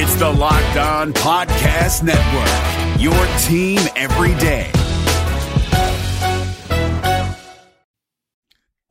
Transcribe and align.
It's 0.00 0.14
the 0.14 0.30
Locked 0.30 0.76
On 0.76 1.12
Podcast 1.12 2.04
Network, 2.04 3.00
your 3.00 3.26
team 3.40 3.80
every 3.96 4.32
day. 4.38 4.70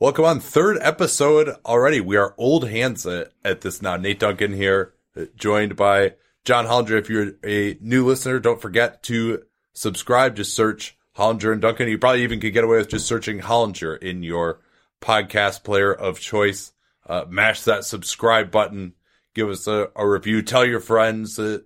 Welcome 0.02 0.26
on 0.26 0.42
third 0.42 0.78
episode 0.82 1.56
already. 1.66 2.02
We 2.02 2.18
are 2.18 2.36
old 2.38 2.68
hands 2.68 3.06
at, 3.08 3.32
at 3.46 3.62
this 3.62 3.82
now. 3.82 3.96
Nate 3.96 4.20
Duncan 4.20 4.52
here, 4.52 4.96
uh, 5.16 5.28
joined 5.38 5.78
by 5.78 6.16
John 6.44 6.66
Hollinger. 6.66 7.00
If 7.00 7.10
you're 7.10 7.36
a 7.42 7.78
new 7.80 8.06
listener, 8.06 8.40
don't 8.40 8.62
forget 8.62 9.02
to 9.04 9.44
subscribe. 9.72 10.36
Just 10.36 10.54
search 10.54 10.98
Hollinger 11.16 11.54
and 11.54 11.62
Duncan. 11.62 11.88
You 11.88 11.98
probably 11.98 12.24
even 12.24 12.42
could 12.42 12.52
get 12.52 12.66
away 12.66 12.80
with 12.80 12.90
just 12.90 13.08
searching 13.08 13.40
Hollinger 13.40 13.98
in 13.98 14.24
your 14.24 14.60
podcast 15.00 15.64
player 15.64 15.94
of 15.94 16.20
choice. 16.20 16.74
Uh, 17.06 17.24
mash 17.30 17.62
that 17.62 17.86
subscribe 17.86 18.52
button. 18.52 18.92
Give 19.38 19.52
us 19.52 19.68
a, 19.68 19.92
a 19.96 20.10
review. 20.10 20.42
Tell 20.42 20.66
your 20.66 20.80
friends. 20.80 21.38
Uh, 21.38 21.60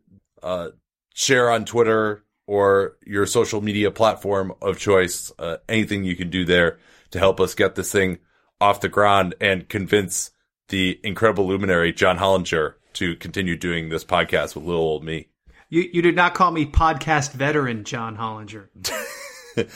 uh, 0.43 0.71
share 1.13 1.49
on 1.49 1.63
Twitter 1.63 2.25
or 2.45 2.97
your 3.05 3.25
social 3.25 3.61
media 3.61 3.91
platform 3.91 4.53
of 4.61 4.77
choice. 4.77 5.31
Uh, 5.39 5.55
anything 5.69 6.03
you 6.03 6.17
can 6.17 6.29
do 6.29 6.43
there 6.43 6.79
to 7.11 7.19
help 7.19 7.39
us 7.39 7.55
get 7.55 7.75
this 7.75 7.89
thing 7.89 8.19
off 8.59 8.81
the 8.81 8.89
ground 8.89 9.35
and 9.39 9.69
convince 9.69 10.31
the 10.67 10.99
incredible 11.01 11.47
luminary 11.47 11.93
John 11.93 12.17
Hollinger 12.17 12.73
to 12.95 13.15
continue 13.15 13.55
doing 13.55 13.87
this 13.87 14.03
podcast 14.03 14.53
with 14.53 14.65
little 14.65 14.81
old 14.81 15.05
me. 15.05 15.29
You 15.69 15.89
you 15.93 16.01
did 16.01 16.17
not 16.17 16.33
call 16.33 16.51
me 16.51 16.65
podcast 16.65 17.31
veteran, 17.31 17.85
John 17.85 18.17
Hollinger. 18.17 18.67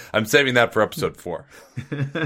I'm 0.14 0.26
saving 0.26 0.56
that 0.56 0.74
for 0.74 0.82
episode 0.82 1.16
four. 1.16 1.48
uh, 1.92 2.18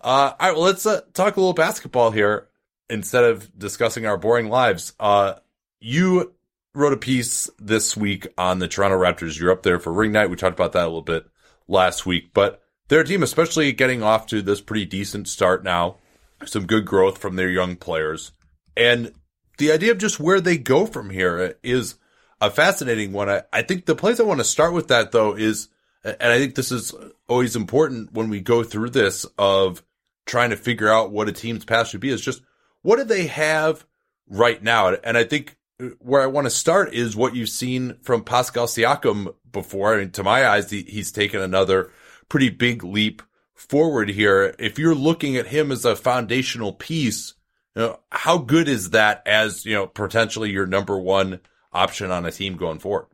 all 0.00 0.36
right, 0.40 0.54
well, 0.54 0.62
let's 0.62 0.86
uh, 0.86 1.02
talk 1.12 1.36
a 1.36 1.40
little 1.40 1.52
basketball 1.52 2.10
here 2.10 2.48
instead 2.88 3.24
of 3.24 3.56
discussing 3.58 4.06
our 4.06 4.16
boring 4.16 4.48
lives. 4.48 4.92
Uh, 4.98 5.34
you 5.80 6.34
wrote 6.74 6.92
a 6.92 6.98
piece 6.98 7.50
this 7.58 7.96
week 7.96 8.26
on 8.36 8.58
the 8.58 8.68
Toronto 8.68 8.98
Raptors. 8.98 9.38
You're 9.38 9.52
up 9.52 9.62
there 9.62 9.78
for 9.78 9.92
ring 9.92 10.12
night. 10.12 10.30
We 10.30 10.36
talked 10.36 10.58
about 10.58 10.72
that 10.72 10.84
a 10.84 10.88
little 10.88 11.02
bit 11.02 11.26
last 11.68 12.06
week, 12.06 12.30
but 12.34 12.62
their 12.88 13.02
team, 13.02 13.22
especially 13.22 13.72
getting 13.72 14.02
off 14.02 14.26
to 14.28 14.42
this 14.42 14.60
pretty 14.60 14.84
decent 14.84 15.28
start 15.28 15.64
now, 15.64 15.96
some 16.44 16.66
good 16.66 16.84
growth 16.84 17.18
from 17.18 17.36
their 17.36 17.48
young 17.48 17.76
players. 17.76 18.32
And 18.76 19.12
the 19.58 19.72
idea 19.72 19.90
of 19.90 19.98
just 19.98 20.20
where 20.20 20.40
they 20.40 20.58
go 20.58 20.86
from 20.86 21.10
here 21.10 21.56
is 21.62 21.96
a 22.40 22.50
fascinating 22.50 23.12
one. 23.12 23.28
I, 23.28 23.42
I 23.52 23.62
think 23.62 23.86
the 23.86 23.96
place 23.96 24.20
I 24.20 24.24
want 24.24 24.40
to 24.40 24.44
start 24.44 24.72
with 24.72 24.88
that 24.88 25.12
though 25.12 25.34
is, 25.34 25.68
and 26.04 26.16
I 26.20 26.38
think 26.38 26.54
this 26.54 26.70
is 26.70 26.94
always 27.26 27.56
important 27.56 28.12
when 28.12 28.28
we 28.28 28.40
go 28.40 28.62
through 28.62 28.90
this 28.90 29.24
of 29.38 29.82
trying 30.26 30.50
to 30.50 30.56
figure 30.56 30.88
out 30.92 31.10
what 31.10 31.28
a 31.28 31.32
team's 31.32 31.64
path 31.64 31.88
should 31.88 32.00
be 32.00 32.10
is 32.10 32.20
just 32.20 32.42
what 32.86 32.98
do 32.98 33.04
they 33.04 33.26
have 33.26 33.84
right 34.28 34.62
now? 34.62 34.94
And 34.94 35.18
I 35.18 35.24
think 35.24 35.56
where 35.98 36.22
I 36.22 36.26
want 36.26 36.44
to 36.46 36.50
start 36.50 36.94
is 36.94 37.16
what 37.16 37.34
you've 37.34 37.48
seen 37.48 37.96
from 38.02 38.22
Pascal 38.22 38.68
Siakam 38.68 39.34
before. 39.50 39.94
I 39.94 39.98
mean, 39.98 40.12
to 40.12 40.22
my 40.22 40.46
eyes, 40.46 40.70
he, 40.70 40.82
he's 40.82 41.10
taken 41.10 41.40
another 41.40 41.90
pretty 42.28 42.48
big 42.48 42.84
leap 42.84 43.22
forward 43.54 44.08
here. 44.10 44.54
If 44.60 44.78
you're 44.78 44.94
looking 44.94 45.36
at 45.36 45.48
him 45.48 45.72
as 45.72 45.84
a 45.84 45.96
foundational 45.96 46.72
piece, 46.72 47.34
you 47.74 47.82
know, 47.82 47.98
how 48.12 48.38
good 48.38 48.68
is 48.68 48.90
that 48.90 49.20
as, 49.26 49.66
you 49.66 49.74
know, 49.74 49.88
potentially 49.88 50.52
your 50.52 50.66
number 50.66 50.96
one 50.96 51.40
option 51.72 52.12
on 52.12 52.24
a 52.24 52.30
team 52.30 52.56
going 52.56 52.78
forward? 52.78 53.08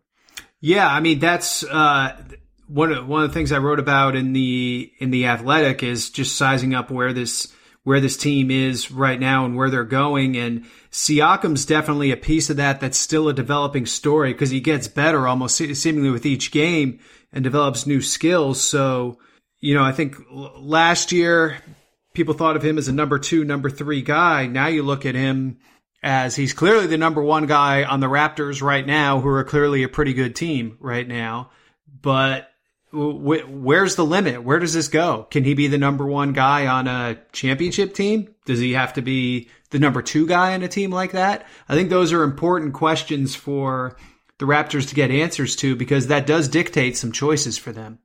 Yeah, 0.61 0.87
I 0.87 1.01
mean 1.01 1.19
that's 1.19 1.65
uh, 1.65 2.15
one 2.69 2.93
of 2.93 3.09
one 3.09 3.23
of 3.23 3.31
the 3.31 3.35
things 3.35 3.53
I 3.53 3.59
wrote 3.59 3.81
about 3.81 4.17
in 4.17 4.35
the 4.35 4.93
in 4.99 5.11
the 5.11 5.29
Athletic 5.29 5.83
is 5.83 6.11
just 6.11 6.37
sizing 6.37 6.75
up 6.75 6.91
where 6.91 7.15
this 7.15 7.51
where 7.85 8.01
this 8.01 8.17
team 8.17 8.51
is 8.51 8.91
right 8.91 9.19
now 9.19 9.45
and 9.45 9.57
where 9.57 9.71
they're 9.71 9.85
going. 9.85 10.37
And 10.37 10.65
Siakam's 10.91 11.67
definitely 11.67 12.13
a 12.13 12.17
piece 12.17 12.49
of 12.49 12.57
that. 12.59 12.81
That's 12.81 12.99
still 12.99 13.29
a 13.29 13.35
developing 13.35 13.87
story 13.87 14.33
because 14.33 14.51
he 14.51 14.61
gets 14.61 14.89
better 14.89 15.27
almost 15.27 15.57
seemingly 15.57 16.11
with 16.11 16.27
each 16.27 16.53
game 16.53 17.01
and 17.33 17.43
develops 17.43 17.87
new 17.87 18.01
skills. 18.01 18.61
So, 18.61 19.19
you 19.61 19.75
know, 19.75 19.83
I 19.83 19.93
think 19.93 20.17
last 20.31 21.13
year 21.13 21.59
people 22.15 22.35
thought 22.35 22.57
of 22.57 22.65
him 22.65 22.79
as 22.79 22.89
a 22.89 22.93
number 22.93 23.19
two, 23.19 23.45
number 23.45 23.71
three 23.71 24.03
guy. 24.03 24.47
Now 24.47 24.69
you 24.69 24.83
look 24.83 25.05
at 25.05 25.15
him 25.15 25.59
as 26.03 26.37
he's 26.37 26.53
clearly 26.53 26.87
the 26.87 26.99
number 26.99 27.23
one 27.23 27.47
guy 27.47 27.85
on 27.85 28.01
the 28.01 28.09
Raptors 28.09 28.63
right 28.63 28.87
now, 28.87 29.21
who 29.21 29.29
are 29.29 29.45
clearly 29.45 29.83
a 29.83 29.89
pretty 29.89 30.13
good 30.13 30.35
team 30.37 30.77
right 30.81 31.07
now. 31.07 31.51
But 32.01 32.49
where's 32.93 33.97
the 33.97 34.05
limit? 34.05 34.43
Where 34.45 34.59
does 34.59 34.75
this 34.75 34.89
go? 34.89 35.27
Can 35.31 35.45
he 35.45 35.55
be 35.55 35.67
the 35.67 35.79
number 35.79 36.07
one 36.07 36.33
guy 36.33 36.67
on 36.67 36.87
a 36.87 37.19
championship 37.33 37.95
team? 37.95 38.35
Does 38.45 38.61
he 38.61 38.75
have 38.75 38.93
to 38.95 39.03
be 39.03 39.49
the 39.71 39.79
number 39.79 40.03
two 40.03 40.27
guy 40.27 40.55
on 40.55 40.63
a 40.63 40.69
team 40.69 40.91
like 40.91 41.13
that? 41.13 41.47
I 41.69 41.75
think 41.75 41.89
those 41.89 42.13
are 42.13 42.23
important 42.23 42.75
questions 42.75 43.35
for 43.35 43.97
the 44.39 44.45
Raptors 44.47 44.89
to 44.89 44.95
get 44.95 45.11
answers 45.11 45.57
to 45.57 45.75
because 45.75 46.09
that 46.09 46.27
does 46.27 46.49
dictate 46.49 46.97
some 46.97 47.13
choices 47.13 47.57
for 47.57 47.73
them. 47.73 47.99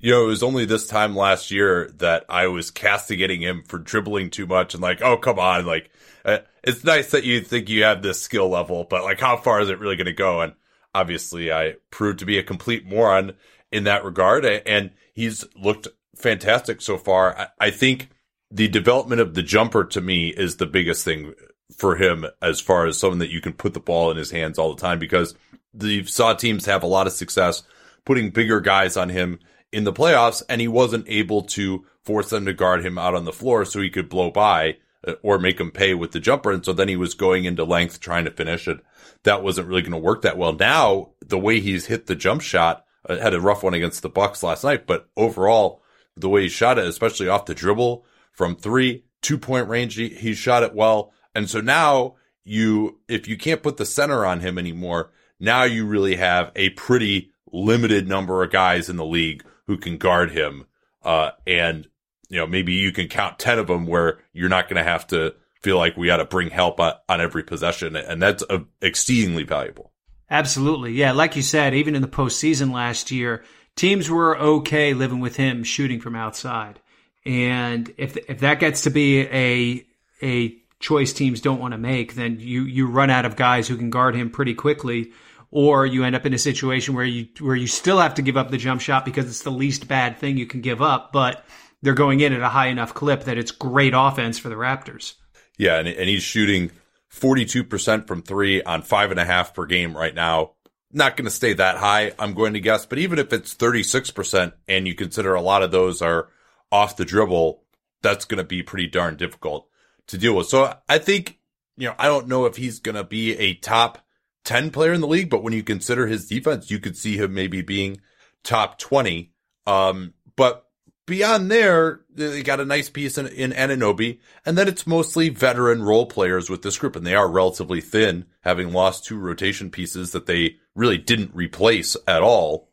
You 0.00 0.12
know, 0.12 0.24
it 0.24 0.28
was 0.28 0.42
only 0.42 0.64
this 0.64 0.86
time 0.86 1.16
last 1.16 1.50
year 1.50 1.90
that 1.96 2.24
I 2.28 2.48
was 2.48 2.70
castigating 2.70 3.40
him 3.40 3.62
for 3.66 3.78
dribbling 3.78 4.30
too 4.30 4.46
much 4.46 4.74
and 4.74 4.82
like, 4.82 5.00
oh, 5.02 5.16
come 5.16 5.38
on. 5.38 5.66
Like, 5.66 5.90
uh, 6.24 6.38
it's 6.62 6.84
nice 6.84 7.12
that 7.12 7.24
you 7.24 7.40
think 7.40 7.68
you 7.68 7.84
have 7.84 8.02
this 8.02 8.20
skill 8.20 8.48
level, 8.48 8.84
but 8.88 9.04
like, 9.04 9.20
how 9.20 9.36
far 9.36 9.60
is 9.60 9.70
it 9.70 9.78
really 9.78 9.96
going 9.96 10.06
to 10.06 10.12
go? 10.12 10.40
And 10.40 10.54
obviously, 10.94 11.52
I 11.52 11.76
proved 11.90 12.18
to 12.20 12.26
be 12.26 12.38
a 12.38 12.42
complete 12.42 12.84
moron 12.84 13.34
in 13.72 13.84
that 13.84 14.04
regard. 14.04 14.44
And 14.44 14.90
he's 15.12 15.44
looked 15.56 15.88
fantastic 16.16 16.80
so 16.80 16.98
far. 16.98 17.50
I, 17.60 17.70
think 17.70 18.10
the 18.50 18.68
development 18.68 19.20
of 19.20 19.34
the 19.34 19.42
jumper 19.42 19.84
to 19.84 20.00
me 20.00 20.28
is 20.28 20.56
the 20.56 20.66
biggest 20.66 21.04
thing 21.04 21.34
for 21.76 21.96
him 21.96 22.26
as 22.40 22.60
far 22.60 22.86
as 22.86 22.98
someone 22.98 23.18
that 23.18 23.30
you 23.30 23.40
can 23.40 23.52
put 23.52 23.74
the 23.74 23.80
ball 23.80 24.10
in 24.10 24.16
his 24.16 24.30
hands 24.30 24.58
all 24.58 24.74
the 24.74 24.80
time 24.80 24.98
because 24.98 25.34
the 25.74 26.04
saw 26.04 26.34
teams 26.34 26.66
have 26.66 26.82
a 26.82 26.86
lot 26.86 27.06
of 27.06 27.12
success 27.12 27.62
putting 28.04 28.30
bigger 28.30 28.60
guys 28.60 28.96
on 28.96 29.10
him 29.10 29.38
in 29.70 29.84
the 29.84 29.92
playoffs, 29.92 30.42
and 30.48 30.60
he 30.60 30.68
wasn't 30.68 31.06
able 31.08 31.42
to 31.42 31.84
force 32.02 32.30
them 32.30 32.46
to 32.46 32.54
guard 32.54 32.84
him 32.84 32.96
out 32.96 33.14
on 33.14 33.26
the 33.26 33.32
floor 33.32 33.64
so 33.64 33.80
he 33.80 33.90
could 33.90 34.08
blow 34.08 34.30
by 34.30 34.78
uh, 35.06 35.12
or 35.22 35.38
make 35.38 35.60
him 35.60 35.70
pay 35.70 35.92
with 35.94 36.12
the 36.12 36.20
jumper. 36.20 36.50
And 36.50 36.64
so 36.64 36.72
then 36.72 36.88
he 36.88 36.96
was 36.96 37.12
going 37.14 37.44
into 37.44 37.64
length 37.64 38.00
trying 38.00 38.24
to 38.24 38.30
finish 38.30 38.66
it. 38.66 38.78
That 39.24 39.42
wasn't 39.42 39.68
really 39.68 39.82
going 39.82 39.92
to 39.92 39.98
work 39.98 40.22
that 40.22 40.38
well. 40.38 40.54
Now, 40.54 41.10
the 41.20 41.38
way 41.38 41.60
he's 41.60 41.86
hit 41.86 42.06
the 42.06 42.14
jump 42.14 42.40
shot, 42.40 42.86
uh, 43.08 43.18
had 43.18 43.34
a 43.34 43.40
rough 43.40 43.62
one 43.62 43.74
against 43.74 44.02
the 44.02 44.08
Bucks 44.08 44.42
last 44.42 44.64
night, 44.64 44.86
but 44.86 45.08
overall, 45.16 45.82
the 46.16 46.28
way 46.28 46.42
he 46.42 46.48
shot 46.48 46.78
it, 46.78 46.86
especially 46.86 47.28
off 47.28 47.46
the 47.46 47.54
dribble 47.54 48.04
from 48.32 48.56
three, 48.56 49.04
two 49.22 49.38
point 49.38 49.68
range, 49.68 49.94
he, 49.94 50.08
he 50.08 50.34
shot 50.34 50.62
it 50.62 50.74
well. 50.74 51.12
And 51.34 51.48
so 51.48 51.60
now 51.60 52.16
you, 52.44 53.00
if 53.08 53.28
you 53.28 53.36
can't 53.36 53.62
put 53.62 53.76
the 53.76 53.86
center 53.86 54.24
on 54.24 54.40
him 54.40 54.58
anymore, 54.58 55.10
now 55.40 55.64
you 55.64 55.86
really 55.86 56.16
have 56.16 56.50
a 56.56 56.70
pretty 56.70 57.30
limited 57.52 58.08
number 58.08 58.42
of 58.42 58.50
guys 58.50 58.88
in 58.88 58.96
the 58.96 59.04
league 59.04 59.44
who 59.66 59.76
can 59.76 59.98
guard 59.98 60.30
him. 60.30 60.66
Uh, 61.02 61.30
and, 61.46 61.86
you 62.28 62.38
know, 62.38 62.46
maybe 62.46 62.72
you 62.72 62.92
can 62.92 63.08
count 63.08 63.38
10 63.38 63.58
of 63.58 63.66
them 63.68 63.86
where 63.86 64.18
you're 64.32 64.48
not 64.48 64.68
going 64.68 64.82
to 64.82 64.88
have 64.88 65.06
to 65.08 65.34
feel 65.62 65.76
like 65.76 65.96
we 65.96 66.06
got 66.06 66.18
to 66.18 66.24
bring 66.24 66.50
help 66.50 66.80
on, 66.80 66.94
on, 67.08 67.20
every 67.20 67.42
possession. 67.42 67.96
And 67.96 68.20
that's 68.20 68.42
uh, 68.48 68.60
exceedingly 68.80 69.44
valuable. 69.44 69.92
Absolutely. 70.30 70.92
Yeah. 70.92 71.12
Like 71.12 71.36
you 71.36 71.42
said, 71.42 71.74
even 71.74 71.94
in 71.94 72.02
the 72.02 72.08
postseason 72.08 72.72
last 72.72 73.10
year, 73.10 73.44
teams 73.76 74.10
were 74.10 74.38
okay 74.38 74.92
living 74.94 75.20
with 75.20 75.36
him 75.36 75.64
shooting 75.64 76.00
from 76.00 76.14
outside. 76.14 76.80
And 77.24 77.92
if, 77.96 78.16
if 78.16 78.40
that 78.40 78.60
gets 78.60 78.82
to 78.82 78.90
be 78.90 79.20
a, 79.20 79.86
a 80.22 80.58
choice 80.80 81.12
teams 81.12 81.40
don't 81.40 81.60
want 81.60 81.72
to 81.72 81.78
make, 81.78 82.14
then 82.14 82.38
you 82.40 82.62
you 82.62 82.86
run 82.86 83.10
out 83.10 83.24
of 83.24 83.36
guys 83.36 83.68
who 83.68 83.76
can 83.76 83.90
guard 83.90 84.14
him 84.14 84.30
pretty 84.30 84.54
quickly, 84.54 85.12
or 85.50 85.86
you 85.86 86.04
end 86.04 86.16
up 86.16 86.26
in 86.26 86.34
a 86.34 86.38
situation 86.38 86.94
where 86.94 87.04
you 87.04 87.28
where 87.40 87.56
you 87.56 87.66
still 87.66 87.98
have 87.98 88.14
to 88.14 88.22
give 88.22 88.36
up 88.36 88.50
the 88.50 88.56
jump 88.58 88.80
shot 88.80 89.04
because 89.04 89.26
it's 89.26 89.42
the 89.42 89.50
least 89.50 89.88
bad 89.88 90.18
thing 90.18 90.36
you 90.36 90.46
can 90.46 90.60
give 90.60 90.80
up, 90.80 91.12
but 91.12 91.44
they're 91.82 91.94
going 91.94 92.20
in 92.20 92.32
at 92.32 92.40
a 92.40 92.48
high 92.48 92.68
enough 92.68 92.94
clip 92.94 93.24
that 93.24 93.38
it's 93.38 93.50
great 93.50 93.92
offense 93.94 94.38
for 94.38 94.48
the 94.48 94.54
Raptors. 94.54 95.14
Yeah, 95.56 95.78
and, 95.78 95.88
and 95.88 96.08
he's 96.08 96.22
shooting 96.22 96.70
42% 97.12 98.06
from 98.06 98.22
three 98.22 98.62
on 98.62 98.82
five 98.82 99.10
and 99.10 99.20
a 99.20 99.24
half 99.24 99.54
per 99.54 99.66
game 99.66 99.96
right 99.96 100.14
now. 100.14 100.52
Not 100.92 101.16
going 101.16 101.26
to 101.26 101.30
stay 101.30 101.52
that 101.54 101.76
high, 101.76 102.12
I'm 102.18 102.34
going 102.34 102.54
to 102.54 102.60
guess, 102.60 102.86
but 102.86 102.98
even 102.98 103.18
if 103.18 103.32
it's 103.32 103.54
36% 103.54 104.52
and 104.68 104.86
you 104.86 104.94
consider 104.94 105.34
a 105.34 105.42
lot 105.42 105.62
of 105.62 105.70
those 105.70 106.00
are 106.00 106.28
off 106.72 106.96
the 106.96 107.04
dribble, 107.04 107.62
that's 108.02 108.24
going 108.24 108.38
to 108.38 108.44
be 108.44 108.62
pretty 108.62 108.86
darn 108.86 109.16
difficult 109.16 109.68
to 110.06 110.18
deal 110.18 110.34
with. 110.34 110.46
So 110.46 110.74
I 110.88 110.98
think, 110.98 111.38
you 111.76 111.88
know, 111.88 111.94
I 111.98 112.06
don't 112.06 112.28
know 112.28 112.46
if 112.46 112.56
he's 112.56 112.80
going 112.80 112.94
to 112.94 113.04
be 113.04 113.36
a 113.36 113.54
top 113.54 113.98
10 114.44 114.70
player 114.70 114.92
in 114.92 115.02
the 115.02 115.06
league, 115.06 115.28
but 115.28 115.42
when 115.42 115.52
you 115.52 115.62
consider 115.62 116.06
his 116.06 116.26
defense, 116.26 116.70
you 116.70 116.78
could 116.78 116.96
see 116.96 117.16
him 117.18 117.34
maybe 117.34 117.60
being 117.60 118.00
top 118.42 118.78
20. 118.78 119.32
Um, 119.66 120.14
but 120.36 120.67
beyond 121.08 121.50
there, 121.50 122.02
they 122.14 122.42
got 122.44 122.60
a 122.60 122.64
nice 122.64 122.88
piece 122.88 123.18
in, 123.18 123.26
in 123.26 123.50
Anunoby, 123.50 124.20
and 124.46 124.56
then 124.56 124.68
it's 124.68 124.86
mostly 124.86 125.30
veteran 125.30 125.82
role 125.82 126.06
players 126.06 126.48
with 126.48 126.62
this 126.62 126.78
group, 126.78 126.94
and 126.94 127.04
they 127.04 127.16
are 127.16 127.28
relatively 127.28 127.80
thin, 127.80 128.26
having 128.42 128.72
lost 128.72 129.04
two 129.04 129.18
rotation 129.18 129.70
pieces 129.70 130.12
that 130.12 130.26
they 130.26 130.56
really 130.76 130.98
didn't 130.98 131.34
replace 131.34 131.96
at 132.06 132.22
all 132.22 132.68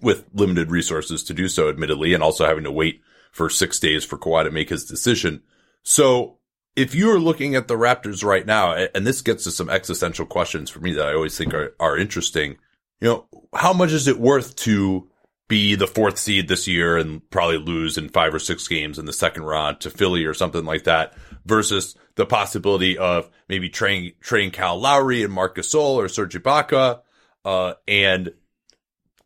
with 0.00 0.26
limited 0.32 0.70
resources 0.70 1.24
to 1.24 1.34
do 1.34 1.48
so, 1.48 1.68
admittedly, 1.68 2.14
and 2.14 2.22
also 2.22 2.46
having 2.46 2.64
to 2.64 2.70
wait 2.70 3.00
for 3.32 3.50
six 3.50 3.80
days 3.80 4.04
for 4.04 4.16
Kawhi 4.16 4.44
to 4.44 4.50
make 4.50 4.68
his 4.68 4.84
decision. 4.84 5.42
So 5.82 6.38
if 6.76 6.94
you're 6.94 7.18
looking 7.18 7.56
at 7.56 7.66
the 7.66 7.74
Raptors 7.74 8.22
right 8.22 8.46
now, 8.46 8.74
and 8.94 9.06
this 9.06 9.22
gets 9.22 9.44
to 9.44 9.50
some 9.50 9.68
existential 9.68 10.26
questions 10.26 10.70
for 10.70 10.78
me 10.78 10.92
that 10.92 11.08
I 11.08 11.14
always 11.14 11.36
think 11.36 11.52
are, 11.54 11.74
are 11.80 11.98
interesting, 11.98 12.58
you 13.00 13.08
know, 13.08 13.26
how 13.54 13.72
much 13.72 13.92
is 13.92 14.06
it 14.06 14.20
worth 14.20 14.54
to 14.56 15.08
be 15.48 15.74
the 15.74 15.86
fourth 15.86 16.18
seed 16.18 16.46
this 16.46 16.68
year 16.68 16.98
and 16.98 17.28
probably 17.30 17.58
lose 17.58 17.96
in 17.96 18.10
five 18.10 18.34
or 18.34 18.38
six 18.38 18.68
games 18.68 18.98
in 18.98 19.06
the 19.06 19.12
second 19.12 19.44
round 19.44 19.80
to 19.80 19.90
Philly 19.90 20.26
or 20.26 20.34
something 20.34 20.64
like 20.64 20.84
that 20.84 21.14
versus 21.46 21.96
the 22.16 22.26
possibility 22.26 22.98
of 22.98 23.30
maybe 23.48 23.70
trading, 23.70 24.12
trading 24.20 24.50
Kyle 24.50 24.78
Lowry 24.78 25.22
and 25.22 25.32
Marcus 25.32 25.74
Gasol 25.74 25.96
or 25.96 26.08
Serge 26.08 26.34
Ibaka, 26.34 27.00
uh, 27.44 27.74
and 27.86 28.32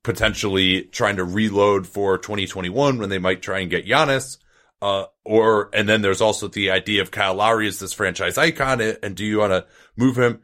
potentially 0.05 0.83
trying 0.85 1.17
to 1.17 1.25
reload 1.25 1.87
for 1.87 2.19
2021 2.19 2.99
when 2.99 3.09
they 3.09 3.19
might 3.19 3.43
try 3.43 3.59
and 3.61 3.71
get 3.71 3.87
Giannis. 3.87 4.39
Uh, 4.81 5.07
or, 5.25 5.71
and 5.73 5.89
then 5.89 6.03
there's 6.03 6.21
also 6.21 6.49
the 6.49 6.71
idea 6.71 7.03
of 7.03 7.11
Kyle 7.11 7.35
Lowry 7.35 7.69
as 7.69 7.79
this 7.79 7.93
franchise 7.93 8.37
icon. 8.37 8.81
And 8.81 9.15
do 9.15 9.25
you 9.25 9.39
want 9.39 9.53
to 9.53 9.67
move 9.97 10.19
him? 10.19 10.43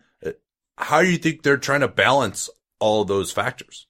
How 0.76 1.02
do 1.02 1.10
you 1.10 1.18
think 1.18 1.42
they're 1.42 1.56
trying 1.56 1.80
to 1.80 1.88
balance 1.88 2.48
all 2.78 3.04
those 3.04 3.32
factors? 3.32 3.86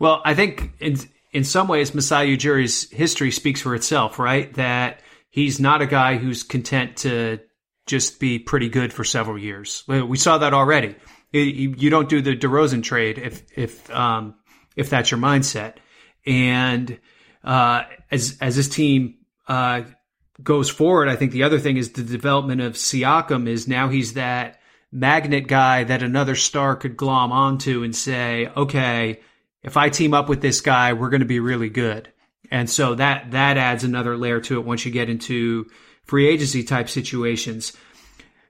Well, 0.00 0.20
I 0.24 0.34
think 0.34 0.72
in, 0.80 0.96
in 1.32 1.44
some 1.44 1.68
ways, 1.68 1.94
Masai 1.94 2.28
Ujiri's 2.28 2.90
history 2.90 3.30
speaks 3.30 3.60
for 3.60 3.74
itself, 3.74 4.18
right? 4.18 4.52
That 4.54 5.00
he's 5.30 5.58
not 5.58 5.82
a 5.82 5.86
guy 5.86 6.16
who's 6.16 6.42
content 6.42 6.98
to 6.98 7.40
just 7.86 8.20
be 8.20 8.38
pretty 8.38 8.68
good 8.68 8.92
for 8.92 9.04
several 9.04 9.38
years. 9.38 9.84
We 9.88 10.18
saw 10.18 10.38
that 10.38 10.54
already. 10.54 10.94
You 11.32 11.90
don't 11.90 12.08
do 12.08 12.20
the 12.20 12.36
DeRozan 12.36 12.82
trade 12.82 13.18
if, 13.18 13.42
if, 13.56 13.90
um, 13.90 14.34
if 14.76 14.90
that's 14.90 15.10
your 15.10 15.18
mindset. 15.18 15.76
And 16.26 17.00
uh, 17.42 17.84
as 18.10 18.38
as 18.40 18.56
this 18.56 18.68
team 18.68 19.16
uh, 19.48 19.82
goes 20.42 20.70
forward, 20.70 21.08
I 21.08 21.16
think 21.16 21.32
the 21.32 21.42
other 21.42 21.58
thing 21.58 21.76
is 21.76 21.92
the 21.92 22.02
development 22.02 22.60
of 22.60 22.74
Siakam 22.74 23.48
is 23.48 23.66
now 23.66 23.88
he's 23.88 24.14
that 24.14 24.60
magnet 24.92 25.48
guy 25.48 25.84
that 25.84 26.02
another 26.02 26.36
star 26.36 26.76
could 26.76 26.96
glom 26.96 27.32
onto 27.32 27.82
and 27.82 27.96
say, 27.96 28.46
okay, 28.56 29.20
if 29.62 29.76
I 29.76 29.88
team 29.88 30.14
up 30.14 30.28
with 30.28 30.40
this 30.40 30.60
guy, 30.60 30.92
we're 30.92 31.10
going 31.10 31.20
to 31.20 31.26
be 31.26 31.40
really 31.40 31.70
good. 31.70 32.12
And 32.50 32.68
so 32.68 32.94
that 32.96 33.30
that 33.30 33.56
adds 33.56 33.84
another 33.84 34.16
layer 34.16 34.40
to 34.42 34.58
it 34.58 34.66
once 34.66 34.84
you 34.84 34.92
get 34.92 35.08
into 35.08 35.70
free 36.04 36.28
agency 36.28 36.64
type 36.64 36.88
situations. 36.88 37.72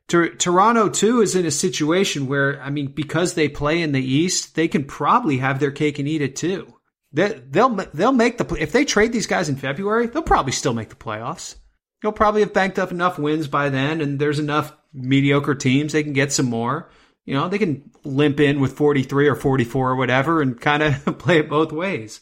Toronto 0.08 0.88
too 0.88 1.22
is 1.22 1.36
in 1.36 1.46
a 1.46 1.50
situation 1.50 2.26
where 2.26 2.60
I 2.60 2.70
mean 2.70 2.88
because 2.88 3.34
they 3.34 3.48
play 3.48 3.80
in 3.80 3.92
the 3.92 4.04
East, 4.04 4.56
they 4.56 4.68
can 4.68 4.84
probably 4.84 5.38
have 5.38 5.60
their 5.60 5.70
cake 5.70 5.98
and 5.98 6.08
eat 6.08 6.20
it 6.20 6.36
too. 6.36 6.74
They, 7.12 7.40
they'll 7.48 7.74
they'll 7.94 8.12
make 8.12 8.38
the 8.38 8.54
if 8.54 8.72
they 8.72 8.84
trade 8.84 9.12
these 9.12 9.26
guys 9.26 9.48
in 9.48 9.56
February, 9.56 10.06
they'll 10.06 10.22
probably 10.22 10.52
still 10.52 10.74
make 10.74 10.88
the 10.88 10.96
playoffs. 10.96 11.56
They'll 12.02 12.12
probably 12.12 12.40
have 12.40 12.52
banked 12.52 12.78
up 12.78 12.90
enough 12.90 13.18
wins 13.18 13.46
by 13.46 13.68
then, 13.68 14.00
and 14.00 14.18
there's 14.18 14.40
enough 14.40 14.72
mediocre 14.92 15.54
teams 15.54 15.92
they 15.92 16.02
can 16.02 16.12
get 16.12 16.32
some 16.32 16.46
more. 16.46 16.90
You 17.24 17.34
know, 17.34 17.48
they 17.48 17.58
can 17.58 17.90
limp 18.04 18.40
in 18.40 18.60
with 18.60 18.72
43 18.72 19.28
or 19.28 19.36
44 19.36 19.90
or 19.90 19.96
whatever, 19.96 20.42
and 20.42 20.60
kind 20.60 20.82
of 20.82 21.04
play 21.18 21.38
it 21.38 21.48
both 21.48 21.72
ways. 21.72 22.20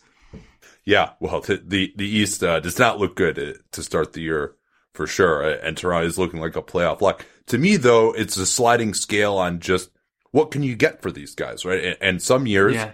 Yeah, 0.84 1.10
well, 1.20 1.40
the 1.40 1.62
the, 1.64 1.92
the 1.96 2.08
East 2.08 2.42
uh, 2.42 2.60
does 2.60 2.78
not 2.78 2.98
look 2.98 3.16
good 3.16 3.38
uh, 3.38 3.58
to 3.72 3.82
start 3.82 4.12
the 4.12 4.22
year 4.22 4.54
for 4.92 5.06
sure, 5.06 5.42
and 5.42 5.76
Toronto 5.76 6.06
is 6.06 6.18
looking 6.18 6.40
like 6.40 6.56
a 6.56 6.62
playoff 6.62 7.00
lock. 7.00 7.24
To 7.46 7.58
me, 7.58 7.76
though, 7.76 8.12
it's 8.12 8.36
a 8.36 8.46
sliding 8.46 8.94
scale 8.94 9.36
on 9.36 9.60
just 9.60 9.90
what 10.30 10.50
can 10.50 10.62
you 10.62 10.76
get 10.76 11.02
for 11.02 11.10
these 11.10 11.34
guys, 11.34 11.64
right? 11.64 11.96
And, 12.00 12.22
some 12.22 12.46
years 12.46 12.74
yeah. 12.74 12.92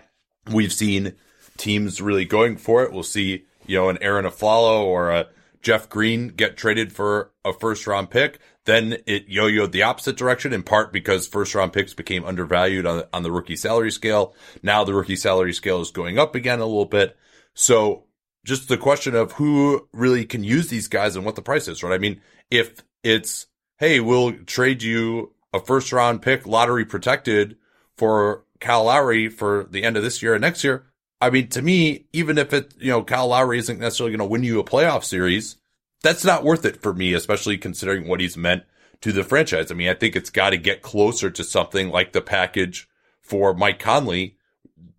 we've 0.50 0.72
seen 0.72 1.14
teams 1.56 2.00
really 2.00 2.24
going 2.24 2.56
for 2.56 2.82
it. 2.82 2.92
We'll 2.92 3.02
see, 3.02 3.44
you 3.66 3.76
know, 3.76 3.88
an 3.88 3.98
Arron 4.00 4.24
Afflalo 4.24 4.84
or 4.84 5.10
a 5.10 5.26
Jeff 5.62 5.88
Green 5.88 6.28
get 6.28 6.56
traded 6.56 6.92
for 6.92 7.32
a 7.44 7.52
first 7.52 7.86
round 7.86 8.10
pick. 8.10 8.38
Then 8.66 8.98
it 9.06 9.28
yo-yoed 9.28 9.72
the 9.72 9.84
opposite 9.84 10.16
direction 10.16 10.52
in 10.52 10.62
part 10.62 10.92
because 10.92 11.26
first 11.26 11.54
round 11.54 11.72
picks 11.72 11.94
became 11.94 12.24
undervalued 12.24 12.84
on, 12.84 13.04
on 13.12 13.22
the 13.22 13.32
rookie 13.32 13.56
salary 13.56 13.92
scale. 13.92 14.34
Now 14.62 14.84
the 14.84 14.94
rookie 14.94 15.16
salary 15.16 15.52
scale 15.52 15.80
is 15.80 15.90
going 15.90 16.18
up 16.18 16.34
again 16.34 16.58
a 16.58 16.66
little 16.66 16.84
bit. 16.84 17.16
So 17.54 18.04
just 18.44 18.68
the 18.68 18.76
question 18.76 19.14
of 19.14 19.32
who 19.32 19.88
really 19.92 20.24
can 20.24 20.44
use 20.44 20.68
these 20.68 20.88
guys 20.88 21.16
and 21.16 21.24
what 21.24 21.36
the 21.36 21.42
price 21.42 21.68
is, 21.68 21.82
right? 21.82 21.92
I 21.92 21.98
mean, 21.98 22.20
if 22.50 22.82
it's 23.02 23.46
hey, 23.78 24.00
we'll 24.00 24.32
trade 24.44 24.82
you 24.82 25.32
a 25.52 25.60
first 25.60 25.92
round 25.92 26.22
pick, 26.22 26.46
lottery 26.46 26.84
protected 26.84 27.56
for 27.96 28.44
Kyle 28.60 28.84
Lowry 28.84 29.28
for 29.28 29.66
the 29.70 29.84
end 29.84 29.96
of 29.96 30.02
this 30.02 30.22
year 30.22 30.34
and 30.34 30.42
next 30.42 30.64
year. 30.64 30.86
I 31.20 31.30
mean, 31.30 31.48
to 31.48 31.62
me, 31.62 32.06
even 32.12 32.36
if 32.36 32.52
it, 32.52 32.74
you 32.78 32.90
know, 32.90 33.02
Kyle 33.02 33.28
Lowry 33.28 33.58
isn't 33.58 33.78
necessarily 33.78 34.16
going 34.16 34.26
to 34.28 34.30
win 34.30 34.42
you 34.44 34.60
a 34.60 34.64
playoff 34.64 35.04
series, 35.04 35.56
that's 36.06 36.24
not 36.24 36.44
worth 36.44 36.64
it 36.64 36.80
for 36.80 36.94
me, 36.94 37.14
especially 37.14 37.58
considering 37.58 38.06
what 38.06 38.20
he's 38.20 38.36
meant 38.36 38.62
to 39.00 39.12
the 39.12 39.24
franchise. 39.24 39.70
I 39.70 39.74
mean, 39.74 39.88
I 39.88 39.94
think 39.94 40.14
it's 40.14 40.30
got 40.30 40.50
to 40.50 40.56
get 40.56 40.82
closer 40.82 41.30
to 41.30 41.42
something 41.42 41.90
like 41.90 42.12
the 42.12 42.20
package 42.20 42.88
for 43.20 43.54
Mike 43.54 43.80
Conley 43.80 44.36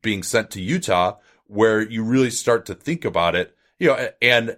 being 0.01 0.21
sent 0.21 0.51
to 0.51 0.61
Utah, 0.61 1.17
where 1.45 1.81
you 1.81 2.03
really 2.03 2.29
start 2.29 2.65
to 2.65 2.75
think 2.75 3.05
about 3.05 3.35
it, 3.35 3.55
you 3.79 3.87
know, 3.87 4.09
and 4.21 4.57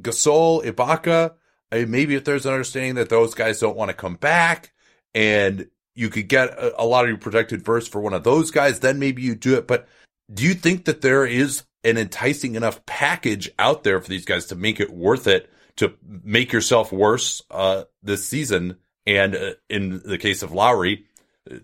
Gasol, 0.00 0.64
Ibaka, 0.64 1.34
I 1.72 1.80
mean, 1.80 1.90
maybe 1.90 2.14
if 2.14 2.24
there's 2.24 2.46
an 2.46 2.52
understanding 2.52 2.94
that 2.94 3.08
those 3.08 3.34
guys 3.34 3.58
don't 3.58 3.76
want 3.76 3.90
to 3.90 3.94
come 3.94 4.14
back 4.14 4.72
and 5.14 5.68
you 5.94 6.08
could 6.08 6.28
get 6.28 6.50
a, 6.50 6.80
a 6.80 7.06
your 7.06 7.18
protected 7.18 7.64
verse 7.64 7.88
for 7.88 8.00
one 8.00 8.14
of 8.14 8.24
those 8.24 8.50
guys, 8.50 8.80
then 8.80 8.98
maybe 8.98 9.22
you 9.22 9.34
do 9.34 9.56
it. 9.56 9.66
But 9.66 9.88
do 10.32 10.44
you 10.44 10.54
think 10.54 10.84
that 10.84 11.00
there 11.00 11.26
is 11.26 11.64
an 11.84 11.98
enticing 11.98 12.54
enough 12.54 12.86
package 12.86 13.50
out 13.58 13.82
there 13.82 14.00
for 14.00 14.08
these 14.08 14.24
guys 14.24 14.46
to 14.46 14.54
make 14.54 14.78
it 14.80 14.92
worth 14.92 15.26
it 15.26 15.50
to 15.78 15.94
make 16.02 16.52
yourself 16.52 16.92
worse 16.92 17.42
uh, 17.50 17.84
this 18.02 18.24
season? 18.24 18.76
And 19.06 19.34
uh, 19.34 19.54
in 19.68 20.02
the 20.04 20.18
case 20.18 20.42
of 20.42 20.52
Lowry, 20.52 21.06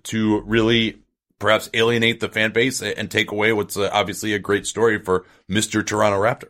to 0.04 0.40
really 0.40 0.99
perhaps 1.38 1.68
alienate 1.75 2.21
the 2.21 2.28
fan 2.28 2.52
base 2.52 2.83
and 2.83 3.11
take 3.11 3.30
away 3.30 3.52
what's 3.52 3.76
uh, 3.76 3.90
obviously 3.92 4.33
a 4.33 4.38
great 4.38 4.66
story 4.66 4.99
for 4.99 5.26
Mr. 5.50 5.85
Toronto 5.87 6.18
Raptor. 6.18 6.49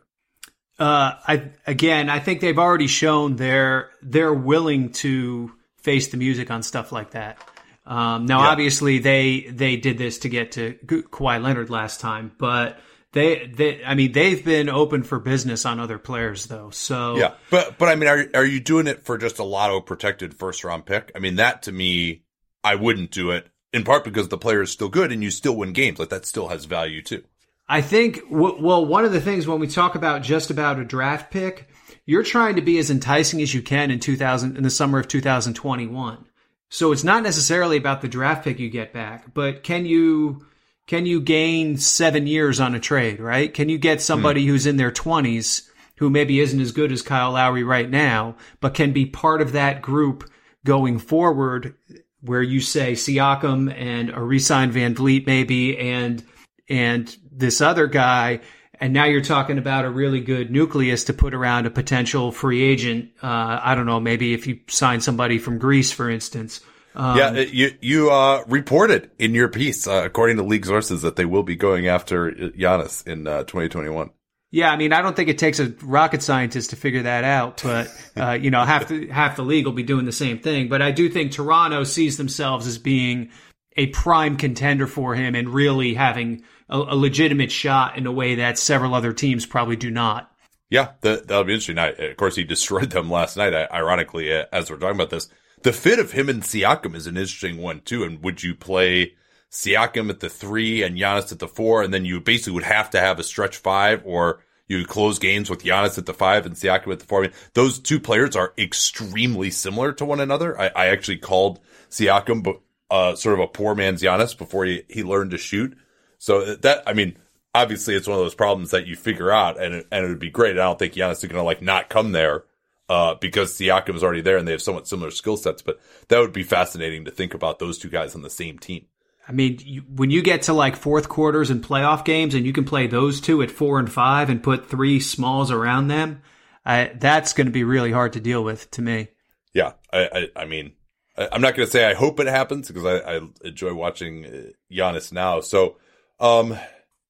Uh, 0.78 1.14
I 1.26 1.50
again, 1.66 2.10
I 2.10 2.18
think 2.18 2.40
they've 2.40 2.58
already 2.58 2.88
shown 2.88 3.36
they're 3.36 3.90
they're 4.02 4.34
willing 4.34 4.90
to 4.92 5.52
face 5.78 6.08
the 6.08 6.16
music 6.16 6.50
on 6.50 6.62
stuff 6.62 6.90
like 6.90 7.12
that. 7.12 7.38
Um, 7.86 8.26
now, 8.26 8.40
yeah. 8.40 8.48
obviously, 8.48 8.98
they 8.98 9.40
they 9.42 9.76
did 9.76 9.98
this 9.98 10.18
to 10.20 10.28
get 10.28 10.52
to 10.52 10.74
Kawhi 10.86 11.42
Leonard 11.42 11.70
last 11.70 12.00
time, 12.00 12.32
but 12.38 12.78
they 13.14 13.46
they 13.46 13.84
I 13.84 13.94
mean 13.94 14.12
they've 14.12 14.44
been 14.44 14.68
open 14.68 15.02
for 15.02 15.18
business 15.18 15.64
on 15.64 15.80
other 15.80 15.98
players 15.98 16.46
though. 16.46 16.70
So 16.70 17.16
yeah, 17.16 17.34
but 17.50 17.78
but 17.78 17.88
I 17.88 17.94
mean, 17.94 18.08
are 18.08 18.26
are 18.34 18.44
you 18.44 18.60
doing 18.60 18.86
it 18.86 19.06
for 19.06 19.16
just 19.16 19.38
a 19.38 19.44
lotto 19.44 19.80
protected 19.80 20.34
first 20.34 20.62
round 20.64 20.84
pick? 20.84 21.10
I 21.16 21.20
mean, 21.20 21.36
that 21.36 21.62
to 21.62 21.72
me, 21.72 22.24
I 22.62 22.74
wouldn't 22.74 23.10
do 23.10 23.30
it 23.30 23.48
in 23.72 23.84
part 23.84 24.04
because 24.04 24.28
the 24.28 24.38
player 24.38 24.62
is 24.62 24.70
still 24.70 24.88
good 24.88 25.10
and 25.12 25.22
you 25.22 25.30
still 25.30 25.56
win 25.56 25.72
games. 25.72 25.98
Like 25.98 26.10
that 26.10 26.26
still 26.26 26.48
has 26.48 26.66
value 26.66 27.00
too. 27.00 27.24
I 27.68 27.80
think, 27.80 28.20
well, 28.30 28.84
one 28.84 29.06
of 29.06 29.12
the 29.12 29.20
things 29.20 29.46
when 29.46 29.58
we 29.58 29.66
talk 29.66 29.94
about 29.94 30.22
just 30.22 30.50
about 30.50 30.78
a 30.78 30.84
draft 30.84 31.30
pick, 31.30 31.68
you're 32.04 32.22
trying 32.22 32.56
to 32.56 32.62
be 32.62 32.78
as 32.78 32.90
enticing 32.90 33.40
as 33.40 33.54
you 33.54 33.62
can 33.62 33.90
in 33.90 34.00
2000, 34.00 34.56
in 34.56 34.62
the 34.62 34.70
summer 34.70 34.98
of 34.98 35.08
2021. 35.08 36.26
So 36.68 36.92
it's 36.92 37.04
not 37.04 37.22
necessarily 37.22 37.76
about 37.78 38.02
the 38.02 38.08
draft 38.08 38.44
pick 38.44 38.58
you 38.58 38.68
get 38.68 38.92
back, 38.92 39.32
but 39.32 39.62
can 39.62 39.86
you, 39.86 40.44
can 40.86 41.06
you 41.06 41.20
gain 41.20 41.76
seven 41.76 42.26
years 42.26 42.60
on 42.60 42.74
a 42.74 42.80
trade, 42.80 43.20
right? 43.20 43.52
Can 43.52 43.68
you 43.68 43.78
get 43.78 44.00
somebody 44.00 44.42
hmm. 44.44 44.50
who's 44.50 44.66
in 44.66 44.76
their 44.76 44.92
20s 44.92 45.68
who 45.96 46.10
maybe 46.10 46.40
isn't 46.40 46.60
as 46.60 46.72
good 46.72 46.92
as 46.92 47.02
Kyle 47.02 47.32
Lowry 47.32 47.62
right 47.62 47.88
now, 47.88 48.36
but 48.60 48.74
can 48.74 48.92
be 48.92 49.06
part 49.06 49.40
of 49.40 49.52
that 49.52 49.80
group 49.80 50.28
going 50.64 50.98
forward, 50.98 51.74
where 52.20 52.42
you 52.42 52.60
say 52.60 52.92
Siakam 52.92 53.72
and 53.72 54.10
a 54.10 54.20
re-signed 54.20 54.72
VanVleet 54.72 55.26
maybe, 55.26 55.78
and 55.78 56.24
and 56.68 57.16
this 57.30 57.60
other 57.60 57.86
guy, 57.86 58.40
and 58.80 58.92
now 58.92 59.04
you're 59.04 59.20
talking 59.20 59.58
about 59.58 59.84
a 59.84 59.90
really 59.90 60.20
good 60.20 60.50
nucleus 60.50 61.04
to 61.04 61.12
put 61.12 61.34
around 61.34 61.66
a 61.66 61.70
potential 61.70 62.32
free 62.32 62.62
agent. 62.62 63.10
Uh, 63.22 63.60
I 63.62 63.74
don't 63.74 63.86
know, 63.86 64.00
maybe 64.00 64.34
if 64.34 64.46
you 64.46 64.60
sign 64.68 65.00
somebody 65.00 65.38
from 65.38 65.58
Greece, 65.58 65.92
for 65.92 66.10
instance. 66.10 66.60
Um, 66.94 67.18
yeah, 67.18 67.32
you 67.32 67.72
you 67.80 68.10
uh, 68.10 68.44
reported 68.46 69.10
in 69.18 69.34
your 69.34 69.48
piece, 69.48 69.86
uh, 69.86 70.02
according 70.04 70.36
to 70.36 70.44
league 70.44 70.66
sources, 70.66 71.02
that 71.02 71.16
they 71.16 71.24
will 71.24 71.42
be 71.42 71.56
going 71.56 71.88
after 71.88 72.30
Giannis 72.30 73.06
in 73.06 73.26
uh, 73.26 73.40
2021. 73.40 74.10
Yeah, 74.52 74.70
I 74.70 74.76
mean, 74.76 74.92
I 74.92 75.02
don't 75.02 75.16
think 75.16 75.28
it 75.28 75.38
takes 75.38 75.58
a 75.58 75.74
rocket 75.82 76.22
scientist 76.22 76.70
to 76.70 76.76
figure 76.76 77.02
that 77.02 77.24
out, 77.24 77.60
but 77.64 77.90
uh, 78.16 78.38
you 78.40 78.52
know, 78.52 78.64
half 78.64 78.86
the 78.86 79.08
half 79.08 79.34
the 79.34 79.42
league 79.42 79.66
will 79.66 79.72
be 79.72 79.82
doing 79.82 80.04
the 80.04 80.12
same 80.12 80.38
thing. 80.38 80.68
But 80.68 80.80
I 80.80 80.92
do 80.92 81.08
think 81.08 81.32
Toronto 81.32 81.82
sees 81.82 82.16
themselves 82.16 82.68
as 82.68 82.78
being 82.78 83.30
a 83.76 83.88
prime 83.88 84.36
contender 84.36 84.86
for 84.86 85.16
him 85.16 85.34
and 85.34 85.48
really 85.48 85.94
having 85.94 86.44
a, 86.68 86.78
a 86.78 86.94
legitimate 86.96 87.50
shot 87.50 87.98
in 87.98 88.06
a 88.06 88.12
way 88.12 88.36
that 88.36 88.56
several 88.56 88.94
other 88.94 89.12
teams 89.12 89.44
probably 89.44 89.74
do 89.74 89.90
not. 89.90 90.30
Yeah, 90.70 90.92
that, 91.00 91.26
that'll 91.26 91.42
be 91.42 91.54
interesting. 91.54 91.78
I, 91.78 91.88
of 91.88 92.16
course, 92.16 92.36
he 92.36 92.44
destroyed 92.44 92.90
them 92.90 93.10
last 93.10 93.36
night. 93.36 93.52
Ironically, 93.52 94.30
as 94.30 94.70
we're 94.70 94.76
talking 94.76 94.94
about 94.94 95.10
this, 95.10 95.28
the 95.64 95.72
fit 95.72 95.98
of 95.98 96.12
him 96.12 96.28
and 96.28 96.42
Siakam 96.42 96.94
is 96.94 97.06
an 97.06 97.16
interesting 97.16 97.56
one 97.56 97.80
too. 97.80 98.04
And 98.04 98.22
would 98.22 98.42
you 98.42 98.54
play 98.54 99.14
Siakam 99.50 100.10
at 100.10 100.20
the 100.20 100.28
three 100.28 100.82
and 100.82 100.96
Giannis 100.96 101.32
at 101.32 101.38
the 101.38 101.48
four, 101.48 101.82
and 101.82 101.92
then 101.92 102.04
you 102.04 102.20
basically 102.20 102.52
would 102.52 102.64
have 102.64 102.90
to 102.90 103.00
have 103.00 103.18
a 103.18 103.24
stretch 103.24 103.56
five, 103.56 104.02
or 104.04 104.40
you 104.68 104.78
would 104.78 104.88
close 104.88 105.18
games 105.18 105.48
with 105.48 105.64
Giannis 105.64 105.96
at 105.96 106.06
the 106.06 106.14
five 106.14 106.44
and 106.44 106.54
Siakam 106.54 106.92
at 106.92 107.00
the 107.00 107.06
four. 107.06 107.20
I 107.20 107.22
mean, 107.22 107.32
those 107.54 107.78
two 107.78 107.98
players 107.98 108.36
are 108.36 108.52
extremely 108.58 109.50
similar 109.50 109.92
to 109.94 110.04
one 110.04 110.20
another. 110.20 110.58
I, 110.60 110.70
I 110.74 110.86
actually 110.88 111.18
called 111.18 111.60
Siakam, 111.90 112.60
uh, 112.90 113.14
sort 113.16 113.38
of 113.38 113.44
a 113.44 113.48
poor 113.48 113.74
man's 113.74 114.02
Giannis 114.02 114.36
before 114.36 114.66
he, 114.66 114.82
he 114.88 115.02
learned 115.02 115.30
to 115.30 115.38
shoot. 115.38 115.76
So 116.18 116.56
that, 116.56 116.82
I 116.86 116.92
mean, 116.92 117.16
obviously 117.54 117.94
it's 117.94 118.08
one 118.08 118.18
of 118.18 118.24
those 118.24 118.34
problems 118.34 118.72
that 118.72 118.86
you 118.86 118.96
figure 118.96 119.30
out 119.30 119.62
and 119.62 119.74
it, 119.74 119.86
and 119.90 120.04
it 120.04 120.08
would 120.08 120.18
be 120.18 120.30
great. 120.30 120.58
I 120.58 120.64
don't 120.64 120.78
think 120.78 120.92
Giannis 120.92 121.22
is 121.22 121.24
going 121.24 121.34
to 121.34 121.42
like 121.42 121.62
not 121.62 121.88
come 121.88 122.12
there 122.12 122.44
uh, 122.88 123.14
because 123.14 123.52
Siakam 123.52 123.94
is 123.94 124.04
already 124.04 124.20
there 124.20 124.36
and 124.36 124.46
they 124.46 124.52
have 124.52 124.62
somewhat 124.62 124.88
similar 124.88 125.10
skill 125.10 125.36
sets. 125.36 125.62
But 125.62 125.80
that 126.08 126.18
would 126.18 126.32
be 126.32 126.42
fascinating 126.42 127.04
to 127.04 127.10
think 127.10 127.34
about 127.34 127.58
those 127.58 127.78
two 127.78 127.88
guys 127.88 128.14
on 128.14 128.22
the 128.22 128.30
same 128.30 128.58
team. 128.58 128.86
I 129.26 129.32
mean, 129.32 129.58
you, 129.64 129.82
when 129.82 130.10
you 130.10 130.22
get 130.22 130.42
to 130.42 130.52
like 130.52 130.76
fourth 130.76 131.08
quarters 131.08 131.50
and 131.50 131.64
playoff 131.64 132.04
games, 132.04 132.34
and 132.34 132.44
you 132.44 132.52
can 132.52 132.64
play 132.64 132.86
those 132.86 133.20
two 133.20 133.42
at 133.42 133.50
four 133.50 133.78
and 133.78 133.90
five 133.90 134.28
and 134.28 134.42
put 134.42 134.68
three 134.68 135.00
smalls 135.00 135.50
around 135.50 135.88
them, 135.88 136.20
uh, 136.66 136.88
that's 136.96 137.32
going 137.32 137.46
to 137.46 137.52
be 137.52 137.64
really 137.64 137.92
hard 137.92 138.14
to 138.14 138.20
deal 138.20 138.44
with 138.44 138.70
to 138.72 138.82
me. 138.82 139.08
Yeah, 139.54 139.72
I, 139.92 140.28
I, 140.36 140.42
I 140.42 140.44
mean, 140.44 140.72
I, 141.16 141.28
am 141.32 141.40
not 141.40 141.54
going 141.54 141.66
to 141.66 141.72
say 141.72 141.88
I 141.88 141.94
hope 141.94 142.20
it 142.20 142.26
happens 142.26 142.68
because 142.68 142.84
I, 142.84 143.16
I 143.16 143.20
enjoy 143.44 143.72
watching 143.72 144.26
uh, 144.26 144.42
Giannis 144.70 145.12
now. 145.12 145.40
So, 145.40 145.76
um, 146.20 146.58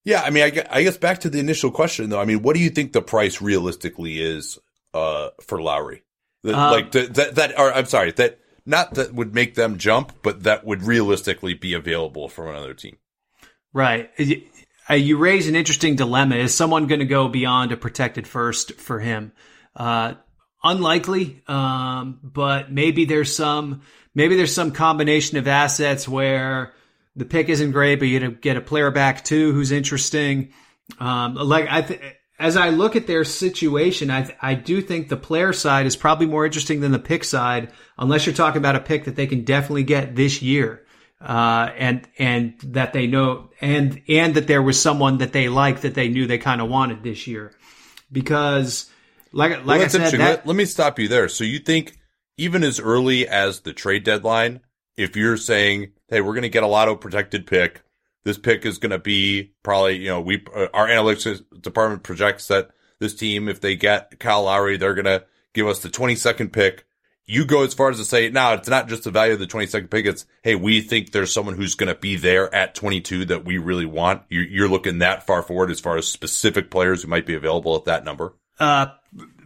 yeah, 0.05 0.23
I 0.23 0.31
mean, 0.31 0.45
I, 0.45 0.67
I 0.71 0.83
guess 0.83 0.99
back 0.99 1.21
to 1.21 1.31
the 1.31 1.41
initial 1.41 1.71
question 1.71 2.11
though. 2.11 2.21
I 2.21 2.27
mean, 2.27 2.43
what 2.43 2.55
do 2.55 2.61
you 2.61 2.71
think 2.71 2.93
the 2.93 3.03
price 3.03 3.41
realistically 3.41 4.21
is 4.21 4.59
uh, 4.95 5.31
for 5.43 5.61
Lowry. 5.61 6.03
That, 6.45 6.55
um, 6.55 6.73
like 6.73 6.93
that, 6.93 7.35
that, 7.35 7.59
or 7.59 7.73
I'm 7.73 7.87
sorry, 7.87 8.13
that 8.13 8.39
not 8.65 8.95
that 8.95 9.13
would 9.13 9.35
make 9.35 9.55
them 9.55 9.79
jump, 9.79 10.13
but 10.23 10.45
that 10.45 10.65
would 10.65 10.83
realistically 10.83 11.55
be 11.55 11.75
available 11.75 12.29
from 12.29 12.49
another 12.49 12.75
team. 12.75 12.97
Right. 13.73 14.11
Uh, 14.89 14.95
you 14.95 15.17
raise 15.17 15.49
an 15.49 15.57
interesting 15.57 15.97
dilemma. 15.97 16.37
Is 16.37 16.55
someone 16.55 16.87
going 16.87 17.01
to 17.01 17.07
go 17.07 17.29
beyond 17.29 17.73
a 17.73 17.77
protected 17.77 18.27
first 18.27 18.75
for 18.75 19.01
him? 19.01 19.33
Uh, 19.75 20.15
unlikely, 20.63 21.43
um, 21.47 22.21
but 22.23 22.71
maybe 22.71 23.05
there's 23.05 23.35
some 23.35 23.83
maybe 24.15 24.37
there's 24.37 24.55
some 24.55 24.73
combination 24.73 25.39
of 25.39 25.49
assets 25.49 26.09
where 26.09 26.75
the 27.17 27.25
pick 27.25 27.49
isn't 27.49 27.73
great, 27.73 27.99
but 27.99 28.09
you 28.09 28.31
get 28.31 28.57
a 28.57 28.61
player 28.61 28.91
back 28.91 29.25
too 29.25 29.53
who's 29.53 29.73
interesting. 29.73 30.53
Um, 30.99 31.35
like 31.35 31.67
I 31.69 31.83
think 31.83 32.03
as 32.39 32.57
I 32.57 32.71
look 32.71 32.97
at 32.97 33.07
their 33.07 33.25
situation, 33.25 34.11
I, 34.11 34.35
I 34.41 34.55
do 34.55 34.81
think 34.81 35.09
the 35.09 35.17
player 35.17 35.53
side 35.53 35.87
is 35.87 35.97
probably 35.97 36.27
more 36.27 36.45
interesting 36.45 36.81
than 36.81 36.93
the 36.93 36.99
pick 36.99 37.25
side, 37.25 37.73
unless 37.97 38.27
you're 38.27 38.35
talking 38.35 38.59
about 38.59 38.77
a 38.77 38.81
pick 38.81 39.05
that 39.05 39.17
they 39.17 39.27
can 39.27 39.45
definitely 39.45 39.85
get 39.85 40.17
this 40.17 40.43
year. 40.43 40.81
Uh, 41.21 41.71
and, 41.79 42.07
and 42.19 42.55
that 42.65 42.93
they 42.93 43.07
know, 43.07 43.49
and, 43.61 44.03
and 44.09 44.35
that 44.35 44.47
there 44.47 44.61
was 44.61 44.79
someone 44.79 45.19
that 45.19 45.33
they 45.33 45.49
liked 45.49 45.83
that 45.83 45.95
they 45.95 46.09
knew 46.09 46.27
they 46.27 46.37
kind 46.37 46.61
of 46.61 46.69
wanted 46.69 47.03
this 47.03 47.27
year. 47.27 47.55
Because, 48.13 48.91
like, 49.33 49.53
like 49.65 49.79
well, 49.79 49.83
I 49.83 49.87
said, 49.87 50.01
that, 50.03 50.19
let, 50.19 50.47
let 50.47 50.57
me 50.57 50.67
stop 50.67 50.99
you 50.99 51.09
there. 51.09 51.31
So 51.31 51.45
you 51.45 51.61
think 51.61 51.97
even 52.37 52.63
as 52.63 52.79
early 52.79 53.27
as 53.27 53.61
the 53.61 53.73
trade 53.73 54.05
deadline, 54.05 54.61
if 54.97 55.17
you're 55.17 55.37
saying, 55.37 55.93
Hey, 56.09 56.21
we're 56.21 56.35
going 56.35 56.43
to 56.43 56.49
get 56.49 56.63
a 56.63 56.67
lotto 56.67 56.97
protected 56.97 57.47
pick, 57.47 57.83
this 58.25 58.39
pick 58.39 58.67
is 58.67 58.79
going 58.79 58.91
to 58.91 58.99
be 58.99 59.53
probably, 59.63 59.99
you 59.99 60.09
know, 60.09 60.21
we, 60.21 60.45
uh, 60.55 60.67
our 60.75 60.89
analytics 60.89 61.43
department 61.61 62.03
projects 62.03 62.49
that 62.49 62.71
this 62.99 63.15
team, 63.15 63.49
if 63.49 63.61
they 63.61 63.77
get 63.77 64.19
Kyle 64.19 64.45
Lowry, 64.45 64.77
they're 64.77 64.95
going 64.95 65.05
to 65.05 65.25
give 65.53 65.67
us 65.67 65.81
the 65.81 65.91
22nd 65.91 66.53
pick. 66.53 66.87
You 67.27 67.47
go 67.47 67.63
as 67.63 67.73
far 67.73 67.91
as 67.91 67.99
to 67.99 68.05
say, 68.05 68.29
now 68.29 68.53
it's 68.55 68.69
not 68.69 68.89
just 68.89 69.05
the 69.05 69.11
value 69.11 69.33
of 69.33 69.39
the 69.39 69.47
22nd 69.47 69.91
pick. 69.91 70.05
It's, 70.05 70.27
hey, 70.43 70.57
we 70.57 70.83
think 70.83 71.13
there's 71.13 71.33
someone 71.33 71.55
who's 71.55 71.75
going 71.75 71.93
to 71.93 71.99
be 71.99 72.17
there 72.17 72.55
at 72.55 72.75
22 72.75 73.27
that 73.27 73.45
we 73.45 73.57
really 73.57 73.87
want. 73.87 74.23
You're, 74.29 74.45
you're 74.45 74.69
looking 74.69 74.99
that 74.99 75.27
far 75.27 75.43
forward 75.43 75.71
as 75.71 75.81
far 75.81 75.97
as 75.97 76.07
specific 76.07 76.71
players 76.71 77.03
who 77.03 77.09
might 77.09 77.25
be 77.25 77.35
available 77.35 77.77
at 77.77 77.87
that 77.87 78.05
number. 78.05 78.35
Uh, 78.59 78.87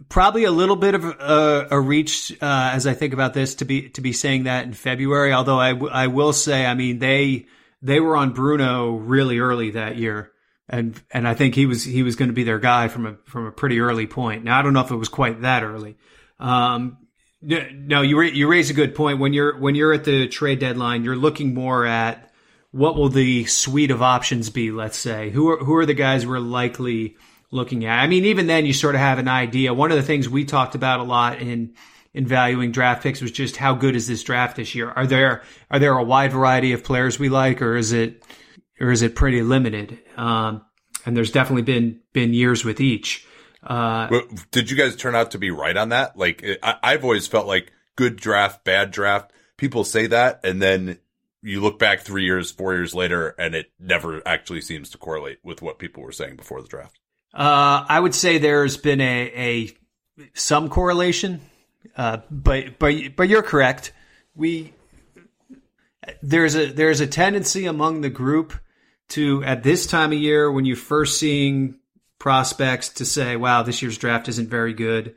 probably 0.09 0.43
a 0.43 0.51
little 0.51 0.75
bit 0.75 0.93
of 0.93 1.05
a, 1.05 1.67
a 1.71 1.79
reach 1.79 2.31
uh, 2.41 2.71
as 2.73 2.85
I 2.85 2.93
think 2.93 3.13
about 3.13 3.33
this 3.33 3.55
to 3.55 3.65
be 3.65 3.89
to 3.89 4.01
be 4.01 4.13
saying 4.13 4.43
that 4.43 4.65
in 4.65 4.73
February. 4.73 5.33
Although 5.33 5.59
I, 5.59 5.71
w- 5.71 5.91
I 5.91 6.07
will 6.07 6.33
say, 6.33 6.65
I 6.65 6.73
mean 6.73 6.99
they 6.99 7.47
they 7.81 7.99
were 7.99 8.15
on 8.15 8.33
Bruno 8.33 8.91
really 8.91 9.39
early 9.39 9.71
that 9.71 9.97
year. 9.97 10.31
And, 10.67 11.01
and 11.11 11.27
I 11.27 11.33
think 11.33 11.55
he 11.55 11.65
was, 11.65 11.83
he 11.83 12.03
was 12.03 12.15
going 12.15 12.29
to 12.29 12.33
be 12.33 12.43
their 12.43 12.59
guy 12.59 12.89
from 12.89 13.05
a, 13.05 13.15
from 13.25 13.47
a 13.47 13.51
pretty 13.51 13.79
early 13.79 14.05
point. 14.05 14.43
Now, 14.43 14.59
I 14.59 14.61
don't 14.61 14.73
know 14.73 14.81
if 14.81 14.91
it 14.91 14.95
was 14.95 15.09
quite 15.09 15.41
that 15.41 15.63
early. 15.63 15.97
Um, 16.39 16.97
no, 17.41 18.01
you, 18.01 18.21
you 18.21 18.47
raise 18.47 18.69
a 18.69 18.73
good 18.73 18.93
point. 18.93 19.19
When 19.19 19.33
you're, 19.33 19.57
when 19.57 19.73
you're 19.73 19.93
at 19.93 20.03
the 20.03 20.27
trade 20.27 20.59
deadline, 20.59 21.03
you're 21.03 21.15
looking 21.15 21.53
more 21.53 21.85
at 21.85 22.31
what 22.71 22.95
will 22.95 23.09
the 23.09 23.45
suite 23.45 23.89
of 23.89 24.03
options 24.03 24.51
be, 24.51 24.71
let's 24.71 24.97
say. 24.97 25.31
Who 25.31 25.49
are, 25.49 25.57
who 25.57 25.75
are 25.77 25.85
the 25.85 25.95
guys 25.95 26.27
we're 26.27 26.39
likely 26.39 27.15
looking 27.49 27.85
at? 27.85 27.99
I 27.99 28.05
mean, 28.05 28.25
even 28.25 28.45
then 28.45 28.67
you 28.67 28.73
sort 28.73 28.93
of 28.93 29.01
have 29.01 29.17
an 29.17 29.27
idea. 29.27 29.73
One 29.73 29.89
of 29.89 29.97
the 29.97 30.03
things 30.03 30.29
we 30.29 30.45
talked 30.45 30.75
about 30.75 30.99
a 30.99 31.03
lot 31.03 31.41
in, 31.41 31.73
in 32.13 32.25
valuing 32.25 32.71
draft 32.71 33.03
picks 33.03 33.21
was 33.21 33.31
just 33.31 33.55
how 33.55 33.73
good 33.73 33.95
is 33.95 34.07
this 34.07 34.23
draft 34.23 34.55
this 34.55 34.75
year? 34.75 34.89
Are 34.89 35.07
there 35.07 35.43
are 35.69 35.79
there 35.79 35.93
a 35.93 36.03
wide 36.03 36.31
variety 36.31 36.73
of 36.73 36.83
players 36.83 37.19
we 37.19 37.29
like, 37.29 37.61
or 37.61 37.75
is 37.75 37.91
it 37.91 38.23
or 38.79 38.91
is 38.91 39.01
it 39.01 39.15
pretty 39.15 39.41
limited? 39.41 39.99
Um, 40.17 40.65
and 41.05 41.15
there's 41.15 41.31
definitely 41.31 41.63
been 41.63 42.01
been 42.13 42.33
years 42.33 42.65
with 42.65 42.81
each. 42.81 43.25
Uh, 43.61 44.21
did 44.51 44.71
you 44.71 44.77
guys 44.77 44.95
turn 44.95 45.15
out 45.15 45.31
to 45.31 45.37
be 45.37 45.51
right 45.51 45.75
on 45.75 45.89
that? 45.89 46.17
Like 46.17 46.43
I, 46.63 46.75
I've 46.81 47.03
always 47.03 47.27
felt 47.27 47.47
like 47.47 47.71
good 47.95 48.15
draft, 48.15 48.63
bad 48.63 48.91
draft. 48.91 49.31
People 49.57 49.83
say 49.83 50.07
that, 50.07 50.39
and 50.45 50.61
then 50.61 50.99
you 51.41 51.61
look 51.61 51.79
back 51.79 52.01
three 52.01 52.23
years, 52.23 52.51
four 52.51 52.73
years 52.73 52.93
later, 52.93 53.29
and 53.37 53.55
it 53.55 53.71
never 53.79 54.25
actually 54.25 54.61
seems 54.61 54.89
to 54.91 54.97
correlate 54.97 55.39
with 55.43 55.61
what 55.61 55.79
people 55.79 56.03
were 56.03 56.11
saying 56.11 56.35
before 56.35 56.61
the 56.61 56.67
draft. 56.67 56.99
Uh, 57.33 57.85
I 57.87 57.99
would 57.99 58.15
say 58.15 58.37
there's 58.37 58.77
been 58.77 59.01
a, 59.01 59.31
a 59.35 59.71
some 60.33 60.69
correlation. 60.69 61.41
Uh, 61.99 62.21
but 62.31 62.79
but 62.79 62.95
but 63.17 63.27
you're 63.27 63.43
correct. 63.43 63.91
We 64.33 64.73
there's 66.23 66.55
a 66.55 66.71
there's 66.71 67.01
a 67.01 67.07
tendency 67.07 67.65
among 67.65 67.99
the 67.99 68.09
group 68.09 68.53
to 69.09 69.43
at 69.43 69.63
this 69.63 69.85
time 69.85 70.13
of 70.13 70.17
year 70.17 70.49
when 70.49 70.63
you're 70.63 70.77
first 70.77 71.19
seeing 71.19 71.77
prospects 72.17 72.87
to 72.87 73.05
say, 73.05 73.35
"Wow, 73.35 73.63
this 73.63 73.81
year's 73.81 73.97
draft 73.97 74.29
isn't 74.29 74.49
very 74.49 74.71
good." 74.71 75.15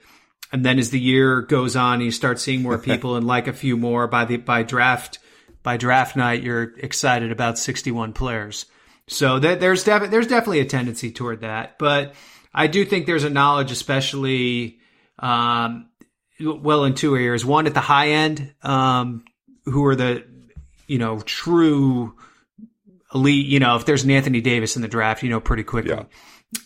And 0.50 0.66
then 0.66 0.80
as 0.80 0.90
the 0.90 0.98
year 0.98 1.42
goes 1.42 1.76
on, 1.76 2.00
you 2.00 2.10
start 2.10 2.40
seeing 2.40 2.62
more 2.62 2.78
people 2.90 3.14
and 3.14 3.28
like 3.28 3.46
a 3.46 3.52
few 3.52 3.76
more 3.76 4.08
by 4.08 4.24
the 4.24 4.38
by 4.38 4.64
draft 4.64 5.20
by 5.62 5.76
draft 5.76 6.16
night, 6.16 6.42
you're 6.42 6.74
excited 6.78 7.30
about 7.30 7.58
61 7.58 8.12
players. 8.12 8.66
So 9.06 9.38
that 9.38 9.60
there's 9.60 9.84
def- 9.84 10.10
there's 10.10 10.26
definitely 10.26 10.58
a 10.58 10.64
tendency 10.64 11.12
toward 11.12 11.42
that, 11.42 11.78
but 11.78 12.14
I 12.52 12.66
do 12.66 12.84
think 12.84 13.06
there's 13.06 13.22
a 13.22 13.30
knowledge, 13.30 13.70
especially 13.70 14.80
um, 15.22 15.88
well 16.44 16.84
in 16.84 16.94
two 16.94 17.16
areas. 17.16 17.44
One 17.44 17.66
at 17.66 17.74
the 17.74 17.80
high 17.80 18.08
end, 18.08 18.54
um, 18.62 19.24
who 19.64 19.84
are 19.86 19.96
the 19.96 20.24
you 20.86 20.98
know 20.98 21.20
true 21.20 22.14
elite. 23.14 23.46
You 23.46 23.60
know, 23.60 23.76
if 23.76 23.86
there's 23.86 24.04
an 24.04 24.10
Anthony 24.10 24.40
Davis 24.40 24.76
in 24.76 24.82
the 24.82 24.88
draft, 24.88 25.22
you 25.22 25.30
know 25.30 25.40
pretty 25.40 25.64
quickly. 25.64 25.92
Yeah. 25.92 26.04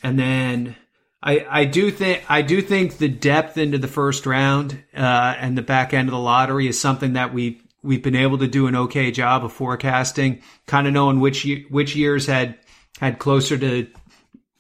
And 0.03 0.19
then 0.19 0.77
I 1.23 1.47
I 1.49 1.65
do 1.65 1.91
think 1.91 2.25
I 2.29 2.43
do 2.43 2.61
think 2.61 2.99
the 2.99 3.09
depth 3.09 3.59
into 3.59 3.79
the 3.79 3.89
first 3.89 4.27
round 4.27 4.83
uh, 4.95 5.35
and 5.39 5.57
the 5.57 5.63
back 5.63 5.95
end 5.95 6.09
of 6.09 6.13
the 6.13 6.19
lottery 6.19 6.69
is 6.69 6.81
something 6.81 7.15
that 7.15 7.33
we 7.33 7.61
we've 7.83 8.03
been 8.03 8.17
able 8.17 8.39
to 8.39 8.49
do 8.49 8.67
an 8.67 8.77
okay 8.77 9.11
job 9.11 9.45
of 9.45 9.53
forecasting, 9.53 10.43
kind 10.67 10.87
of 10.87 10.93
knowing 10.93 11.21
which 11.21 11.47
which 11.71 11.97
years 11.97 12.27
had 12.27 12.59
had 13.01 13.19
closer 13.19 13.57
to 13.59 13.87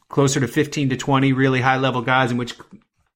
closer 0.08 0.40
to 0.40 0.46
15 0.46 0.90
to 0.90 0.96
20 0.96 1.32
really 1.32 1.60
high 1.60 1.78
level 1.78 2.00
guys 2.00 2.30
and 2.30 2.38
which 2.38 2.54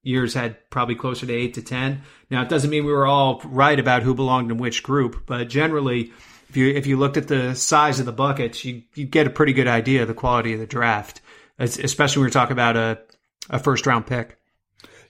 years 0.03 0.33
had 0.33 0.69
probably 0.69 0.95
closer 0.95 1.25
to 1.25 1.33
eight 1.33 1.53
to 1.55 1.61
10. 1.61 2.01
Now, 2.29 2.41
it 2.41 2.49
doesn't 2.49 2.69
mean 2.69 2.85
we 2.85 2.91
were 2.91 3.07
all 3.07 3.41
right 3.45 3.79
about 3.79 4.03
who 4.03 4.13
belonged 4.13 4.51
in 4.51 4.57
which 4.57 4.83
group, 4.83 5.23
but 5.25 5.47
generally, 5.49 6.11
if 6.49 6.57
you, 6.57 6.69
if 6.69 6.87
you 6.87 6.97
looked 6.97 7.17
at 7.17 7.27
the 7.27 7.55
size 7.55 7.99
of 7.99 8.05
the 8.05 8.11
buckets, 8.11 8.65
you, 8.65 8.83
you 8.95 9.05
get 9.05 9.27
a 9.27 9.31
pretty 9.31 9.53
good 9.53 9.67
idea 9.67 10.01
of 10.01 10.07
the 10.07 10.13
quality 10.13 10.53
of 10.53 10.59
the 10.59 10.65
draft, 10.65 11.21
especially 11.59 12.21
when 12.21 12.27
we're 12.27 12.33
talking 12.33 12.53
about 12.53 12.77
a, 12.77 12.99
a 13.49 13.59
first 13.59 13.85
round 13.85 14.07
pick. 14.07 14.37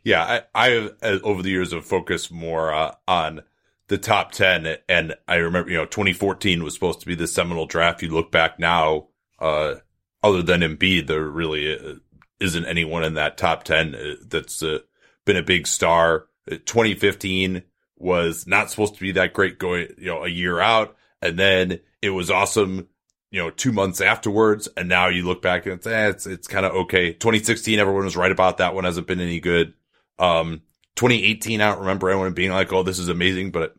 Yeah, 0.03 0.43
I, 0.53 0.69
I 0.69 0.89
uh, 1.03 1.19
over 1.24 1.43
the 1.43 1.50
years 1.50 1.74
have 1.74 1.86
focused 1.86 2.31
more 2.31 2.74
uh, 2.74 2.95
on 3.07 3.43
the 3.88 3.98
top 3.98 4.31
10 4.31 4.77
and 4.88 5.15
I 5.27 5.36
remember, 5.36 5.69
you 5.69 5.77
know, 5.77 5.86
2014 5.86 6.63
was 6.63 6.74
supposed 6.74 7.01
to 7.01 7.05
be 7.05 7.13
the 7.13 7.27
seminal 7.27 7.65
draft. 7.65 8.01
You 8.01 8.10
look 8.10 8.31
back 8.31 8.57
now, 8.57 9.07
uh, 9.38 9.75
other 10.24 10.41
than 10.41 10.62
Embiid, 10.62 11.07
there 11.07 11.24
really 11.24 11.77
uh, 11.77 11.95
isn't 12.41 12.65
anyone 12.65 13.03
in 13.03 13.13
that 13.13 13.38
top 13.38 13.63
10 13.63 13.95
uh, 13.95 14.15
that's 14.27 14.62
uh, 14.63 14.79
been 15.25 15.38
a 15.38 15.43
big 15.43 15.67
star. 15.67 16.25
2015 16.50 17.62
was 17.98 18.48
not 18.48 18.69
supposed 18.69 18.95
to 18.95 19.00
be 19.00 19.12
that 19.13 19.33
great 19.33 19.60
going, 19.60 19.88
you 19.98 20.07
know, 20.07 20.25
a 20.25 20.29
year 20.29 20.60
out. 20.60 20.98
And 21.21 21.38
then 21.38 21.79
it 22.01 22.10
was 22.10 22.31
awesome, 22.31 22.88
you 23.29 23.39
know, 23.39 23.51
two 23.51 23.71
months 23.71 24.01
afterwards. 24.01 24.67
And 24.75 24.89
now 24.89 25.07
you 25.07 25.24
look 25.24 25.41
back 25.41 25.65
and 25.65 25.75
it's, 25.75 25.86
eh, 25.86 26.10
it's, 26.10 26.25
it's 26.25 26.48
kind 26.48 26.65
of 26.65 26.74
okay. 26.74 27.13
2016, 27.13 27.79
everyone 27.79 28.05
was 28.05 28.17
right 28.17 28.31
about 28.31 28.57
that 28.57 28.74
one. 28.74 28.83
Hasn't 28.83 29.07
been 29.07 29.21
any 29.21 29.39
good. 29.39 29.75
Um, 30.17 30.63
2018, 30.95 31.62
I 31.62 31.69
don't 31.69 31.81
remember 31.81 32.10
anyone 32.10 32.33
being 32.33 32.51
like, 32.51 32.74
oh, 32.74 32.83
this 32.83 33.00
is 33.00 33.07
amazing, 33.07 33.51
but 33.51 33.75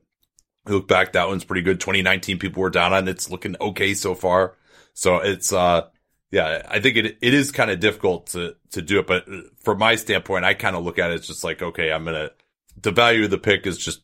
look 0.66 0.87
back, 0.87 1.12
that 1.12 1.28
one's 1.28 1.45
pretty 1.45 1.62
good. 1.62 1.81
2019, 1.81 2.38
people 2.38 2.62
were 2.62 2.71
down 2.71 2.92
on 2.92 3.09
it. 3.09 3.11
It's 3.11 3.31
looking 3.31 3.57
okay 3.61 3.95
so 3.95 4.14
far. 4.14 4.54
So 4.95 5.16
it's, 5.16 5.52
uh, 5.52 5.88
yeah, 6.33 6.62
I 6.67 6.81
think 6.81 6.97
it 6.97 7.19
it 7.21 7.35
is 7.35 7.53
kind 7.53 7.71
of 7.71 7.79
difficult 7.79 8.29
to 8.29 8.57
to 8.71 8.81
do 8.81 8.99
it, 8.99 9.07
but 9.07 9.27
from 9.62 9.79
my 9.79 9.97
standpoint, 9.97 10.47
I 10.47 10.55
kind 10.55 10.75
of 10.75 10.83
look 10.83 10.99
at 10.99 11.11
it 11.11 11.21
as 11.21 11.27
just 11.27 11.45
like, 11.45 11.61
okay, 11.62 11.93
I'm 11.93 12.07
gonna 12.07 12.31
the 12.81 12.91
value 12.91 13.25
of 13.25 13.31
the 13.31 13.39
pick 13.39 13.67
is 13.67 13.77
just 13.77 14.01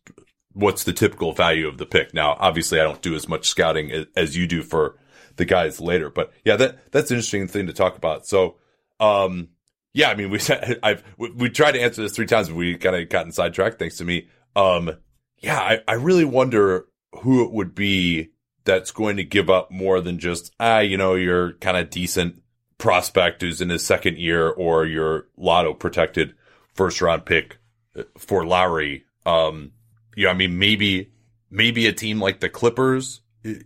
what's 0.53 0.85
the 0.85 0.93
typical 0.93 1.33
value 1.33 1.67
of 1.67 1.79
the 1.79 1.87
pick. 1.87 2.13
Now, 2.13 2.37
obviously, 2.39 2.81
I 2.81 2.85
don't 2.85 3.01
do 3.01 3.15
as 3.15 3.29
much 3.29 3.49
scouting 3.49 4.07
as 4.15 4.37
you 4.37 4.47
do 4.47 4.63
for 4.63 4.99
the 5.37 5.47
guys 5.47 5.81
later, 5.81 6.11
but 6.11 6.33
yeah, 6.45 6.57
that 6.57 6.93
that's 6.93 7.11
an 7.11 7.17
interesting 7.17 7.49
thing 7.49 7.67
to 7.67 7.73
talk 7.73 7.97
about. 7.97 8.27
So, 8.27 8.57
um, 9.01 9.49
yeah, 9.95 10.11
I 10.11 10.15
mean, 10.15 10.29
we 10.31 10.39
I've 10.83 11.03
we, 11.17 11.31
we 11.31 11.49
tried 11.49 11.73
to 11.73 11.81
answer 11.81 12.03
this 12.03 12.13
three 12.13 12.27
times, 12.27 12.51
but 12.51 12.57
we 12.57 12.77
kind 12.77 12.95
of 12.95 13.09
gotten 13.09 13.33
sidetracked 13.33 13.79
thanks 13.79 13.97
to 13.97 14.05
me. 14.05 14.29
Um, 14.55 14.91
yeah, 15.39 15.59
I 15.59 15.81
I 15.89 15.95
really 15.95 16.27
wonder 16.27 16.89
who 17.23 17.43
it 17.45 17.53
would 17.53 17.75
be 17.75 18.33
that's 18.65 18.91
going 18.91 19.17
to 19.17 19.25
give 19.25 19.51
up 19.51 19.71
more 19.71 20.01
than 20.01 20.19
just, 20.19 20.53
ah, 20.61 20.81
you 20.81 20.97
know, 20.97 21.15
your 21.15 21.53
kind 21.55 21.77
of 21.77 21.91
decent 21.91 22.43
prospect 22.77 23.43
who's 23.43 23.61
in 23.61 23.71
his 23.71 23.85
second 23.85 24.19
year 24.19 24.49
or 24.49 24.87
your 24.87 25.27
lotto 25.37 25.75
protected 25.75 26.35
first 26.75 27.01
round 27.01 27.25
pick 27.25 27.59
uh, 27.97 28.03
for 28.17 28.47
Lowry. 28.47 29.05
Um, 29.27 29.73
yeah, 30.17 30.31
I 30.31 30.35
mean, 30.35 30.59
maybe, 30.59 31.13
maybe 31.51 31.87
a 31.87 31.93
team 31.93 32.21
like 32.21 32.41
the 32.41 32.49
Clippers, 32.49 33.21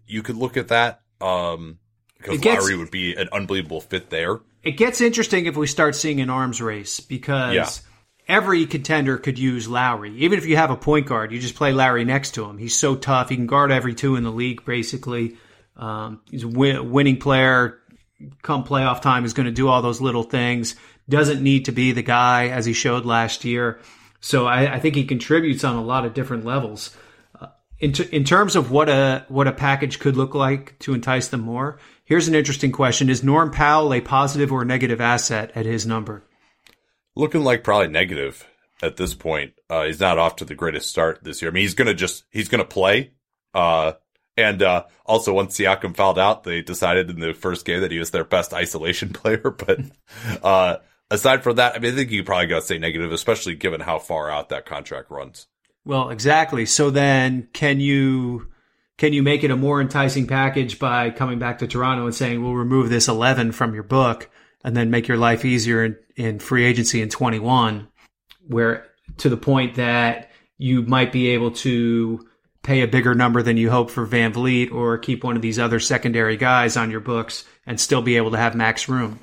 you 0.07 0.23
could 0.23 0.37
look 0.37 0.57
at 0.57 0.69
that. 0.69 1.01
Um, 1.21 1.79
because 2.17 2.41
gets, 2.41 2.63
Lowry 2.63 2.77
would 2.77 2.91
be 2.91 3.15
an 3.15 3.29
unbelievable 3.33 3.81
fit 3.81 4.11
there. 4.11 4.41
It 4.63 4.73
gets 4.73 5.01
interesting 5.01 5.47
if 5.47 5.57
we 5.57 5.67
start 5.67 5.97
seeing 5.97 6.21
an 6.21 6.31
arms 6.31 6.63
race 6.63 7.01
because 7.01 7.55
yeah 7.55 7.69
every 8.29 8.67
contender 8.67 9.19
could 9.19 9.39
use 9.39 9.69
Lowry. 9.69 10.17
Even 10.19 10.39
if 10.39 10.47
you 10.47 10.57
have 10.57 10.71
a 10.71 10.77
point 10.77 11.07
guard, 11.07 11.33
you 11.33 11.39
just 11.39 11.55
play 11.55 11.73
Lowry 11.73 12.05
next 12.05 12.33
to 12.33 12.45
him. 12.45 12.59
He's 12.59 12.77
so 12.77 12.95
tough. 12.95 13.29
He 13.29 13.37
can 13.37 13.47
guard 13.47 13.71
every 13.71 13.95
two 13.95 14.17
in 14.17 14.25
the 14.25 14.31
league, 14.31 14.65
basically. 14.65 15.37
Um, 15.77 16.21
he's 16.31 16.45
a 16.45 16.49
win- 16.49 16.91
winning 16.91 17.19
player. 17.19 17.79
Come 18.43 18.65
playoff 18.65 19.03
time, 19.03 19.25
is 19.25 19.33
going 19.33 19.47
to 19.47 19.53
do 19.53 19.69
all 19.69 19.83
those 19.83 20.01
little 20.01 20.23
things. 20.23 20.77
Doesn't 21.09 21.43
need 21.43 21.65
to 21.65 21.73
be 21.73 21.91
the 21.93 22.03
guy 22.03 22.49
as 22.49 22.65
he 22.65 22.73
showed 22.73 23.05
last 23.05 23.45
year. 23.45 23.81
So 24.21 24.47
I, 24.47 24.75
I 24.75 24.79
think 24.79 24.95
he 24.95 25.05
contributes 25.05 25.65
on 25.65 25.75
a 25.75 25.83
lot 25.83 26.07
of 26.07 26.15
different 26.15 26.45
levels. 26.45 26.97
Uh, 27.39 27.49
in, 27.81 27.93
t- 27.93 28.09
in 28.13 28.23
terms 28.23 28.55
of 28.55 28.71
what 28.71 28.89
a 28.89 29.25
what 29.29 29.49
a 29.49 29.53
package 29.53 29.99
could 29.99 30.17
look 30.17 30.35
like 30.35 30.79
to 30.81 30.95
entice 30.95 31.27
them 31.29 31.41
more, 31.41 31.81
here's 32.05 32.29
an 32.29 32.37
interesting 32.37 32.71
question: 32.71 33.11
Is 33.11 33.25
Norm 33.25 33.51
Powell 33.51 33.93
a 33.93 34.01
positive 34.01 34.53
or 34.53 34.65
negative 34.65 35.01
asset 35.01 35.51
at 35.57 35.67
his 35.67 35.85
number? 35.85 36.23
Looking 37.15 37.43
like 37.43 37.65
probably 37.65 37.89
negative 37.89 38.47
at 38.83 38.97
this 38.97 39.15
point. 39.15 39.55
Uh, 39.71 39.85
he's 39.85 40.01
not 40.01 40.19
off 40.19 40.37
to 40.37 40.45
the 40.45 40.55
greatest 40.55 40.89
start 40.89 41.23
this 41.23 41.41
year. 41.41 41.51
I 41.51 41.55
mean, 41.55 41.63
he's 41.63 41.75
gonna 41.75 41.95
just 41.95 42.25
he's 42.31 42.49
gonna 42.49 42.65
play. 42.65 43.13
Uh, 43.55 43.93
and 44.37 44.63
uh, 44.63 44.85
also, 45.05 45.35
once 45.35 45.57
Siakam 45.57 45.95
fouled 45.95 46.19
out, 46.19 46.45
they 46.45 46.63
decided 46.63 47.11
in 47.11 47.21
the 47.21 47.35
first 47.35 47.67
game 47.67 47.83
that 47.83 47.91
he 47.91 47.99
was 47.99 48.11
their 48.11 48.25
best 48.25 48.55
isolation 48.55 49.09
player. 49.13 49.39
But 49.51 49.81
uh, 50.43 50.77
aside 51.11 51.43
from 51.43 51.57
that, 51.57 51.77
I 51.77 51.79
mean, 51.79 51.93
I 51.93 51.97
think 51.97 52.11
you 52.11 52.25
probably 52.25 52.47
got 52.47 52.61
to 52.61 52.67
say 52.67 52.79
negative, 52.79 53.13
especially 53.13 53.55
given 53.55 53.81
how 53.81 53.99
far 53.99 54.31
out 54.31 54.49
that 54.49 54.67
contract 54.67 55.11
runs. 55.11 55.47
Well, 55.85 56.11
exactly. 56.11 56.65
So 56.67 56.91
then, 56.91 57.49
can 57.53 57.81
you 57.81 58.49
can 58.97 59.13
you 59.13 59.23
make 59.23 59.45
it 59.45 59.51
a 59.51 59.57
more 59.57 59.81
enticing 59.81 60.27
package 60.27 60.79
by 60.79 61.11
coming 61.11 61.39
back 61.39 61.59
to 61.59 61.67
Toronto 61.67 62.07
and 62.07 62.15
saying 62.15 62.43
we'll 62.43 62.55
remove 62.55 62.89
this 62.89 63.09
eleven 63.09 63.53
from 63.53 63.75
your 63.75 63.83
book? 63.83 64.31
And 64.65 64.77
then 64.77 64.91
make 64.91 65.09
your 65.09 65.17
life 65.17 65.45
easier 65.45 65.85
in, 65.85 65.97
in 66.17 66.39
free 66.39 66.65
agency 66.65 67.03
in 67.03 67.09
21, 67.09 67.89
where 68.47 68.87
to 69.19 69.29
the 69.29 69.37
point 69.37 69.77
that 69.77 70.31
you 70.59 70.83
might 70.83 71.13
be 71.13 71.29
able 71.29 71.51
to 71.51 72.27
pay 72.63 72.83
a 72.83 72.89
bigger 72.89 73.15
number 73.15 73.43
than 73.43 73.57
you 73.57 73.71
hope 73.71 73.91
for 73.91 74.07
VanVleet 74.07 74.73
or 74.73 74.99
keep 74.99 75.25
one 75.25 75.37
of 75.37 75.43
these 75.43 75.59
other 75.59 75.81
secondary 75.81 76.37
guys 76.37 76.77
on 76.77 76.91
your 76.91 77.01
books 77.01 77.45
and 77.67 77.81
still 77.81 78.03
be 78.03 78.17
able 78.17 78.31
to 78.31 78.37
have 78.39 78.55
max 78.55 78.89
room. 78.89 79.19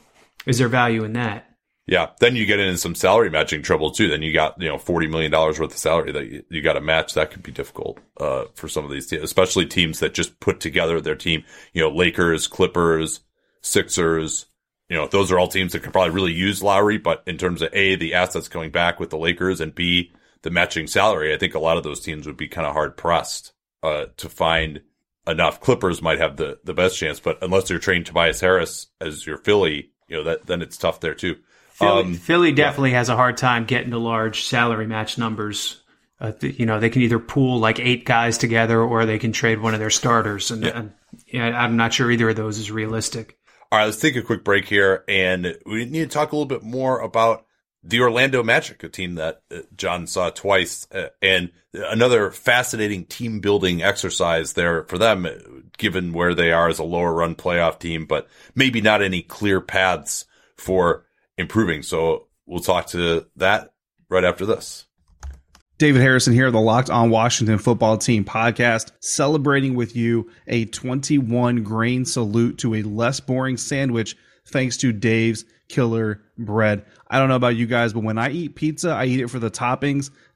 Is 0.45 0.57
there 0.57 0.67
value 0.67 1.03
in 1.03 1.13
that? 1.13 1.45
Yeah. 1.87 2.09
Then 2.19 2.35
you 2.35 2.45
get 2.45 2.59
into 2.59 2.77
some 2.77 2.93
salary 2.93 3.29
matching 3.29 3.63
trouble 3.63 3.91
too. 3.91 4.09
Then 4.09 4.21
you 4.21 4.31
got, 4.31 4.61
you 4.61 4.67
know, 4.67 4.77
$40 4.77 5.09
million 5.09 5.31
worth 5.31 5.59
of 5.59 5.75
salary 5.75 6.11
that 6.11 6.27
you, 6.27 6.43
you 6.49 6.61
got 6.61 6.73
to 6.73 6.81
match. 6.81 7.13
That 7.13 7.31
could 7.31 7.41
be 7.41 7.51
difficult, 7.51 7.97
uh, 8.19 8.45
for 8.53 8.67
some 8.67 8.85
of 8.85 8.91
these 8.91 9.07
teams, 9.07 9.23
especially 9.23 9.65
teams 9.65 9.99
that 9.99 10.13
just 10.13 10.39
put 10.39 10.59
together 10.59 11.01
their 11.01 11.15
team, 11.15 11.43
you 11.73 11.81
know, 11.81 11.89
Lakers, 11.89 12.45
Clippers, 12.45 13.21
Sixers, 13.61 14.45
you 14.89 14.97
know, 14.97 15.07
those 15.07 15.31
are 15.31 15.39
all 15.39 15.47
teams 15.47 15.73
that 15.73 15.83
could 15.83 15.93
probably 15.93 16.13
really 16.13 16.33
use 16.33 16.63
Lowry, 16.63 16.97
but 16.97 17.23
in 17.27 17.37
terms 17.37 17.61
of 17.61 17.73
A, 17.73 17.95
the 17.95 18.15
assets 18.15 18.47
coming 18.47 18.71
back 18.71 18.99
with 18.99 19.11
the 19.11 19.17
Lakers 19.17 19.61
and 19.61 19.73
B, 19.73 20.11
the 20.41 20.49
matching 20.49 20.87
salary, 20.87 21.33
I 21.33 21.37
think 21.37 21.53
a 21.53 21.59
lot 21.59 21.77
of 21.77 21.83
those 21.83 21.99
teams 21.99 22.25
would 22.25 22.37
be 22.37 22.47
kind 22.47 22.65
of 22.65 22.73
hard 22.73 22.97
pressed, 22.97 23.53
uh, 23.83 24.05
to 24.17 24.29
find 24.29 24.81
enough. 25.27 25.61
Clippers 25.61 26.01
might 26.01 26.19
have 26.19 26.37
the, 26.37 26.59
the 26.63 26.73
best 26.73 26.97
chance, 26.97 27.19
but 27.19 27.37
unless 27.41 27.69
you're 27.69 27.79
trained 27.79 28.07
Tobias 28.07 28.41
Harris 28.41 28.87
as 28.99 29.25
your 29.25 29.37
Philly, 29.37 29.91
you 30.07 30.17
know, 30.17 30.23
that, 30.23 30.47
then 30.47 30.61
it's 30.61 30.77
tough 30.77 30.99
there 30.99 31.13
too. 31.13 31.37
Philly, 31.71 32.03
um, 32.03 32.13
Philly 32.15 32.51
definitely 32.51 32.91
yeah. 32.91 32.97
has 32.97 33.09
a 33.09 33.15
hard 33.15 33.37
time 33.37 33.65
getting 33.65 33.91
to 33.91 33.97
large 33.97 34.43
salary 34.43 34.87
match 34.87 35.17
numbers. 35.17 35.81
Uh, 36.19 36.33
you 36.41 36.65
know, 36.65 36.79
they 36.81 36.89
can 36.89 37.03
either 37.03 37.19
pool 37.19 37.59
like 37.59 37.79
eight 37.79 38.03
guys 38.03 38.37
together 38.37 38.81
or 38.81 39.05
they 39.05 39.19
can 39.19 39.31
trade 39.31 39.61
one 39.61 39.73
of 39.73 39.79
their 39.79 39.89
starters. 39.89 40.51
And, 40.51 40.63
yeah. 40.63 40.71
and 40.75 40.93
yeah, 41.27 41.57
I'm 41.57 41.77
not 41.77 41.93
sure 41.93 42.11
either 42.11 42.29
of 42.29 42.35
those 42.35 42.57
is 42.57 42.71
realistic. 42.71 43.37
All 43.71 43.77
right, 43.77 43.85
let's 43.85 43.99
take 43.99 44.15
a 44.15 44.23
quick 44.23 44.43
break 44.43 44.65
here, 44.65 45.03
and 45.07 45.55
we 45.63 45.85
need 45.85 45.99
to 45.99 46.07
talk 46.07 46.31
a 46.31 46.35
little 46.35 46.47
bit 46.47 46.63
more 46.63 46.99
about 47.01 47.45
the 47.83 48.01
Orlando 48.01 48.41
Magic, 48.41 48.83
a 48.83 48.89
team 48.89 49.15
that 49.15 49.43
uh, 49.53 49.59
John 49.75 50.07
saw 50.07 50.31
twice, 50.31 50.87
uh, 50.91 51.09
and 51.21 51.51
another 51.73 52.31
fascinating 52.31 53.05
team 53.05 53.41
building 53.41 53.83
exercise 53.83 54.53
there 54.53 54.85
for 54.85 54.97
them, 54.97 55.71
given 55.77 56.13
where 56.13 56.33
they 56.33 56.51
are 56.51 56.67
as 56.67 56.79
a 56.79 56.83
lower 56.83 57.13
run 57.13 57.35
playoff 57.35 57.77
team, 57.77 58.07
but 58.07 58.27
maybe 58.55 58.81
not 58.81 59.03
any 59.03 59.21
clear 59.21 59.61
paths 59.61 60.25
for 60.57 61.05
improving. 61.37 61.83
So 61.83 62.27
we'll 62.47 62.61
talk 62.61 62.87
to 62.87 63.27
that 63.35 63.71
right 64.09 64.23
after 64.25 64.47
this. 64.47 64.87
David 65.79 66.01
Harrison 66.01 66.33
here, 66.33 66.51
the 66.51 66.59
Locked 66.59 66.89
On 66.89 67.09
Washington 67.09 67.57
Football 67.57 67.97
Team 67.97 68.25
podcast, 68.25 68.91
celebrating 68.99 69.75
with 69.75 69.95
you 69.95 70.29
a 70.45 70.65
21 70.65 71.63
grain 71.63 72.03
salute 72.03 72.57
to 72.57 72.75
a 72.75 72.81
less 72.81 73.21
boring 73.21 73.55
sandwich 73.55 74.17
thanks 74.45 74.75
to 74.75 74.91
Dave's 74.91 75.45
Killer 75.69 76.21
Bread. 76.37 76.83
I 77.07 77.17
don't 77.17 77.29
know 77.29 77.37
about 77.37 77.55
you 77.55 77.65
guys, 77.65 77.93
but 77.93 78.03
when 78.03 78.17
I 78.17 78.29
eat 78.29 78.55
pizza, 78.55 78.89
I 78.89 79.05
eat 79.05 79.21
it 79.21 79.29
for 79.29 79.39
the 79.39 79.49
toppings, 79.49 80.11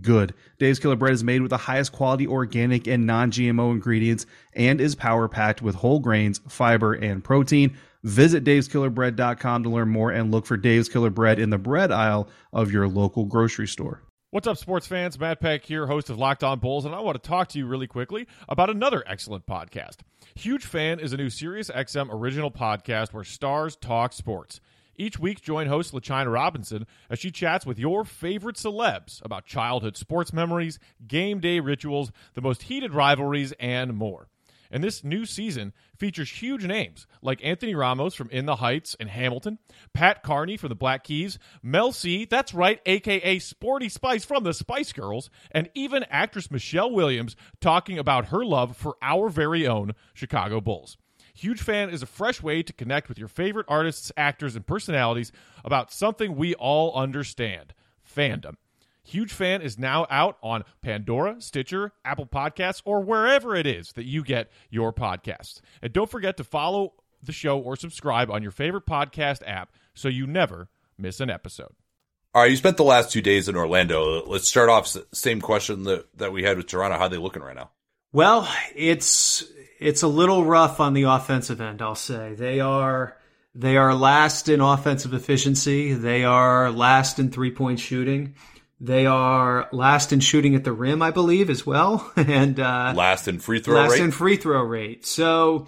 good. 0.00 0.34
Dave's 0.58 0.78
Killer 0.78 0.96
Bread 0.96 1.12
is 1.12 1.24
made 1.24 1.42
with 1.42 1.50
the 1.50 1.56
highest 1.56 1.92
quality 1.92 2.26
organic 2.26 2.86
and 2.86 3.06
non 3.06 3.30
GMO 3.30 3.72
ingredients 3.72 4.26
and 4.52 4.80
is 4.80 4.94
power 4.94 5.28
packed 5.28 5.62
with 5.62 5.74
whole 5.74 5.98
grains, 5.98 6.40
fiber, 6.48 6.92
and 6.94 7.22
protein. 7.22 7.76
Visit 8.04 8.44
daveskillerbread.com 8.44 9.64
to 9.64 9.68
learn 9.68 9.88
more 9.88 10.10
and 10.10 10.30
look 10.30 10.46
for 10.46 10.56
Dave's 10.56 10.88
Killer 10.88 11.10
Bread 11.10 11.38
in 11.38 11.50
the 11.50 11.58
bread 11.58 11.90
aisle 11.90 12.28
of 12.52 12.70
your 12.70 12.88
local 12.88 13.24
grocery 13.24 13.66
store. 13.66 14.02
What's 14.30 14.46
up, 14.46 14.58
sports 14.58 14.86
fans? 14.86 15.18
Matt 15.18 15.40
Peck 15.40 15.64
here, 15.64 15.86
host 15.86 16.10
of 16.10 16.18
Locked 16.18 16.44
On 16.44 16.58
Bulls, 16.58 16.84
and 16.84 16.94
I 16.94 17.00
want 17.00 17.20
to 17.20 17.26
talk 17.26 17.48
to 17.48 17.58
you 17.58 17.66
really 17.66 17.86
quickly 17.86 18.26
about 18.46 18.68
another 18.68 19.02
excellent 19.06 19.46
podcast. 19.46 20.00
Huge 20.34 20.66
Fan 20.66 21.00
is 21.00 21.14
a 21.14 21.16
new 21.16 21.30
Sirius 21.30 21.70
XM 21.70 22.12
original 22.12 22.50
podcast 22.50 23.14
where 23.14 23.24
stars 23.24 23.74
talk 23.74 24.12
sports. 24.12 24.60
Each 24.98 25.16
week, 25.16 25.40
join 25.40 25.68
host 25.68 25.94
LaChina 25.94 26.30
Robinson 26.30 26.84
as 27.08 27.20
she 27.20 27.30
chats 27.30 27.64
with 27.64 27.78
your 27.78 28.04
favorite 28.04 28.56
celebs 28.56 29.24
about 29.24 29.46
childhood 29.46 29.96
sports 29.96 30.32
memories, 30.32 30.80
game 31.06 31.38
day 31.38 31.60
rituals, 31.60 32.10
the 32.34 32.42
most 32.42 32.62
heated 32.62 32.92
rivalries, 32.92 33.52
and 33.60 33.94
more. 33.94 34.28
And 34.72 34.82
this 34.82 35.04
new 35.04 35.24
season 35.24 35.72
features 35.96 36.28
huge 36.28 36.66
names 36.66 37.06
like 37.22 37.42
Anthony 37.44 37.76
Ramos 37.76 38.14
from 38.14 38.28
In 38.30 38.44
the 38.46 38.56
Heights 38.56 38.96
and 38.98 39.08
Hamilton, 39.08 39.58
Pat 39.94 40.24
Carney 40.24 40.56
from 40.56 40.68
the 40.68 40.74
Black 40.74 41.04
Keys, 41.04 41.38
Mel 41.62 41.92
C, 41.92 42.24
that's 42.24 42.52
right, 42.52 42.80
aka 42.84 43.38
Sporty 43.38 43.88
Spice 43.88 44.24
from 44.24 44.42
the 44.42 44.52
Spice 44.52 44.92
Girls, 44.92 45.30
and 45.52 45.70
even 45.74 46.04
actress 46.10 46.50
Michelle 46.50 46.90
Williams 46.90 47.36
talking 47.60 47.98
about 47.98 48.26
her 48.26 48.44
love 48.44 48.76
for 48.76 48.96
our 49.00 49.28
very 49.28 49.66
own 49.66 49.94
Chicago 50.12 50.60
Bulls. 50.60 50.98
Huge 51.38 51.62
Fan 51.62 51.90
is 51.90 52.02
a 52.02 52.06
fresh 52.06 52.42
way 52.42 52.64
to 52.64 52.72
connect 52.72 53.08
with 53.08 53.16
your 53.16 53.28
favorite 53.28 53.66
artists, 53.68 54.10
actors, 54.16 54.56
and 54.56 54.66
personalities 54.66 55.30
about 55.64 55.92
something 55.92 56.34
we 56.34 56.56
all 56.56 56.92
understand 56.96 57.74
fandom. 58.04 58.54
Huge 59.04 59.32
Fan 59.32 59.62
is 59.62 59.78
now 59.78 60.04
out 60.10 60.36
on 60.42 60.64
Pandora, 60.82 61.40
Stitcher, 61.40 61.92
Apple 62.04 62.26
Podcasts, 62.26 62.82
or 62.84 63.02
wherever 63.02 63.54
it 63.54 63.68
is 63.68 63.92
that 63.92 64.04
you 64.04 64.24
get 64.24 64.50
your 64.68 64.92
podcasts. 64.92 65.60
And 65.80 65.92
don't 65.92 66.10
forget 66.10 66.36
to 66.38 66.44
follow 66.44 66.94
the 67.22 67.30
show 67.30 67.60
or 67.60 67.76
subscribe 67.76 68.32
on 68.32 68.42
your 68.42 68.50
favorite 68.50 68.84
podcast 68.84 69.46
app 69.46 69.70
so 69.94 70.08
you 70.08 70.26
never 70.26 70.68
miss 70.98 71.20
an 71.20 71.30
episode. 71.30 71.70
All 72.34 72.42
right, 72.42 72.50
you 72.50 72.56
spent 72.56 72.76
the 72.78 72.82
last 72.82 73.12
two 73.12 73.22
days 73.22 73.48
in 73.48 73.54
Orlando. 73.54 74.26
Let's 74.26 74.48
start 74.48 74.70
off 74.70 74.92
same 75.12 75.40
question 75.40 75.84
that, 75.84 76.08
that 76.18 76.32
we 76.32 76.42
had 76.42 76.56
with 76.56 76.66
Toronto. 76.66 76.98
How 76.98 77.04
are 77.04 77.08
they 77.08 77.16
looking 77.16 77.42
right 77.42 77.54
now? 77.54 77.70
Well, 78.12 78.48
it's 78.74 79.44
it's 79.78 80.02
a 80.02 80.08
little 80.08 80.44
rough 80.44 80.80
on 80.80 80.94
the 80.94 81.04
offensive 81.04 81.60
end, 81.60 81.82
I'll 81.82 81.94
say. 81.94 82.34
They 82.34 82.60
are 82.60 83.16
they 83.54 83.76
are 83.76 83.94
last 83.94 84.48
in 84.48 84.60
offensive 84.60 85.14
efficiency. 85.14 85.92
They 85.92 86.24
are 86.24 86.70
last 86.70 87.18
in 87.18 87.30
three 87.30 87.50
point 87.50 87.80
shooting. 87.80 88.34
They 88.80 89.06
are 89.06 89.68
last 89.72 90.12
in 90.12 90.20
shooting 90.20 90.54
at 90.54 90.62
the 90.62 90.72
rim, 90.72 91.02
I 91.02 91.10
believe, 91.10 91.50
as 91.50 91.66
well, 91.66 92.10
and 92.16 92.60
uh, 92.60 92.92
last 92.94 93.26
in 93.26 93.40
free 93.40 93.60
throw 93.60 93.74
last 93.74 93.92
rate. 93.92 94.02
in 94.02 94.10
free 94.12 94.36
throw 94.36 94.62
rate. 94.62 95.04
So 95.06 95.66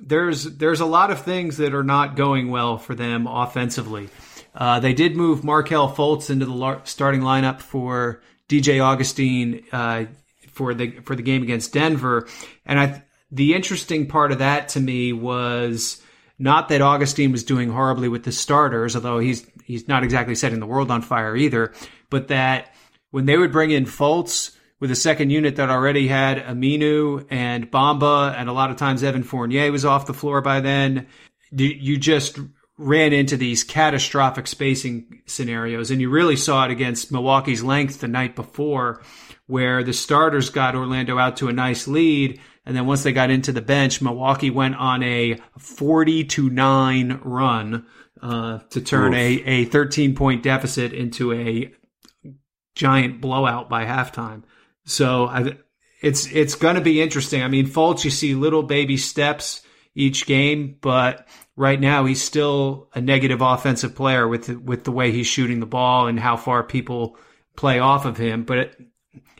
there's 0.00 0.44
there's 0.44 0.80
a 0.80 0.86
lot 0.86 1.10
of 1.10 1.22
things 1.22 1.58
that 1.58 1.74
are 1.74 1.84
not 1.84 2.16
going 2.16 2.50
well 2.50 2.78
for 2.78 2.94
them 2.94 3.26
offensively. 3.26 4.08
Uh, 4.54 4.80
they 4.80 4.92
did 4.92 5.14
move 5.16 5.44
Markelle 5.44 5.94
Fultz 5.94 6.30
into 6.30 6.46
the 6.46 6.80
starting 6.84 7.20
lineup 7.20 7.60
for 7.60 8.22
DJ 8.48 8.82
Augustin 8.82 9.62
uh, 9.70 10.06
for 10.50 10.74
the 10.74 10.90
for 11.02 11.14
the 11.14 11.22
game 11.22 11.44
against 11.44 11.72
Denver, 11.72 12.26
and 12.66 12.80
I 12.80 13.04
the 13.30 13.54
interesting 13.54 14.06
part 14.06 14.32
of 14.32 14.38
that 14.38 14.70
to 14.70 14.80
me 14.80 15.12
was 15.12 16.02
not 16.38 16.68
that 16.68 16.80
Augustin 16.80 17.32
was 17.32 17.44
doing 17.44 17.68
horribly 17.70 18.08
with 18.08 18.24
the 18.24 18.32
starters, 18.32 18.94
although 18.94 19.18
he's 19.18 19.46
he's 19.64 19.88
not 19.88 20.04
exactly 20.04 20.34
setting 20.34 20.60
the 20.60 20.66
world 20.66 20.90
on 20.90 21.02
fire 21.02 21.36
either 21.36 21.72
but 22.10 22.28
that 22.28 22.74
when 23.10 23.26
they 23.26 23.36
would 23.36 23.52
bring 23.52 23.70
in 23.70 23.84
Fultz 23.84 24.54
with 24.80 24.90
a 24.90 24.96
second 24.96 25.30
unit 25.30 25.56
that 25.56 25.70
already 25.70 26.08
had 26.08 26.38
Aminu 26.38 27.26
and 27.30 27.70
Bamba, 27.70 28.34
and 28.36 28.48
a 28.48 28.52
lot 28.52 28.70
of 28.70 28.76
times 28.76 29.02
Evan 29.02 29.24
Fournier 29.24 29.72
was 29.72 29.84
off 29.84 30.06
the 30.06 30.14
floor 30.14 30.40
by 30.40 30.60
then, 30.60 31.08
you 31.50 31.96
just 31.96 32.38
ran 32.76 33.12
into 33.12 33.36
these 33.36 33.64
catastrophic 33.64 34.46
spacing 34.46 35.22
scenarios. 35.26 35.90
And 35.90 36.00
you 36.00 36.10
really 36.10 36.36
saw 36.36 36.64
it 36.64 36.70
against 36.70 37.10
Milwaukee's 37.10 37.64
length 37.64 38.00
the 38.00 38.08
night 38.08 38.36
before, 38.36 39.02
where 39.46 39.82
the 39.82 39.92
starters 39.92 40.50
got 40.50 40.76
Orlando 40.76 41.18
out 41.18 41.38
to 41.38 41.48
a 41.48 41.52
nice 41.52 41.88
lead. 41.88 42.40
And 42.68 42.76
then 42.76 42.86
once 42.86 43.02
they 43.02 43.12
got 43.12 43.30
into 43.30 43.50
the 43.50 43.62
bench, 43.62 44.02
Milwaukee 44.02 44.50
went 44.50 44.76
on 44.76 45.02
a 45.02 45.38
40 45.58 46.24
to 46.24 46.50
9 46.50 47.20
run 47.24 47.86
uh, 48.20 48.58
to 48.68 48.82
turn 48.82 49.14
a, 49.14 49.42
a 49.46 49.64
13 49.64 50.14
point 50.14 50.42
deficit 50.42 50.92
into 50.92 51.32
a 51.32 51.72
giant 52.74 53.22
blowout 53.22 53.70
by 53.70 53.86
halftime. 53.86 54.42
So 54.84 55.24
I, 55.24 55.56
it's 56.02 56.30
it's 56.30 56.56
going 56.56 56.74
to 56.74 56.82
be 56.82 57.00
interesting. 57.00 57.42
I 57.42 57.48
mean, 57.48 57.66
Fultz, 57.66 58.04
you 58.04 58.10
see 58.10 58.34
little 58.34 58.62
baby 58.62 58.98
steps 58.98 59.62
each 59.94 60.26
game, 60.26 60.76
but 60.82 61.26
right 61.56 61.80
now 61.80 62.04
he's 62.04 62.22
still 62.22 62.90
a 62.94 63.00
negative 63.00 63.40
offensive 63.40 63.94
player 63.94 64.28
with 64.28 64.50
with 64.50 64.84
the 64.84 64.92
way 64.92 65.10
he's 65.10 65.26
shooting 65.26 65.60
the 65.60 65.66
ball 65.66 66.06
and 66.06 66.20
how 66.20 66.36
far 66.36 66.62
people 66.62 67.16
play 67.56 67.78
off 67.78 68.04
of 68.04 68.18
him. 68.18 68.44
But 68.44 68.58
it, 68.58 68.80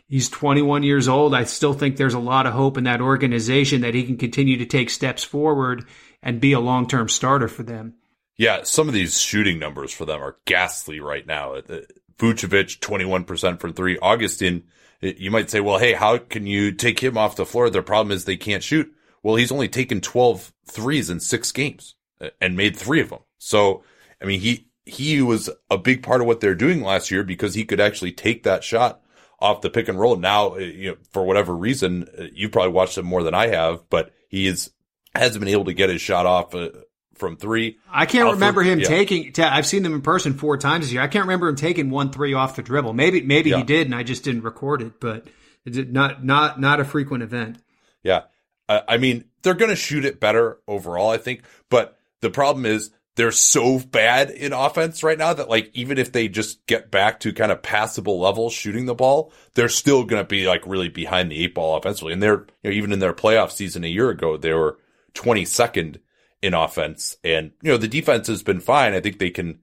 he's 0.09 0.27
21 0.27 0.83
years 0.83 1.07
old. 1.07 1.33
I 1.33 1.45
still 1.45 1.73
think 1.73 1.95
there's 1.95 2.15
a 2.15 2.19
lot 2.19 2.45
of 2.45 2.53
hope 2.53 2.77
in 2.77 2.83
that 2.83 2.99
organization 2.99 3.81
that 3.81 3.93
he 3.93 4.03
can 4.03 4.17
continue 4.17 4.57
to 4.57 4.65
take 4.65 4.89
steps 4.89 5.23
forward 5.23 5.85
and 6.21 6.41
be 6.41 6.51
a 6.51 6.59
long 6.59 6.87
term 6.87 7.07
starter 7.07 7.47
for 7.47 7.63
them. 7.63 7.93
Yeah, 8.35 8.63
some 8.63 8.87
of 8.87 8.93
these 8.93 9.21
shooting 9.21 9.59
numbers 9.59 9.93
for 9.93 10.05
them 10.05 10.21
are 10.21 10.37
ghastly 10.45 10.99
right 10.99 11.25
now. 11.25 11.53
Uh, 11.53 11.61
uh, 11.69 11.79
Vucevic, 12.17 12.79
21% 12.79 13.59
from 13.59 13.73
three. 13.73 13.97
Augustin, 13.99 14.63
uh, 15.01 15.07
you 15.17 15.31
might 15.31 15.49
say, 15.49 15.61
well, 15.61 15.77
hey, 15.77 15.93
how 15.93 16.17
can 16.17 16.45
you 16.45 16.71
take 16.71 16.99
him 16.99 17.17
off 17.17 17.35
the 17.35 17.45
floor? 17.45 17.69
Their 17.69 17.81
problem 17.81 18.11
is 18.11 18.25
they 18.25 18.37
can't 18.37 18.63
shoot. 18.63 18.91
Well, 19.23 19.35
he's 19.35 19.51
only 19.51 19.67
taken 19.67 20.01
12 20.01 20.53
threes 20.69 21.09
in 21.09 21.19
six 21.19 21.51
games 21.51 21.95
and 22.41 22.57
made 22.57 22.75
three 22.75 23.01
of 23.01 23.09
them. 23.09 23.19
So, 23.37 23.83
I 24.21 24.25
mean, 24.25 24.39
he, 24.39 24.69
he 24.85 25.21
was 25.21 25.49
a 25.69 25.77
big 25.77 26.03
part 26.03 26.21
of 26.21 26.27
what 26.27 26.39
they're 26.39 26.55
doing 26.55 26.81
last 26.81 27.11
year 27.11 27.23
because 27.23 27.53
he 27.53 27.65
could 27.65 27.81
actually 27.81 28.13
take 28.13 28.43
that 28.43 28.63
shot 28.63 29.01
off 29.41 29.61
the 29.61 29.69
pick 29.69 29.87
and 29.87 29.99
roll. 29.99 30.15
Now, 30.15 30.57
you 30.57 30.91
know, 30.91 30.97
for 31.11 31.23
whatever 31.23 31.55
reason, 31.55 32.07
you've 32.33 32.51
probably 32.51 32.73
watched 32.73 32.97
him 32.97 33.05
more 33.05 33.23
than 33.23 33.33
I 33.33 33.47
have, 33.47 33.89
but 33.89 34.11
he 34.27 34.47
is, 34.47 34.71
hasn't 35.15 35.39
been 35.39 35.53
able 35.53 35.65
to 35.65 35.73
get 35.73 35.89
his 35.89 36.01
shot 36.01 36.25
off 36.25 36.53
uh, 36.53 36.69
from 37.15 37.37
three. 37.37 37.77
I 37.91 38.05
can't 38.05 38.33
remember 38.33 38.63
him 38.63 38.79
yeah. 38.79 38.87
taking. 38.87 39.33
I've 39.37 39.67
seen 39.67 39.83
them 39.83 39.93
in 39.93 40.01
person 40.01 40.33
four 40.33 40.57
times 40.57 40.85
this 40.85 40.93
year. 40.93 41.01
I 41.01 41.07
can't 41.07 41.25
remember 41.25 41.47
him 41.47 41.55
taking 41.55 41.89
one 41.89 42.11
three 42.11 42.33
off 42.33 42.55
the 42.55 42.63
dribble. 42.63 42.93
Maybe 42.93 43.21
maybe 43.21 43.51
yeah. 43.51 43.57
he 43.57 43.63
did, 43.63 43.87
and 43.87 43.95
I 43.95 44.03
just 44.03 44.23
didn't 44.23 44.43
record 44.43 44.81
it. 44.81 44.99
But 44.99 45.27
it's 45.65 45.77
not 45.77 46.23
not 46.23 46.59
not 46.59 46.79
a 46.79 46.85
frequent 46.85 47.23
event. 47.23 47.59
Yeah, 48.03 48.23
I 48.67 48.97
mean 48.97 49.25
they're 49.41 49.53
going 49.53 49.69
to 49.69 49.75
shoot 49.75 50.05
it 50.05 50.19
better 50.19 50.59
overall, 50.67 51.09
I 51.09 51.17
think. 51.17 51.43
But 51.69 51.97
the 52.21 52.29
problem 52.29 52.65
is 52.65 52.91
they're 53.19 53.33
so 53.33 53.79
bad 53.79 54.29
in 54.29 54.53
offense 54.53 55.03
right 55.03 55.17
now 55.17 55.33
that 55.33 55.49
like 55.49 55.69
even 55.73 55.97
if 55.97 56.13
they 56.13 56.29
just 56.29 56.65
get 56.67 56.89
back 56.89 57.19
to 57.19 57.33
kind 57.33 57.51
of 57.51 57.61
passable 57.61 58.17
levels 58.17 58.53
shooting 58.53 58.85
the 58.85 58.95
ball, 58.95 59.33
they're 59.55 59.67
still 59.67 60.05
going 60.05 60.23
to 60.23 60.27
be 60.27 60.47
like 60.47 60.65
really 60.65 60.87
behind 60.87 61.29
the 61.29 61.43
eight 61.43 61.53
ball 61.53 61.75
offensively. 61.75 62.13
And 62.13 62.23
they're 62.23 62.47
you 62.63 62.69
know 62.69 62.75
even 62.77 62.93
in 62.93 62.99
their 62.99 63.13
playoff 63.13 63.51
season 63.51 63.83
a 63.83 63.87
year 63.87 64.09
ago, 64.09 64.37
they 64.37 64.53
were 64.53 64.79
22nd 65.15 65.99
in 66.41 66.53
offense. 66.53 67.17
And, 67.21 67.51
you 67.61 67.71
know, 67.71 67.77
the 67.77 67.89
defense 67.89 68.27
has 68.27 68.41
been 68.41 68.61
fine. 68.61 68.93
I 68.93 69.01
think 69.01 69.19
they 69.19 69.31
can, 69.31 69.59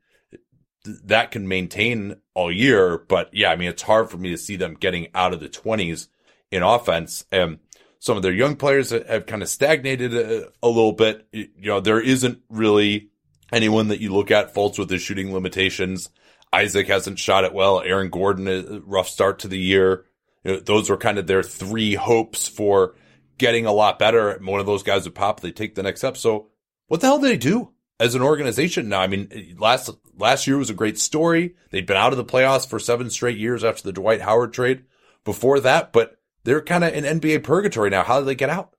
that 0.84 1.30
can 1.30 1.48
maintain 1.48 2.16
all 2.34 2.52
year. 2.52 2.98
But 2.98 3.30
yeah, 3.32 3.50
I 3.50 3.56
mean, 3.56 3.70
it's 3.70 3.80
hard 3.80 4.10
for 4.10 4.18
me 4.18 4.32
to 4.32 4.38
see 4.38 4.56
them 4.56 4.74
getting 4.74 5.08
out 5.14 5.32
of 5.32 5.40
the 5.40 5.48
20s 5.48 6.08
in 6.50 6.62
offense. 6.62 7.24
And 7.32 7.60
some 8.00 8.18
of 8.18 8.22
their 8.22 8.34
young 8.34 8.56
players 8.56 8.90
have 8.90 9.24
kind 9.24 9.40
of 9.40 9.48
stagnated 9.48 10.14
a, 10.14 10.50
a 10.62 10.68
little 10.68 10.92
bit. 10.92 11.26
You 11.32 11.48
know, 11.62 11.80
there 11.80 12.02
isn't 12.02 12.42
really 12.50 13.08
anyone 13.52 13.88
that 13.88 14.00
you 14.00 14.12
look 14.12 14.30
at 14.30 14.54
Fultz 14.54 14.78
with 14.78 14.90
his 14.90 15.02
shooting 15.02 15.32
limitations. 15.32 16.10
Isaac 16.52 16.88
hasn't 16.88 17.18
shot 17.18 17.44
it 17.44 17.52
well. 17.52 17.80
Aaron 17.80 18.10
Gordon, 18.10 18.48
a 18.48 18.80
rough 18.80 19.08
start 19.08 19.40
to 19.40 19.48
the 19.48 19.58
year. 19.58 20.04
You 20.44 20.52
know, 20.52 20.60
those 20.60 20.88
were 20.88 20.96
kind 20.96 21.18
of 21.18 21.26
their 21.26 21.42
three 21.42 21.94
hopes 21.94 22.48
for 22.48 22.94
getting 23.38 23.66
a 23.66 23.72
lot 23.72 23.98
better. 23.98 24.38
One 24.42 24.60
of 24.60 24.66
those 24.66 24.82
guys 24.82 25.04
would 25.04 25.14
pop, 25.14 25.40
they 25.40 25.52
take 25.52 25.74
the 25.74 25.82
next 25.82 26.00
step. 26.00 26.16
So 26.16 26.48
what 26.86 27.00
the 27.00 27.08
hell 27.08 27.18
did 27.18 27.30
they 27.30 27.36
do 27.36 27.72
as 27.98 28.14
an 28.14 28.22
organization 28.22 28.88
now? 28.88 29.00
I 29.00 29.06
mean, 29.06 29.56
last, 29.58 29.90
last 30.16 30.46
year 30.46 30.56
was 30.56 30.70
a 30.70 30.74
great 30.74 30.98
story. 30.98 31.56
They'd 31.70 31.86
been 31.86 31.96
out 31.96 32.12
of 32.12 32.16
the 32.16 32.24
playoffs 32.24 32.68
for 32.68 32.78
seven 32.78 33.10
straight 33.10 33.38
years 33.38 33.64
after 33.64 33.82
the 33.82 33.92
Dwight 33.92 34.22
Howard 34.22 34.52
trade 34.52 34.84
before 35.24 35.60
that, 35.60 35.92
but 35.92 36.16
they're 36.44 36.62
kind 36.62 36.84
of 36.84 36.94
in 36.94 37.20
NBA 37.20 37.42
purgatory 37.42 37.90
now. 37.90 38.04
How 38.04 38.20
did 38.20 38.26
they 38.26 38.34
get 38.36 38.50
out? 38.50 38.75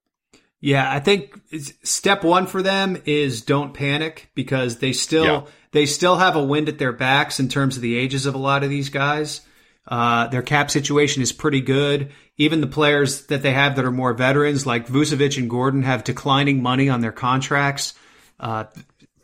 Yeah, 0.59 0.91
I 0.91 0.99
think 0.99 1.39
step 1.83 2.23
one 2.23 2.47
for 2.47 2.63
them 2.63 3.01
is 3.05 3.43
don't 3.43 3.73
panic 3.73 4.31
because 4.33 4.77
they 4.77 4.91
still 4.91 5.25
yeah. 5.25 5.41
they 5.71 5.85
still 5.85 6.17
have 6.17 6.35
a 6.35 6.43
wind 6.43 6.67
at 6.67 6.79
their 6.79 6.93
backs 6.93 7.39
in 7.39 7.47
terms 7.47 7.75
of 7.75 7.83
the 7.83 7.95
ages 7.95 8.25
of 8.25 8.33
a 8.33 8.39
lot 8.39 8.63
of 8.63 8.69
these 8.69 8.89
guys. 8.89 9.41
Uh, 9.87 10.27
their 10.27 10.41
cap 10.41 10.69
situation 10.69 11.21
is 11.21 11.31
pretty 11.31 11.61
good. 11.61 12.11
Even 12.37 12.59
the 12.59 12.67
players 12.67 13.27
that 13.27 13.41
they 13.41 13.53
have 13.53 13.75
that 13.75 13.85
are 13.85 13.91
more 13.91 14.13
veterans, 14.13 14.65
like 14.65 14.87
Vucevic 14.87 15.37
and 15.37 15.49
Gordon, 15.49 15.83
have 15.83 16.03
declining 16.03 16.61
money 16.61 16.89
on 16.89 17.01
their 17.01 17.11
contracts. 17.11 17.93
Uh, 18.39 18.65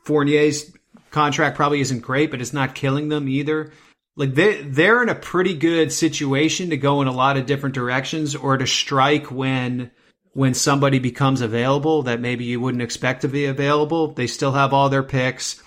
Fournier's 0.05 0.71
contract 1.11 1.55
probably 1.55 1.81
isn't 1.81 1.99
great, 1.99 2.31
but 2.31 2.41
it's 2.41 2.53
not 2.53 2.75
killing 2.75 3.09
them 3.09 3.27
either. 3.27 3.71
Like 4.15 4.35
they 4.35 4.61
they're 4.61 5.01
in 5.01 5.09
a 5.09 5.15
pretty 5.15 5.55
good 5.55 5.91
situation 5.91 6.69
to 6.69 6.77
go 6.77 7.01
in 7.01 7.07
a 7.07 7.11
lot 7.11 7.37
of 7.37 7.47
different 7.47 7.75
directions 7.75 8.35
or 8.35 8.57
to 8.57 8.67
strike 8.67 9.31
when 9.31 9.89
when 10.33 10.53
somebody 10.53 10.99
becomes 10.99 11.41
available 11.41 12.03
that 12.03 12.19
maybe 12.19 12.43
you 12.45 12.59
wouldn't 12.59 12.81
expect 12.81 13.21
to 13.21 13.27
be 13.27 13.45
available. 13.45 14.07
They 14.07 14.27
still 14.27 14.51
have 14.51 14.73
all 14.73 14.89
their 14.89 15.03
picks. 15.03 15.61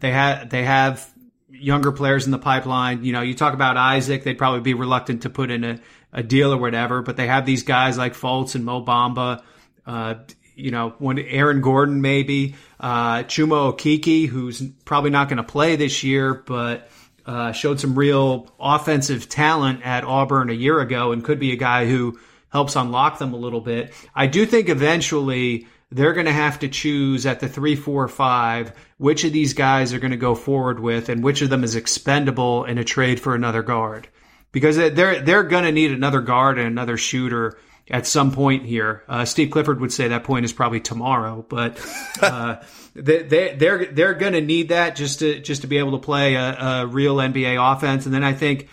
They 0.00 0.10
have 0.10 0.50
they 0.50 0.64
have 0.64 1.08
younger 1.50 1.92
players 1.92 2.26
in 2.26 2.32
the 2.32 2.38
pipeline. 2.38 3.04
You 3.04 3.12
know, 3.12 3.22
you 3.22 3.34
talk 3.34 3.54
about 3.54 3.76
Isaac, 3.76 4.24
they'd 4.24 4.38
probably 4.38 4.60
be 4.60 4.74
reluctant 4.74 5.22
to 5.22 5.30
put 5.30 5.50
in 5.50 5.64
a, 5.64 5.80
a 6.12 6.22
deal 6.22 6.52
or 6.52 6.58
whatever, 6.58 7.02
but 7.02 7.16
they 7.16 7.26
have 7.26 7.46
these 7.46 7.62
guys 7.62 7.96
like 7.96 8.14
Fultz 8.14 8.54
and 8.54 8.64
Mo 8.64 8.84
Bamba. 8.84 9.42
Uh, 9.86 10.14
you 10.54 10.70
know, 10.72 10.94
when 10.98 11.18
Aaron 11.18 11.60
Gordon 11.60 12.02
maybe, 12.02 12.56
uh, 12.80 13.22
Okeke, 13.22 14.28
who's 14.28 14.60
probably 14.84 15.10
not 15.10 15.28
going 15.28 15.36
to 15.36 15.44
play 15.44 15.76
this 15.76 16.02
year, 16.02 16.34
but 16.34 16.90
uh, 17.24 17.52
showed 17.52 17.78
some 17.78 17.96
real 17.96 18.50
offensive 18.58 19.28
talent 19.28 19.82
at 19.84 20.02
Auburn 20.02 20.50
a 20.50 20.54
year 20.54 20.80
ago 20.80 21.12
and 21.12 21.22
could 21.22 21.38
be 21.38 21.52
a 21.52 21.56
guy 21.56 21.86
who 21.86 22.18
helps 22.50 22.76
unlock 22.76 23.18
them 23.18 23.34
a 23.34 23.36
little 23.36 23.60
bit. 23.60 23.92
I 24.14 24.26
do 24.26 24.46
think 24.46 24.68
eventually 24.68 25.66
they're 25.90 26.12
going 26.12 26.26
to 26.26 26.32
have 26.32 26.58
to 26.60 26.68
choose 26.68 27.26
at 27.26 27.40
the 27.40 27.48
three, 27.48 27.76
four, 27.76 28.06
five 28.08 28.72
which 28.98 29.24
of 29.24 29.32
these 29.32 29.54
guys 29.54 29.94
are 29.94 30.00
going 30.00 30.10
to 30.10 30.16
go 30.16 30.34
forward 30.34 30.80
with 30.80 31.08
and 31.08 31.22
which 31.22 31.40
of 31.40 31.50
them 31.50 31.64
is 31.64 31.76
expendable 31.76 32.64
in 32.64 32.78
a 32.78 32.84
trade 32.84 33.20
for 33.20 33.34
another 33.34 33.62
guard 33.62 34.08
because 34.52 34.76
they're 34.76 35.20
they're 35.20 35.42
going 35.44 35.64
to 35.64 35.72
need 35.72 35.92
another 35.92 36.20
guard 36.20 36.58
and 36.58 36.66
another 36.66 36.96
shooter 36.96 37.58
at 37.90 38.06
some 38.06 38.32
point 38.32 38.66
here. 38.66 39.02
Uh, 39.08 39.24
Steve 39.24 39.50
Clifford 39.50 39.80
would 39.80 39.92
say 39.92 40.08
that 40.08 40.24
point 40.24 40.44
is 40.44 40.52
probably 40.52 40.80
tomorrow, 40.80 41.44
but 41.48 41.80
uh, 42.22 42.56
they, 42.94 43.22
they, 43.22 43.54
they're 43.54 43.86
they're 43.86 44.14
going 44.14 44.32
to 44.34 44.40
need 44.40 44.70
that 44.70 44.96
just 44.96 45.20
to 45.20 45.40
just 45.40 45.62
to 45.62 45.68
be 45.68 45.78
able 45.78 45.92
to 45.92 46.04
play 46.04 46.34
a, 46.34 46.56
a 46.56 46.86
real 46.86 47.16
NBA 47.16 47.56
offense. 47.76 48.04
And 48.04 48.14
then 48.14 48.24
I 48.24 48.32
think 48.32 48.68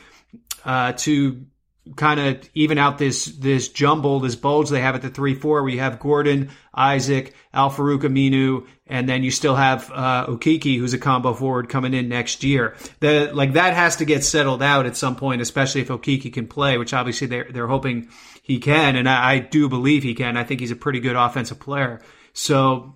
uh, 0.63 0.93
to 0.93 1.45
kind 1.95 2.19
of 2.19 2.49
even 2.53 2.77
out 2.77 2.97
this 2.97 3.25
this 3.25 3.69
jumble, 3.69 4.19
this 4.19 4.35
bulge 4.35 4.69
they 4.69 4.81
have 4.81 4.95
at 4.95 5.01
the 5.01 5.09
three 5.09 5.35
four, 5.35 5.67
you 5.69 5.79
have 5.79 5.99
Gordon, 5.99 6.49
Isaac, 6.73 7.35
Al 7.53 7.69
Farouq 7.69 8.01
Aminu, 8.01 8.67
and 8.87 9.07
then 9.07 9.23
you 9.23 9.31
still 9.31 9.55
have 9.55 9.91
uh, 9.91 10.25
Okeke, 10.27 10.77
who's 10.77 10.93
a 10.93 10.97
combo 10.97 11.33
forward 11.33 11.69
coming 11.69 11.93
in 11.93 12.09
next 12.09 12.43
year. 12.43 12.75
The 12.99 13.31
like 13.33 13.53
that 13.53 13.73
has 13.73 13.97
to 13.97 14.05
get 14.05 14.23
settled 14.23 14.63
out 14.63 14.85
at 14.85 14.97
some 14.97 15.15
point, 15.15 15.41
especially 15.41 15.81
if 15.81 15.89
Okeke 15.89 16.33
can 16.33 16.47
play, 16.47 16.77
which 16.77 16.93
obviously 16.93 17.27
they're 17.27 17.51
they're 17.51 17.67
hoping 17.67 18.09
he 18.41 18.59
can, 18.59 18.95
and 18.95 19.07
I, 19.07 19.33
I 19.33 19.39
do 19.39 19.69
believe 19.69 20.03
he 20.03 20.15
can. 20.15 20.37
I 20.37 20.43
think 20.43 20.59
he's 20.59 20.71
a 20.71 20.75
pretty 20.75 20.99
good 20.99 21.15
offensive 21.15 21.59
player. 21.59 22.01
So 22.33 22.95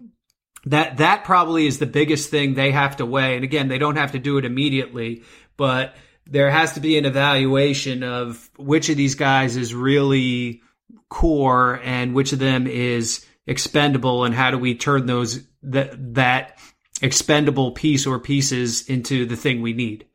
that 0.66 0.98
that 0.98 1.24
probably 1.24 1.68
is 1.68 1.80
the 1.80 1.86
biggest 1.86 2.30
thing 2.30 2.54
they 2.54 2.72
have 2.72 2.98
to 2.98 3.06
weigh. 3.06 3.36
And 3.36 3.44
again, 3.44 3.68
they 3.68 3.78
don't 3.78 3.96
have 3.96 4.12
to 4.14 4.20
do 4.20 4.38
it 4.38 4.46
immediately, 4.46 5.24
but 5.58 5.96
there 6.30 6.52
has 6.52 6.74
to 6.74 6.80
be 6.80 6.98
an 6.98 7.06
evaluation 7.06 8.04
of 8.04 8.50
which 8.58 8.90
of 8.90 8.98
these 8.98 9.16
guys 9.16 9.58
is 9.58 9.74
really 9.74 10.62
core 11.10 11.80
and 11.84 12.14
which 12.14 12.34
of 12.34 12.40
them 12.40 12.68
is 12.68 13.26
expendable 13.48 14.24
and 14.26 14.36
how 14.36 14.52
do 14.52 14.58
we 14.58 14.76
turn 14.76 15.08
those 15.08 15.44
that 15.64 16.14
that 16.14 16.60
expendable 17.02 17.72
piece 17.72 18.06
or 18.06 18.20
pieces 18.20 18.88
into 18.88 19.26
the 19.26 19.36
thing 19.36 19.62
we 19.62 19.74
need. 19.74 20.06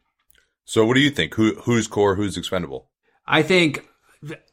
So 0.64 0.86
what 0.86 0.94
do 0.94 1.00
you 1.00 1.10
think? 1.10 1.34
Who 1.34 1.54
who's 1.62 1.88
core, 1.88 2.14
who's 2.14 2.36
expendable? 2.36 2.88
I 3.26 3.42
think 3.42 3.86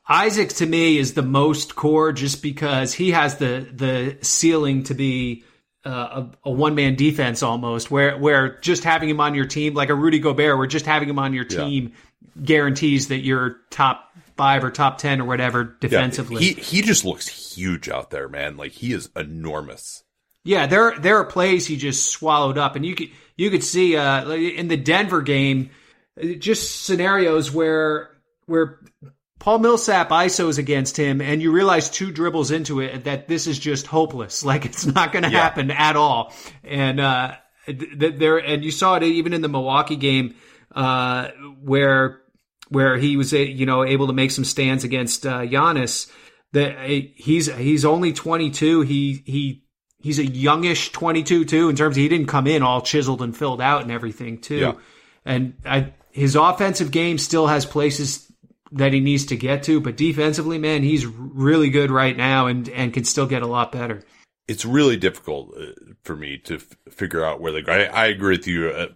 Isaac 0.08 0.50
to 0.50 0.66
me 0.66 0.98
is 0.98 1.14
the 1.14 1.22
most 1.22 1.76
core 1.76 2.12
just 2.12 2.42
because 2.42 2.94
he 2.94 3.12
has 3.12 3.38
the 3.38 3.68
the 3.72 4.18
ceiling 4.22 4.84
to 4.84 4.94
be 4.94 5.44
uh, 5.86 6.24
a, 6.46 6.50
a 6.50 6.52
one 6.52 6.76
man 6.76 6.96
defense 6.96 7.44
almost, 7.44 7.90
where 7.90 8.18
where 8.18 8.60
just 8.60 8.84
having 8.84 9.10
him 9.10 9.20
on 9.20 9.34
your 9.36 9.46
team, 9.46 9.74
like 9.74 9.90
a 9.90 9.96
Rudy 9.96 10.20
Gobert, 10.20 10.58
where 10.58 10.68
just 10.68 10.86
having 10.86 11.10
him 11.10 11.20
on 11.20 11.34
your 11.34 11.46
team 11.46 11.94
yeah. 11.94 12.44
guarantees 12.44 13.08
that 13.08 13.20
you're 13.20 13.58
top 13.70 14.12
five 14.38 14.64
or 14.64 14.72
top 14.72 14.98
ten 14.98 15.22
or 15.22 15.26
whatever 15.26 15.64
defensively. 15.80 16.44
Yeah, 16.44 16.54
he 16.54 16.62
he 16.62 16.82
just 16.82 17.06
looks 17.06 17.28
huge 17.28 17.90
out 17.90 18.10
there, 18.10 18.30
man. 18.30 18.58
Like 18.58 18.72
he 18.72 18.94
is 18.94 19.10
enormous. 19.16 20.04
Yeah, 20.44 20.68
there 20.68 20.98
there 21.00 21.18
are 21.18 21.26
plays 21.26 21.68
he 21.68 21.78
just 21.78 22.12
swallowed 22.12 22.58
up, 22.58 22.76
and 22.76 22.86
you 22.86 22.96
could 22.96 23.10
you 23.36 23.50
could 23.50 23.64
see 23.64 23.96
uh, 23.96 24.30
in 24.30 24.68
the 24.68 24.78
Denver 24.78 25.22
game, 25.22 25.70
just 26.40 26.86
scenarios 26.86 27.52
where 27.52 28.10
where 28.46 28.80
Paul 29.42 29.58
Millsap 29.58 30.10
ISOs 30.10 30.60
against 30.60 30.96
him, 30.96 31.20
and 31.20 31.42
you 31.42 31.52
realize 31.52 31.90
two 31.90 32.12
dribbles 32.12 32.52
into 32.52 32.80
it 32.80 33.06
that 33.06 33.28
this 33.28 33.48
is 33.48 33.58
just 33.58 33.88
hopeless. 33.88 34.46
Like 34.52 34.66
it's 34.66 34.86
not 34.86 35.12
going 35.12 35.24
to 35.24 35.32
yeah. 35.32 35.40
happen 35.40 35.72
at 35.72 35.96
all. 35.96 36.32
And 36.64 37.00
uh, 37.00 37.38
th- 37.66 38.20
there, 38.20 38.38
and 38.38 38.64
you 38.64 38.70
saw 38.70 38.96
it 38.98 39.04
even 39.04 39.34
in 39.34 39.42
the 39.42 39.48
Milwaukee 39.48 39.96
game 39.96 40.36
uh, 40.76 41.30
where 41.60 42.22
where 42.70 42.98
he 42.98 43.18
was 43.18 43.34
you 43.34 43.66
know 43.66 43.84
able 43.84 44.08
to 44.08 44.14
make 44.14 44.30
some 44.30 44.46
stands 44.46 44.84
against 44.84 45.26
uh, 45.26 45.40
Giannis. 45.40 46.12
That 46.52 46.78
he's 47.16 47.52
he's 47.52 47.84
only 47.84 48.14
22. 48.14 48.82
He 48.82 49.24
he 49.26 49.64
he's 50.00 50.20
a 50.20 50.26
youngish 50.26 50.92
22 50.92 51.46
too 51.46 51.70
in 51.70 51.76
terms 51.76 51.98
of 51.98 52.02
he 52.02 52.10
didn't 52.10 52.28
come 52.28 52.46
in 52.46 52.62
all 52.62 52.82
chiseled 52.82 53.24
and 53.24 53.36
filled 53.36 53.62
out 53.62 53.82
and 53.82 53.92
everything 53.92 54.40
too. 54.40 54.58
Yeah. 54.58 54.74
And 55.26 55.56
I, 55.66 55.94
his 56.12 56.36
offensive 56.36 56.92
game 56.92 57.18
still 57.18 57.48
has 57.48 57.66
places 57.66 58.31
that 58.72 58.94
he 58.94 59.00
needs 59.00 59.26
to 59.26 59.36
get 59.36 59.64
to. 59.64 59.82
But 59.82 59.98
defensively, 59.98 60.58
man, 60.58 60.84
he's 60.84 61.06
really 61.06 61.70
good 61.70 61.92
right 61.92 62.16
now 62.16 62.48
and, 62.48 62.68
and 62.70 62.94
can 62.94 63.04
still 63.04 63.28
get 63.28 63.42
a 63.42 63.48
lot 63.48 63.72
better. 63.72 64.04
It's 64.48 64.66
really 64.66 64.98
difficult 64.98 65.56
uh, 65.58 65.94
for 66.04 66.16
me 66.16 66.38
to 66.40 66.56
f- 66.56 66.76
figure 66.90 67.24
out 67.24 67.42
where 67.42 67.52
the 67.52 67.62
guy. 67.62 67.84
I 67.84 68.08
agree 68.08 68.38
with 68.38 68.48
you. 68.48 68.70
Uh, 68.70 68.88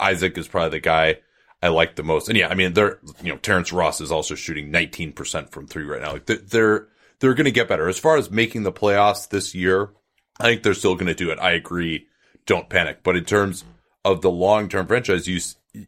Isaac 0.00 0.36
is 0.38 0.48
probably 0.48 0.70
the 0.70 0.80
guy 0.80 1.16
I 1.62 1.68
like 1.68 1.96
the 1.96 2.02
most. 2.02 2.28
And 2.28 2.36
yeah, 2.36 2.48
I 2.48 2.54
mean, 2.54 2.74
they're, 2.74 2.98
you 3.22 3.32
know, 3.32 3.38
Terrence 3.38 3.72
Ross 3.72 4.00
is 4.00 4.12
also 4.12 4.34
shooting 4.34 4.70
19% 4.70 5.50
from 5.50 5.66
three 5.66 5.84
right 5.84 6.02
now. 6.02 6.12
Like 6.12 6.26
they're, 6.26 6.88
they're 7.20 7.34
going 7.34 7.44
to 7.46 7.50
get 7.50 7.68
better. 7.68 7.88
As 7.88 7.98
far 7.98 8.16
as 8.16 8.30
making 8.30 8.64
the 8.64 8.72
playoffs 8.72 9.28
this 9.28 9.54
year, 9.54 9.90
I 10.38 10.44
think 10.44 10.62
they're 10.62 10.74
still 10.74 10.94
going 10.94 11.06
to 11.06 11.14
do 11.14 11.30
it. 11.30 11.38
I 11.38 11.52
agree. 11.52 12.06
Don't 12.44 12.68
panic. 12.68 13.02
But 13.02 13.16
in 13.16 13.24
terms 13.24 13.64
of 14.04 14.20
the 14.20 14.30
long 14.30 14.68
term 14.68 14.86
franchise, 14.86 15.26
you, 15.26 15.40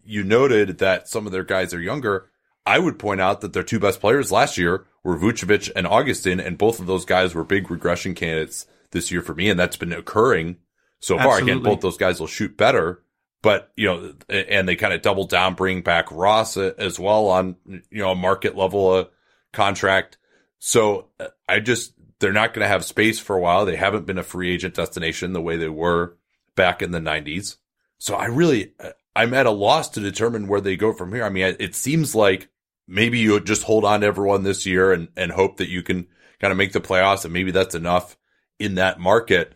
you 0.04 0.24
noted 0.24 0.78
that 0.78 1.08
some 1.08 1.26
of 1.26 1.32
their 1.32 1.44
guys 1.44 1.74
are 1.74 1.80
younger. 1.80 2.30
I 2.66 2.78
would 2.78 2.98
point 2.98 3.20
out 3.20 3.40
that 3.40 3.52
their 3.52 3.62
two 3.62 3.78
best 3.78 4.00
players 4.00 4.32
last 4.32 4.58
year 4.58 4.86
were 5.04 5.16
Vucevic 5.16 5.70
and 5.76 5.86
Augustin, 5.86 6.40
and 6.40 6.58
both 6.58 6.80
of 6.80 6.86
those 6.86 7.04
guys 7.04 7.34
were 7.34 7.44
big 7.44 7.70
regression 7.70 8.14
candidates 8.14 8.66
this 8.90 9.12
year 9.12 9.22
for 9.22 9.34
me, 9.34 9.48
and 9.48 9.58
that's 9.58 9.76
been 9.76 9.92
occurring 9.92 10.56
so 11.00 11.16
far. 11.16 11.38
Again, 11.38 11.62
both 11.62 11.80
those 11.80 11.96
guys 11.96 12.18
will 12.18 12.26
shoot 12.26 12.56
better, 12.56 13.02
but 13.40 13.70
you 13.76 13.86
know, 13.86 14.14
and 14.28 14.68
they 14.68 14.74
kind 14.74 14.92
of 14.92 15.02
double 15.02 15.26
down, 15.26 15.54
bring 15.54 15.82
back 15.82 16.10
Ross 16.10 16.56
as 16.56 16.98
well 16.98 17.28
on 17.28 17.56
you 17.66 18.02
know 18.02 18.10
a 18.10 18.16
market 18.16 18.56
level 18.56 18.90
uh, 18.90 19.04
contract. 19.52 20.18
So 20.58 21.08
uh, 21.20 21.28
I 21.48 21.60
just 21.60 21.92
they're 22.18 22.32
not 22.32 22.54
going 22.54 22.64
to 22.64 22.68
have 22.68 22.84
space 22.84 23.20
for 23.20 23.36
a 23.36 23.40
while. 23.40 23.64
They 23.64 23.76
haven't 23.76 24.06
been 24.06 24.18
a 24.18 24.24
free 24.24 24.52
agent 24.52 24.74
destination 24.74 25.32
the 25.32 25.42
way 25.42 25.56
they 25.56 25.68
were 25.68 26.16
back 26.56 26.82
in 26.82 26.90
the 26.90 26.98
'90s. 26.98 27.56
So 27.98 28.16
I 28.16 28.26
really 28.26 28.72
uh, 28.80 28.90
I'm 29.14 29.34
at 29.34 29.46
a 29.46 29.50
loss 29.50 29.90
to 29.90 30.00
determine 30.00 30.48
where 30.48 30.60
they 30.60 30.76
go 30.76 30.92
from 30.92 31.12
here. 31.12 31.24
I 31.24 31.28
mean, 31.28 31.56
it 31.60 31.74
seems 31.76 32.14
like 32.14 32.48
maybe 32.86 33.18
you 33.18 33.40
just 33.40 33.62
hold 33.62 33.84
on 33.84 34.00
to 34.00 34.06
everyone 34.06 34.42
this 34.42 34.66
year 34.66 34.92
and, 34.92 35.08
and 35.16 35.32
hope 35.32 35.58
that 35.58 35.68
you 35.68 35.82
can 35.82 36.06
kind 36.40 36.52
of 36.52 36.58
make 36.58 36.72
the 36.72 36.80
playoffs 36.80 37.24
and 37.24 37.32
maybe 37.32 37.50
that's 37.50 37.74
enough 37.74 38.16
in 38.58 38.76
that 38.76 39.00
market. 39.00 39.54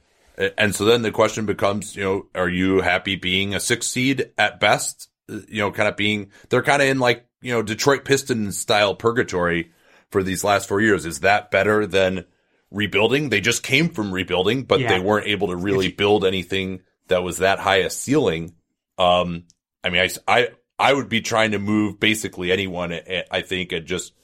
And 0.56 0.74
so 0.74 0.84
then 0.84 1.02
the 1.02 1.10
question 1.10 1.46
becomes, 1.46 1.94
you 1.94 2.02
know, 2.02 2.26
are 2.34 2.48
you 2.48 2.80
happy 2.80 3.16
being 3.16 3.54
a 3.54 3.60
six 3.60 3.86
seed 3.86 4.30
at 4.38 4.58
best? 4.58 5.08
You 5.28 5.62
know, 5.62 5.70
kind 5.70 5.88
of 5.88 5.96
being, 5.96 6.30
they're 6.48 6.62
kind 6.62 6.82
of 6.82 6.88
in 6.88 6.98
like, 6.98 7.26
you 7.42 7.52
know, 7.52 7.62
Detroit 7.62 8.04
Pistons 8.04 8.58
style 8.58 8.94
purgatory 8.94 9.72
for 10.10 10.22
these 10.22 10.42
last 10.42 10.68
four 10.68 10.80
years. 10.80 11.06
Is 11.06 11.20
that 11.20 11.50
better 11.50 11.86
than 11.86 12.24
rebuilding? 12.70 13.28
They 13.28 13.40
just 13.40 13.62
came 13.62 13.90
from 13.90 14.12
rebuilding, 14.12 14.64
but 14.64 14.80
yeah. 14.80 14.88
they 14.88 15.00
weren't 15.00 15.26
able 15.26 15.48
to 15.48 15.56
really 15.56 15.92
build 15.92 16.24
anything 16.24 16.80
that 17.08 17.22
was 17.22 17.38
that 17.38 17.58
high 17.58 17.78
a 17.78 17.90
ceiling. 17.90 18.54
Um, 18.98 19.44
I 19.84 19.90
mean, 19.90 20.02
I, 20.02 20.10
I, 20.26 20.48
I 20.80 20.94
would 20.94 21.10
be 21.10 21.20
trying 21.20 21.50
to 21.50 21.58
move 21.58 22.00
basically 22.00 22.50
anyone. 22.50 22.90
Eh, 22.92 23.02
eh, 23.06 23.22
I 23.30 23.42
think 23.42 23.70
and 23.72 23.86
just 23.86 24.14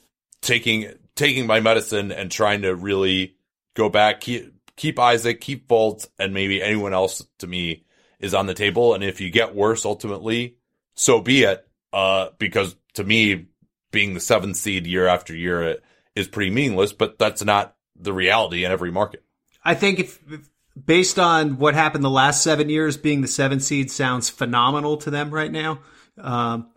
taking 0.41 0.91
taking 1.15 1.47
my 1.47 1.61
medicine 1.61 2.11
and 2.11 2.31
trying 2.31 2.63
to 2.63 2.75
really 2.75 3.37
go 3.75 3.91
back, 3.91 4.23
keep 4.23 4.55
keep 4.75 4.99
Isaac, 4.99 5.43
keep 5.43 5.69
Fultz, 5.69 6.09
and 6.19 6.33
maybe 6.33 6.63
anyone 6.63 6.95
else 6.95 7.27
to 7.41 7.47
me 7.47 7.85
is 8.21 8.33
on 8.33 8.47
the 8.47 8.55
table. 8.55 8.95
And 8.95 9.05
if 9.05 9.21
you 9.21 9.31
get 9.31 9.55
worse, 9.55 9.85
ultimately, 9.85 10.57
so 10.95 11.21
be 11.21 11.43
it. 11.43 11.69
Uh, 11.93 12.31
because 12.39 12.75
to 12.95 13.05
me, 13.05 13.47
being 13.91 14.15
the 14.15 14.21
seventh 14.21 14.57
seed 14.57 14.87
year 14.87 15.07
after 15.07 15.37
year 15.37 15.63
eh, 15.63 15.75
is 16.15 16.27
pretty 16.27 16.51
meaningless. 16.51 16.95
But 16.95 17.19
that's 17.19 17.45
not 17.45 17.77
the 17.95 18.15
reality 18.15 18.65
in 18.65 18.73
every 18.73 18.91
market. 18.91 19.23
I 19.63 19.75
think 19.75 19.99
if, 19.99 20.21
if 20.31 20.49
based 20.83 21.19
on 21.19 21.59
what 21.59 21.75
happened 21.75 22.03
the 22.03 22.11
last 22.11 22.43
seven 22.43 22.71
years, 22.71 22.97
being 22.97 23.21
the 23.21 23.29
seventh 23.29 23.63
seed 23.63 23.91
sounds 23.91 24.31
phenomenal 24.31 24.97
to 24.99 25.11
them 25.11 25.31
right 25.31 25.53
now. 25.53 25.81
Um, 26.19 26.69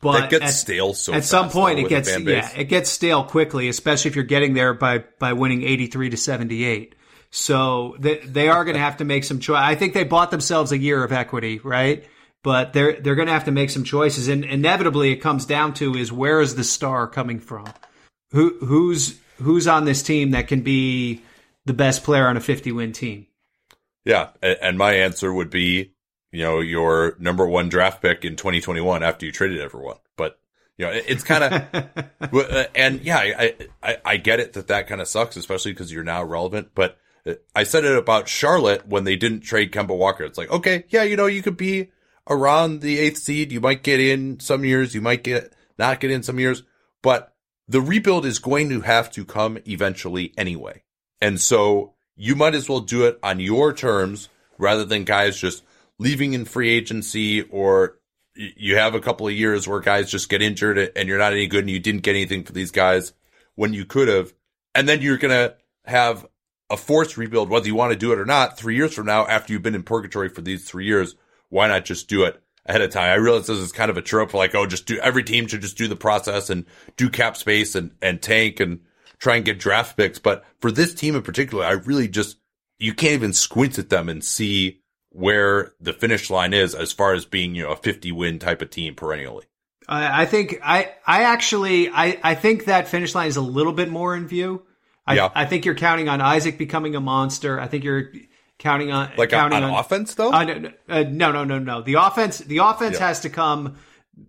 but 0.00 0.12
that 0.12 0.30
gets 0.30 0.44
at, 0.44 0.54
stale 0.54 0.94
so 0.94 1.12
at 1.12 1.24
some 1.24 1.50
point 1.50 1.78
it 1.78 1.88
gets 1.88 2.08
yeah 2.18 2.50
it 2.56 2.64
gets 2.64 2.88
stale 2.88 3.22
quickly, 3.22 3.68
especially 3.68 4.08
if 4.08 4.16
you're 4.16 4.24
getting 4.24 4.54
there 4.54 4.72
by 4.72 5.04
by 5.18 5.34
winning 5.34 5.62
83 5.62 6.10
to 6.10 6.16
78. 6.16 6.94
So 7.30 7.96
they 7.98 8.18
they 8.18 8.48
are 8.48 8.64
going 8.64 8.74
to 8.74 8.80
have 8.80 8.96
to 8.98 9.04
make 9.04 9.24
some 9.24 9.38
choice. 9.38 9.60
I 9.60 9.74
think 9.74 9.94
they 9.94 10.04
bought 10.04 10.30
themselves 10.30 10.72
a 10.72 10.78
year 10.78 11.04
of 11.04 11.12
equity, 11.12 11.60
right? 11.62 12.04
But 12.42 12.72
they're 12.72 12.98
they're 12.98 13.14
going 13.14 13.28
to 13.28 13.34
have 13.34 13.44
to 13.44 13.52
make 13.52 13.70
some 13.70 13.84
choices, 13.84 14.28
and 14.28 14.44
inevitably 14.44 15.12
it 15.12 15.16
comes 15.16 15.44
down 15.44 15.74
to 15.74 15.94
is 15.94 16.10
where 16.10 16.40
is 16.40 16.54
the 16.54 16.64
star 16.64 17.06
coming 17.06 17.38
from? 17.38 17.66
Who 18.32 18.56
who's 18.64 19.20
who's 19.36 19.68
on 19.68 19.84
this 19.84 20.02
team 20.02 20.30
that 20.30 20.48
can 20.48 20.62
be 20.62 21.22
the 21.66 21.74
best 21.74 22.02
player 22.02 22.26
on 22.26 22.36
a 22.36 22.40
50 22.40 22.72
win 22.72 22.92
team? 22.92 23.26
Yeah, 24.04 24.30
and 24.42 24.78
my 24.78 24.94
answer 24.94 25.32
would 25.32 25.50
be 25.50 25.92
you 26.32 26.42
know, 26.42 26.60
your 26.60 27.16
number 27.18 27.46
one 27.46 27.68
draft 27.68 28.02
pick 28.02 28.24
in 28.24 28.36
2021 28.36 29.02
after 29.02 29.26
you 29.26 29.32
traded 29.32 29.60
everyone. 29.60 29.96
But, 30.16 30.38
you 30.76 30.86
know, 30.86 30.92
it's 30.92 31.24
kind 31.24 31.44
of, 31.44 32.04
uh, 32.34 32.64
and 32.74 33.00
yeah, 33.02 33.18
I, 33.18 33.54
I, 33.82 33.96
I 34.04 34.16
get 34.16 34.40
it 34.40 34.52
that 34.54 34.68
that 34.68 34.86
kind 34.86 35.00
of 35.00 35.08
sucks, 35.08 35.36
especially 35.36 35.72
because 35.72 35.92
you're 35.92 36.04
now 36.04 36.22
relevant. 36.22 36.70
But 36.74 36.98
uh, 37.26 37.34
I 37.54 37.64
said 37.64 37.84
it 37.84 37.96
about 37.96 38.28
Charlotte 38.28 38.86
when 38.86 39.04
they 39.04 39.16
didn't 39.16 39.40
trade 39.40 39.72
Kemba 39.72 39.96
Walker. 39.96 40.24
It's 40.24 40.38
like, 40.38 40.50
okay, 40.50 40.84
yeah, 40.88 41.02
you 41.02 41.16
know, 41.16 41.26
you 41.26 41.42
could 41.42 41.56
be 41.56 41.90
around 42.28 42.80
the 42.80 42.98
eighth 42.98 43.18
seed. 43.18 43.52
You 43.52 43.60
might 43.60 43.82
get 43.82 44.00
in 44.00 44.40
some 44.40 44.64
years. 44.64 44.94
You 44.94 45.00
might 45.00 45.24
get 45.24 45.52
not 45.78 46.00
get 46.00 46.10
in 46.10 46.22
some 46.22 46.38
years, 46.38 46.62
but 47.02 47.34
the 47.66 47.80
rebuild 47.80 48.26
is 48.26 48.38
going 48.38 48.68
to 48.68 48.80
have 48.82 49.10
to 49.12 49.24
come 49.24 49.58
eventually 49.66 50.32
anyway. 50.36 50.82
And 51.20 51.40
so 51.40 51.94
you 52.16 52.36
might 52.36 52.54
as 52.54 52.68
well 52.68 52.80
do 52.80 53.06
it 53.06 53.18
on 53.22 53.40
your 53.40 53.72
terms 53.72 54.28
rather 54.58 54.84
than 54.84 55.04
guys 55.04 55.38
just 55.38 55.62
leaving 56.00 56.32
in 56.32 56.46
free 56.46 56.70
agency 56.70 57.42
or 57.42 57.98
you 58.34 58.76
have 58.76 58.94
a 58.94 59.00
couple 59.00 59.28
of 59.28 59.34
years 59.34 59.68
where 59.68 59.80
guys 59.80 60.10
just 60.10 60.30
get 60.30 60.40
injured 60.40 60.78
and 60.96 61.06
you're 61.06 61.18
not 61.18 61.34
any 61.34 61.46
good 61.46 61.60
and 61.60 61.70
you 61.70 61.78
didn't 61.78 62.02
get 62.02 62.16
anything 62.16 62.42
for 62.42 62.52
these 62.52 62.70
guys 62.70 63.12
when 63.54 63.74
you 63.74 63.84
could 63.84 64.08
have. 64.08 64.32
And 64.74 64.88
then 64.88 65.02
you're 65.02 65.18
going 65.18 65.30
to 65.30 65.54
have 65.84 66.26
a 66.70 66.78
forced 66.78 67.18
rebuild, 67.18 67.50
whether 67.50 67.66
you 67.66 67.74
want 67.74 67.92
to 67.92 67.98
do 67.98 68.12
it 68.12 68.18
or 68.18 68.24
not, 68.24 68.56
three 68.56 68.76
years 68.76 68.94
from 68.94 69.06
now, 69.06 69.26
after 69.26 69.52
you've 69.52 69.62
been 69.62 69.74
in 69.74 69.82
purgatory 69.82 70.30
for 70.30 70.40
these 70.40 70.66
three 70.66 70.86
years. 70.86 71.16
Why 71.50 71.68
not 71.68 71.84
just 71.84 72.08
do 72.08 72.24
it 72.24 72.40
ahead 72.64 72.80
of 72.80 72.90
time? 72.90 73.10
I 73.10 73.16
realize 73.16 73.46
this 73.46 73.58
is 73.58 73.72
kind 73.72 73.90
of 73.90 73.98
a 73.98 74.02
trope, 74.02 74.32
like, 74.32 74.54
oh, 74.54 74.64
just 74.64 74.86
do 74.86 74.98
every 75.00 75.22
team 75.22 75.48
should 75.48 75.60
just 75.60 75.76
do 75.76 75.86
the 75.86 75.96
process 75.96 76.48
and 76.48 76.64
do 76.96 77.10
cap 77.10 77.36
space 77.36 77.74
and, 77.74 77.90
and 78.00 78.22
tank 78.22 78.60
and 78.60 78.80
try 79.18 79.36
and 79.36 79.44
get 79.44 79.58
draft 79.58 79.98
picks. 79.98 80.18
But 80.18 80.44
for 80.60 80.72
this 80.72 80.94
team 80.94 81.14
in 81.14 81.22
particular, 81.22 81.66
I 81.66 81.72
really 81.72 82.08
just, 82.08 82.38
you 82.78 82.94
can't 82.94 83.14
even 83.14 83.34
squint 83.34 83.78
at 83.78 83.90
them 83.90 84.08
and 84.08 84.24
see 84.24 84.79
where 85.10 85.72
the 85.80 85.92
finish 85.92 86.30
line 86.30 86.54
is 86.54 86.74
as 86.74 86.92
far 86.92 87.14
as 87.14 87.24
being, 87.24 87.54
you 87.54 87.64
know, 87.64 87.72
a 87.72 87.76
50 87.76 88.12
win 88.12 88.38
type 88.38 88.62
of 88.62 88.70
team 88.70 88.94
perennially. 88.94 89.44
I 89.92 90.24
think 90.26 90.60
I, 90.62 90.92
I 91.04 91.24
actually, 91.24 91.88
I, 91.88 92.16
I 92.22 92.34
think 92.36 92.66
that 92.66 92.86
finish 92.86 93.12
line 93.12 93.26
is 93.26 93.36
a 93.36 93.42
little 93.42 93.72
bit 93.72 93.90
more 93.90 94.14
in 94.14 94.28
view. 94.28 94.62
I, 95.04 95.14
yeah. 95.14 95.30
I 95.34 95.46
think 95.46 95.64
you're 95.64 95.74
counting 95.74 96.08
on 96.08 96.20
Isaac 96.20 96.58
becoming 96.58 96.94
a 96.94 97.00
monster. 97.00 97.58
I 97.58 97.66
think 97.66 97.82
you're 97.82 98.12
counting 98.58 98.92
on 98.92 99.10
like 99.16 99.30
counting 99.30 99.64
on, 99.64 99.64
on 99.64 99.80
offense 99.80 100.14
though. 100.14 100.32
Uh, 100.32 100.44
no, 100.44 100.72
uh, 100.88 101.04
no, 101.08 101.32
no, 101.32 101.42
no, 101.42 101.58
no. 101.58 101.82
The 101.82 101.94
offense, 101.94 102.38
the 102.38 102.58
offense 102.58 103.00
yeah. 103.00 103.08
has 103.08 103.20
to 103.20 103.30
come 103.30 103.78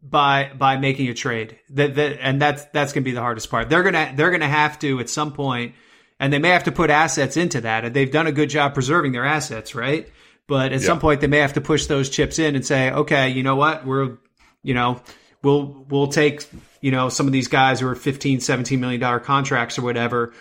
by 0.02 0.52
by 0.58 0.78
making 0.78 1.10
a 1.10 1.14
trade. 1.14 1.60
That, 1.70 1.94
that 1.96 2.18
and 2.22 2.42
that's 2.42 2.66
that's 2.66 2.94
going 2.94 3.04
to 3.04 3.10
be 3.10 3.14
the 3.14 3.22
hardest 3.22 3.52
part. 3.52 3.70
They're 3.70 3.84
gonna 3.84 4.14
they're 4.16 4.32
gonna 4.32 4.48
have 4.48 4.80
to 4.80 5.00
at 5.00 5.10
some 5.10 5.34
point, 5.34 5.76
and 6.20 6.34
they 6.34 6.40
may 6.40 6.50
have 6.50 6.64
to 6.64 6.72
put 6.72 6.90
assets 6.90 7.38
into 7.38 7.62
that. 7.62 7.86
And 7.86 7.96
they've 7.96 8.12
done 8.12 8.26
a 8.26 8.32
good 8.32 8.50
job 8.50 8.74
preserving 8.74 9.12
their 9.12 9.26
assets, 9.26 9.76
right? 9.76 10.10
But 10.52 10.74
at 10.74 10.82
yeah. 10.82 10.88
some 10.88 11.00
point, 11.00 11.22
they 11.22 11.28
may 11.28 11.38
have 11.38 11.54
to 11.54 11.62
push 11.62 11.86
those 11.86 12.10
chips 12.10 12.38
in 12.38 12.58
and 12.58 12.66
say, 12.66 12.92
okay, 12.92 13.30
you 13.30 13.42
know 13.42 13.56
what, 13.56 13.86
we're 13.86 14.18
you 14.64 14.74
know 14.74 15.02
we'll 15.42 15.86
we'll 15.88 16.08
take 16.08 16.46
you 16.82 16.92
know 16.92 17.08
some 17.08 17.26
of 17.26 17.32
these 17.32 17.48
guys 17.48 17.80
who 17.80 17.88
are 17.88 17.96
15 17.96 18.42
17 18.42 18.78
million 18.78 19.00
dollar 19.00 19.22
contracts 19.22 19.80
or 19.80 19.84
whatever 19.84 20.34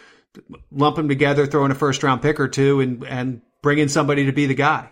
lump 0.73 0.96
them 0.96 1.09
together 1.09 1.46
throw 1.46 1.64
in 1.64 1.70
a 1.70 1.77
first 1.77 2.03
round 2.03 2.23
pick 2.23 2.40
or 2.40 2.49
two 2.49 2.81
and 2.81 3.07
and 3.07 3.40
bring 3.62 3.79
in 3.79 3.88
somebody 3.88 4.27
to 4.27 4.33
be 4.33 4.46
the 4.46 4.55
guy 4.55 4.88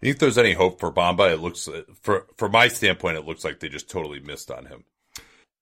think 0.00 0.18
there's 0.18 0.38
any 0.38 0.54
hope 0.54 0.80
for 0.80 0.90
Bamba? 0.90 1.30
It 1.30 1.40
looks, 1.40 1.68
for 2.00 2.26
from 2.38 2.52
my 2.52 2.68
standpoint, 2.68 3.18
it 3.18 3.26
looks 3.26 3.44
like 3.44 3.60
they 3.60 3.68
just 3.68 3.90
totally 3.90 4.18
missed 4.18 4.50
on 4.50 4.64
him. 4.64 4.84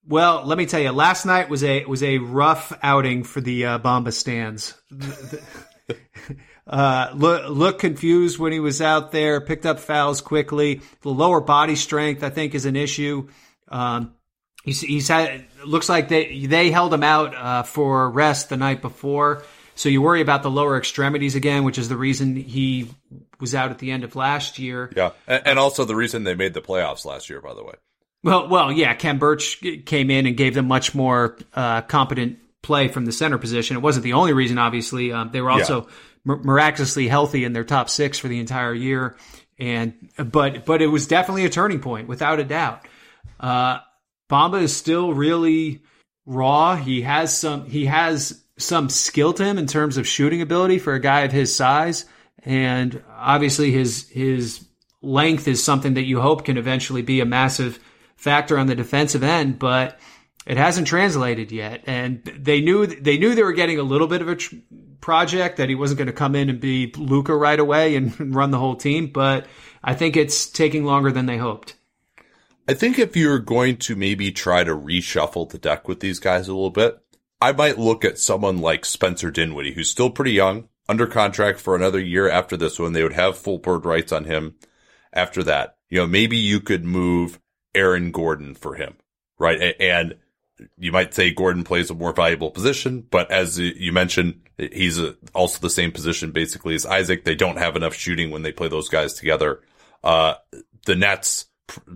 Well, 0.06 0.44
let 0.44 0.56
me 0.56 0.64
tell 0.64 0.78
you, 0.78 0.92
last 0.92 1.26
night 1.26 1.48
was 1.48 1.64
a 1.64 1.84
was 1.86 2.04
a 2.04 2.18
rough 2.18 2.72
outing 2.80 3.24
for 3.24 3.40
the 3.40 3.66
uh, 3.66 3.78
Bamba 3.80 4.12
stands. 4.12 4.80
uh, 6.68 7.10
look, 7.14 7.48
look 7.48 7.78
confused 7.78 8.38
when 8.38 8.52
he 8.52 8.60
was 8.60 8.82
out 8.82 9.10
there. 9.10 9.40
Picked 9.40 9.64
up 9.64 9.80
fouls 9.80 10.20
quickly. 10.20 10.82
The 11.00 11.08
lower 11.08 11.40
body 11.40 11.76
strength, 11.76 12.22
I 12.22 12.30
think, 12.30 12.54
is 12.54 12.66
an 12.66 12.76
issue. 12.76 13.28
Um, 13.68 14.14
he's, 14.64 14.80
he's 14.80 15.08
had. 15.08 15.46
Looks 15.64 15.88
like 15.88 16.08
they 16.08 16.46
they 16.46 16.70
held 16.70 16.94
him 16.94 17.02
out 17.02 17.34
uh, 17.34 17.62
for 17.62 18.10
rest 18.10 18.48
the 18.48 18.56
night 18.56 18.82
before. 18.82 19.42
So 19.74 19.88
you 19.88 20.02
worry 20.02 20.20
about 20.20 20.42
the 20.42 20.50
lower 20.50 20.76
extremities 20.76 21.36
again, 21.36 21.64
which 21.64 21.78
is 21.78 21.88
the 21.88 21.96
reason 21.96 22.36
he 22.36 22.90
was 23.40 23.54
out 23.54 23.70
at 23.70 23.78
the 23.78 23.92
end 23.92 24.04
of 24.04 24.16
last 24.16 24.58
year. 24.58 24.90
Yeah, 24.94 25.10
and, 25.26 25.58
also 25.58 25.84
the 25.84 25.94
reason 25.94 26.24
they 26.24 26.34
made 26.34 26.52
the 26.52 26.60
playoffs 26.60 27.04
last 27.04 27.30
year, 27.30 27.40
by 27.40 27.54
the 27.54 27.62
way. 27.62 27.74
Well, 28.24 28.48
well, 28.48 28.72
yeah. 28.72 28.94
Khem 28.94 29.18
Birch 29.18 29.62
came 29.86 30.10
in 30.10 30.26
and 30.26 30.36
gave 30.36 30.54
them 30.54 30.66
much 30.66 30.94
more 30.94 31.38
uh, 31.54 31.82
competent 31.82 32.38
play 32.62 32.88
from 32.88 33.04
the 33.04 33.12
center 33.12 33.38
position. 33.38 33.76
It 33.76 33.80
wasn't 33.80 34.02
the 34.02 34.14
only 34.14 34.32
reason, 34.32 34.58
obviously. 34.58 35.12
Um, 35.12 35.30
they 35.30 35.40
were 35.40 35.50
also 35.50 35.82
yeah. 35.82 35.92
Miraculously 36.36 37.08
healthy 37.08 37.44
in 37.44 37.52
their 37.52 37.64
top 37.64 37.88
six 37.88 38.18
for 38.18 38.28
the 38.28 38.38
entire 38.38 38.74
year, 38.74 39.16
and 39.58 39.94
but 40.16 40.64
but 40.64 40.82
it 40.82 40.86
was 40.86 41.06
definitely 41.06 41.44
a 41.44 41.50
turning 41.50 41.80
point, 41.80 42.08
without 42.08 42.38
a 42.38 42.44
doubt. 42.44 42.86
Uh, 43.40 43.78
Bamba 44.30 44.62
is 44.62 44.76
still 44.76 45.14
really 45.14 45.82
raw. 46.26 46.76
He 46.76 47.02
has 47.02 47.36
some. 47.36 47.66
He 47.66 47.86
has 47.86 48.44
some 48.58 48.88
skill 48.88 49.32
to 49.32 49.44
him 49.44 49.56
in 49.56 49.66
terms 49.66 49.96
of 49.96 50.06
shooting 50.06 50.42
ability 50.42 50.78
for 50.78 50.94
a 50.94 51.00
guy 51.00 51.20
of 51.20 51.32
his 51.32 51.54
size. 51.54 52.04
And 52.42 53.02
obviously 53.16 53.70
his, 53.70 54.08
his 54.08 54.66
length 55.00 55.48
is 55.48 55.62
something 55.62 55.94
that 55.94 56.06
you 56.06 56.20
hope 56.20 56.44
can 56.44 56.58
eventually 56.58 57.02
be 57.02 57.20
a 57.20 57.24
massive 57.24 57.78
factor 58.16 58.58
on 58.58 58.66
the 58.66 58.74
defensive 58.74 59.22
end, 59.22 59.58
but 59.58 59.98
it 60.44 60.56
hasn't 60.56 60.88
translated 60.88 61.52
yet. 61.52 61.84
And 61.86 62.24
they 62.24 62.60
knew, 62.60 62.86
they 62.86 63.16
knew 63.16 63.34
they 63.34 63.44
were 63.44 63.52
getting 63.52 63.78
a 63.78 63.84
little 63.84 64.08
bit 64.08 64.22
of 64.22 64.28
a 64.28 64.36
tr- 64.36 64.56
project 65.00 65.56
that 65.56 65.68
he 65.68 65.74
wasn't 65.74 65.98
going 65.98 66.06
to 66.06 66.12
come 66.12 66.34
in 66.34 66.48
and 66.50 66.60
be 66.60 66.92
Luka 66.96 67.34
right 67.34 67.58
away 67.58 67.96
and 67.96 68.34
run 68.34 68.50
the 68.50 68.58
whole 68.58 68.76
team. 68.76 69.08
But 69.08 69.46
I 69.82 69.94
think 69.94 70.16
it's 70.16 70.46
taking 70.46 70.84
longer 70.84 71.12
than 71.12 71.26
they 71.26 71.36
hoped. 71.36 71.74
I 72.68 72.74
think 72.74 72.98
if 72.98 73.16
you're 73.16 73.38
going 73.38 73.78
to 73.78 73.96
maybe 73.96 74.30
try 74.30 74.62
to 74.62 74.76
reshuffle 74.76 75.48
the 75.48 75.58
deck 75.58 75.88
with 75.88 76.00
these 76.00 76.18
guys 76.18 76.48
a 76.48 76.52
little 76.52 76.70
bit, 76.70 76.98
I 77.40 77.52
might 77.52 77.78
look 77.78 78.04
at 78.04 78.18
someone 78.18 78.58
like 78.58 78.84
Spencer 78.84 79.30
Dinwiddie, 79.30 79.72
who's 79.72 79.88
still 79.88 80.10
pretty 80.10 80.32
young, 80.32 80.68
under 80.88 81.06
contract 81.06 81.60
for 81.60 81.74
another 81.74 82.00
year 82.00 82.28
after 82.28 82.56
this 82.56 82.78
one. 82.78 82.92
They 82.92 83.02
would 83.02 83.12
have 83.12 83.38
full 83.38 83.58
bird 83.58 83.86
rights 83.86 84.12
on 84.12 84.24
him 84.24 84.56
after 85.12 85.42
that. 85.44 85.76
You 85.88 86.00
know, 86.00 86.06
maybe 86.06 86.36
you 86.36 86.60
could 86.60 86.84
move 86.84 87.38
Aaron 87.74 88.10
Gordon 88.10 88.54
for 88.54 88.74
him, 88.74 88.96
right? 89.38 89.74
And 89.80 90.16
you 90.76 90.92
might 90.92 91.14
say 91.14 91.32
Gordon 91.32 91.64
plays 91.64 91.90
a 91.90 91.94
more 91.94 92.12
valuable 92.12 92.50
position, 92.50 93.06
but 93.10 93.30
as 93.30 93.58
you 93.58 93.92
mentioned, 93.92 94.40
he's 94.56 95.00
also 95.34 95.58
the 95.60 95.70
same 95.70 95.92
position 95.92 96.32
basically 96.32 96.74
as 96.74 96.86
Isaac. 96.86 97.24
They 97.24 97.34
don't 97.34 97.58
have 97.58 97.76
enough 97.76 97.94
shooting 97.94 98.30
when 98.30 98.42
they 98.42 98.52
play 98.52 98.68
those 98.68 98.88
guys 98.88 99.14
together. 99.14 99.60
Uh, 100.02 100.34
the 100.86 100.96
Nets, 100.96 101.46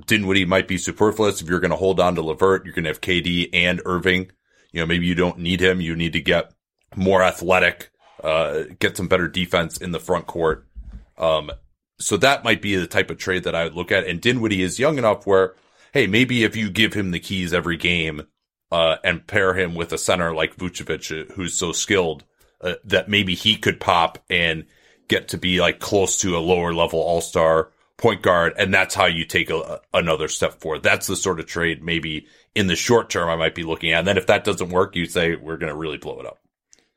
Dinwiddie 0.07 0.45
might 0.45 0.69
be 0.69 0.79
superfluous. 0.79 1.41
If 1.41 1.49
you're 1.49 1.61
going 1.61 1.71
to 1.71 1.77
hold 1.77 2.01
on 2.01 2.15
to 2.17 2.23
LeVert, 2.23 2.65
you're 2.65 2.75
going 2.75 2.85
to 2.85 2.91
have 2.91 3.01
KD 3.01 3.51
and 3.53 3.81
Irving 3.85 4.31
you 4.73 4.81
know, 4.81 4.87
maybe 4.87 5.07
you 5.07 5.15
don't 5.15 5.39
need 5.39 5.61
him. 5.61 5.81
You 5.81 5.95
need 5.95 6.15
to 6.15 6.21
get 6.21 6.53
more 6.97 7.23
athletic, 7.23 7.91
uh, 8.25 8.65
get 8.79 8.97
some 8.97 9.09
better 9.09 9.29
defense 9.29 9.77
in 9.77 9.93
the 9.93 10.01
front 10.01 10.27
court. 10.27 10.67
Um, 11.19 11.51
so 11.99 12.17
that 12.17 12.43
might 12.43 12.63
be 12.63 12.75
the 12.75 12.87
type 12.87 13.11
of 13.11 13.19
trade 13.19 13.45
that 13.45 13.55
I 13.55 13.65
would 13.65 13.75
look 13.75 13.93
at. 13.93 14.07
And 14.07 14.21
Dinwiddie 14.21 14.63
is 14.63 14.79
young 14.79 14.99
enough 14.99 15.27
where, 15.27 15.55
hey, 15.93 16.07
maybe 16.07 16.43
if 16.43 16.57
you 16.57 16.71
give 16.71 16.95
him 16.95 17.11
the 17.11 17.21
keys 17.21 17.53
every 17.53 17.77
game, 17.77 18.23
uh, 18.73 18.97
and 19.05 19.27
pair 19.27 19.55
him 19.55 19.75
with 19.75 19.93
a 19.93 19.99
center 19.99 20.35
like 20.35 20.57
Vucevic, 20.57 21.13
uh, 21.13 21.33
who's 21.35 21.55
so 21.55 21.73
skilled, 21.73 22.25
uh, 22.63 22.75
that 22.85 23.09
maybe 23.09 23.35
he 23.35 23.57
could 23.57 23.79
pop 23.79 24.19
and 24.31 24.65
get 25.09 25.29
to 25.29 25.39
be 25.39 25.61
like 25.61 25.79
close 25.79 26.19
to 26.21 26.37
a 26.37 26.41
lower 26.41 26.73
level 26.73 26.99
all 26.99 27.21
star 27.21 27.71
point 27.99 28.23
guard. 28.23 28.55
And 28.57 28.73
that's 28.73 28.95
how 28.95 29.07
you 29.07 29.27
take 29.27 29.51
a, 29.51 29.81
another 29.93 30.27
step 30.27 30.61
forward. 30.61 30.83
That's 30.83 31.07
the 31.07 31.17
sort 31.17 31.39
of 31.39 31.47
trade 31.47 31.85
maybe 31.85 32.27
in 32.55 32.67
the 32.67 32.75
short 32.75 33.11
term 33.11 33.29
I 33.29 33.37
might 33.37 33.55
be 33.55 33.63
looking 33.63 33.93
at. 33.93 33.99
And 33.99 34.09
then 34.09 34.17
if 34.17 34.27
that 34.29 34.45
doesn't 34.45 34.71
work, 34.71 34.97
you 34.97 35.05
say 35.05 35.37
we're 35.37 35.59
going 35.59 35.71
to 35.71 35.79
really 35.79 35.99
blow 35.99 36.19
it 36.21 36.27
up. 36.27 36.39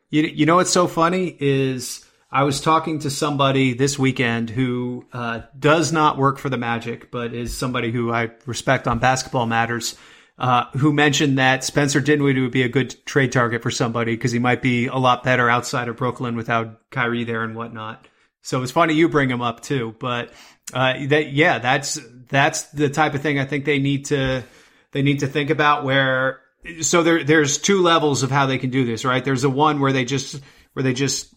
You, 0.10 0.24
you 0.24 0.46
know 0.46 0.56
what's 0.56 0.72
so 0.72 0.88
funny 0.88 1.36
is 1.40 2.06
I 2.32 2.44
was 2.44 2.62
talking 2.62 3.00
to 3.00 3.10
somebody 3.10 3.74
this 3.74 4.00
weekend 4.00 4.50
who 4.50 5.06
uh, 5.12 5.42
does 5.60 5.92
not 5.92 6.18
work 6.18 6.38
for 6.38 6.50
the 6.50 6.58
Magic, 6.58 7.12
but 7.12 7.34
is 7.34 7.58
somebody 7.58 7.92
who 7.92 8.14
I 8.14 8.32
respect 8.46 8.88
on 8.88 9.00
basketball 9.00 9.46
matters. 9.46 9.96
Uh, 10.38 10.66
who 10.72 10.92
mentioned 10.92 11.38
that 11.38 11.64
Spencer 11.64 12.02
Dinwiddie 12.02 12.42
would 12.42 12.52
be 12.52 12.64
a 12.64 12.70
good 12.70 12.94
trade 13.06 13.32
target 13.32 13.64
for 13.64 13.72
somebody 13.72 14.18
because 14.18 14.34
he 14.34 14.40
might 14.40 14.62
be 14.62 14.88
a 14.88 14.98
lot 14.98 15.24
better 15.24 15.50
outside 15.50 15.88
of 15.88 15.96
Brooklyn 15.96 16.36
without 16.36 16.90
Kyrie 16.92 17.24
there 17.24 17.42
and 17.44 17.56
whatnot. 17.56 18.06
So 18.42 18.62
it's 18.62 18.72
funny 18.72 18.96
you 18.96 19.08
bring 19.08 19.30
him 19.30 19.42
up 19.42 19.62
too, 19.62 19.96
but 19.98 20.34
uh, 20.74 21.06
that 21.08 21.32
yeah, 21.32 21.60
that's 21.60 22.00
that's 22.30 22.64
the 22.72 22.90
type 22.90 23.14
of 23.14 23.22
thing 23.22 23.40
I 23.40 23.46
think 23.46 23.66
they 23.66 23.80
need 23.80 24.06
to 24.06 24.44
they 24.92 25.02
need 25.02 25.22
to 25.22 25.28
think 25.28 25.50
about 25.50 25.84
where 25.84 26.42
so 26.82 27.02
there 27.02 27.24
there's 27.24 27.58
two 27.58 27.82
levels 27.82 28.24
of 28.24 28.30
how 28.30 28.46
they 28.46 28.58
can 28.58 28.70
do 28.70 28.86
this, 28.86 29.06
right? 29.06 29.24
There's 29.24 29.44
a 29.44 29.50
one 29.50 29.80
where 29.80 29.94
they 29.94 30.06
just 30.06 30.42
where 30.74 30.84
they 30.84 30.94
just 30.94 31.34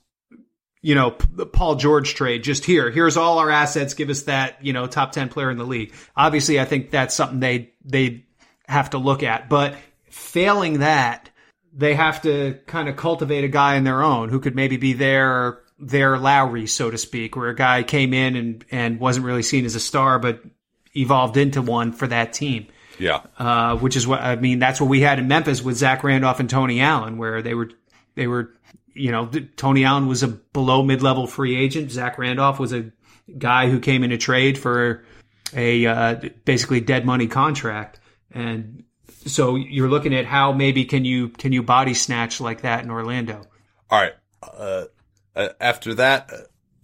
you 0.82 0.94
know 0.94 1.16
the 1.32 1.46
Paul 1.46 1.76
George 1.76 2.14
trade 2.14 2.44
just 2.44 2.64
here 2.64 2.90
here's 2.90 3.16
all 3.16 3.38
our 3.38 3.51
assets 3.51 3.94
give 3.94 4.11
us 4.11 4.22
that 4.22 4.64
you 4.64 4.72
know 4.72 4.86
top 4.86 5.12
10 5.12 5.28
player 5.28 5.51
in 5.51 5.59
the 5.59 5.64
league. 5.64 5.94
Obviously 6.16 6.61
I 6.61 6.64
think 6.64 6.90
that's 6.90 7.14
something 7.14 7.40
they 7.40 7.72
they 7.84 8.26
have 8.69 8.91
to 8.91 8.99
look 8.99 9.23
at, 9.23 9.49
but 9.49 9.77
failing 10.11 10.81
that 10.81 11.31
they 11.73 11.95
have 11.95 12.23
to 12.23 12.59
kind 12.66 12.89
of 12.89 12.97
cultivate 12.97 13.45
a 13.45 13.49
guy 13.49 13.77
in 13.77 13.85
their 13.85 14.03
own 14.03 14.29
who 14.29 14.41
could 14.41 14.55
maybe 14.55 14.77
be 14.77 14.93
there 14.93 15.61
their 15.79 16.19
Lowry, 16.19 16.66
so 16.66 16.91
to 16.91 16.99
speak, 16.99 17.37
where 17.37 17.49
a 17.49 17.55
guy 17.55 17.83
came 17.83 18.12
in 18.12 18.37
and, 18.37 18.64
and 18.71 19.01
wasn't 19.01 19.25
really 19.25 19.43
seen 19.43 19.64
as 19.64 19.75
a 19.75 19.81
star, 19.81 20.19
but 20.19 20.43
evolved 20.97 21.37
into 21.37 21.62
one 21.62 21.93
for 21.93 22.07
that 22.09 22.33
team. 22.33 22.66
Yeah. 22.99 23.23
Uh, 23.39 23.77
which 23.77 23.95
is 23.95 24.07
what 24.07 24.21
I 24.21 24.35
mean. 24.37 24.59
That's 24.59 24.81
what 24.81 24.91
we 24.91 25.01
had 25.01 25.21
in 25.21 25.29
Memphis 25.29 25.62
with 25.62 25.77
Zach 25.77 26.03
Randolph 26.03 26.41
and 26.41 26.51
Tony 26.51 26.81
Allen, 26.81 27.16
where 27.16 27.43
they 27.43 27.55
were 27.55 27.71
they 28.16 28.27
were 28.27 28.53
you 28.93 29.12
know 29.12 29.31
Tony 29.55 29.85
Allen 29.85 30.09
was 30.09 30.25
a 30.25 30.29
below 30.29 30.83
mid 30.83 31.01
level 31.01 31.29
free 31.29 31.57
agent. 31.57 31.93
Zach 31.93 32.19
Randolph 32.19 32.59
was 32.59 32.73
a 32.73 32.91
guy 33.39 33.71
who 33.71 33.79
came 33.79 34.03
in 34.03 34.11
a 34.11 34.19
trade 34.19 34.59
for 34.59 35.05
a 35.55 35.87
uh, 35.87 36.21
basically 36.45 36.81
dead 36.81 37.07
money 37.07 37.29
contract, 37.29 38.01
and 38.33 38.85
so 39.26 39.57
you're 39.57 39.89
looking 39.89 40.14
at 40.14 40.24
how 40.24 40.53
maybe 40.53 40.85
can 40.85 41.05
you 41.05 41.29
can 41.29 41.53
you 41.53 41.62
body 41.62 41.95
snatch 41.95 42.41
like 42.41 42.62
that 42.62 42.85
in 42.85 42.91
Orlando? 42.91 43.43
All 43.91 44.01
right. 44.01 44.14
Uh, 44.43 44.85
uh 45.35 45.49
after 45.61 45.95
that, 45.95 46.31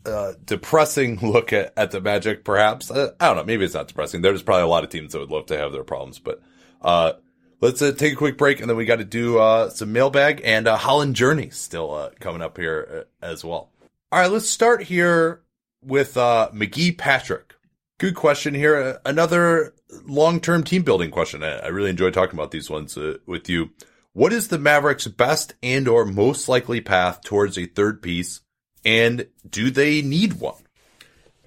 uh, 0.06 0.34
depressing 0.44 1.18
look 1.22 1.52
at, 1.52 1.72
at 1.76 1.90
the 1.90 2.00
Magic, 2.00 2.44
perhaps. 2.44 2.90
Uh, 2.90 3.12
I 3.20 3.28
don't 3.28 3.36
know. 3.36 3.44
Maybe 3.44 3.64
it's 3.64 3.74
not 3.74 3.88
depressing. 3.88 4.22
There's 4.22 4.42
probably 4.42 4.64
a 4.64 4.68
lot 4.68 4.84
of 4.84 4.90
teams 4.90 5.12
that 5.12 5.20
would 5.20 5.30
love 5.30 5.46
to 5.46 5.58
have 5.58 5.72
their 5.72 5.84
problems, 5.84 6.18
but 6.18 6.40
uh, 6.82 7.14
let's 7.60 7.80
uh, 7.80 7.92
take 7.92 8.12
a 8.12 8.16
quick 8.16 8.36
break 8.36 8.60
and 8.60 8.68
then 8.68 8.76
we 8.76 8.84
got 8.84 8.96
to 8.96 9.04
do 9.04 9.38
uh, 9.38 9.70
some 9.70 9.92
mailbag 9.92 10.42
and 10.44 10.68
uh, 10.68 10.76
Holland 10.76 11.16
Journey 11.16 11.50
still 11.50 12.10
coming 12.20 12.42
up 12.42 12.56
here 12.56 13.06
as 13.22 13.44
well. 13.44 13.70
All 14.12 14.20
right, 14.20 14.30
let's 14.30 14.48
start 14.48 14.82
here 14.84 15.42
with 15.82 16.14
McGee 16.14 16.96
Patrick. 16.96 17.54
Good 17.98 18.14
question 18.14 18.54
here. 18.54 19.00
Another 19.04 19.74
long 20.04 20.40
term 20.40 20.64
team 20.64 20.82
building 20.82 21.10
question. 21.10 21.42
I 21.42 21.68
really 21.68 21.90
enjoy 21.90 22.10
talking 22.10 22.38
about 22.38 22.50
these 22.50 22.70
ones 22.70 22.96
uh, 22.96 23.18
with 23.26 23.48
you. 23.48 23.70
What 24.12 24.32
is 24.32 24.48
the 24.48 24.58
Mavericks' 24.58 25.08
best 25.08 25.54
and 25.62 25.88
or 25.88 26.04
most 26.04 26.48
likely 26.48 26.80
path 26.80 27.22
towards 27.22 27.58
a 27.58 27.66
third 27.66 28.00
piece? 28.00 28.40
And 28.84 29.26
do 29.48 29.70
they 29.70 30.02
need 30.02 30.34
one? 30.34 30.62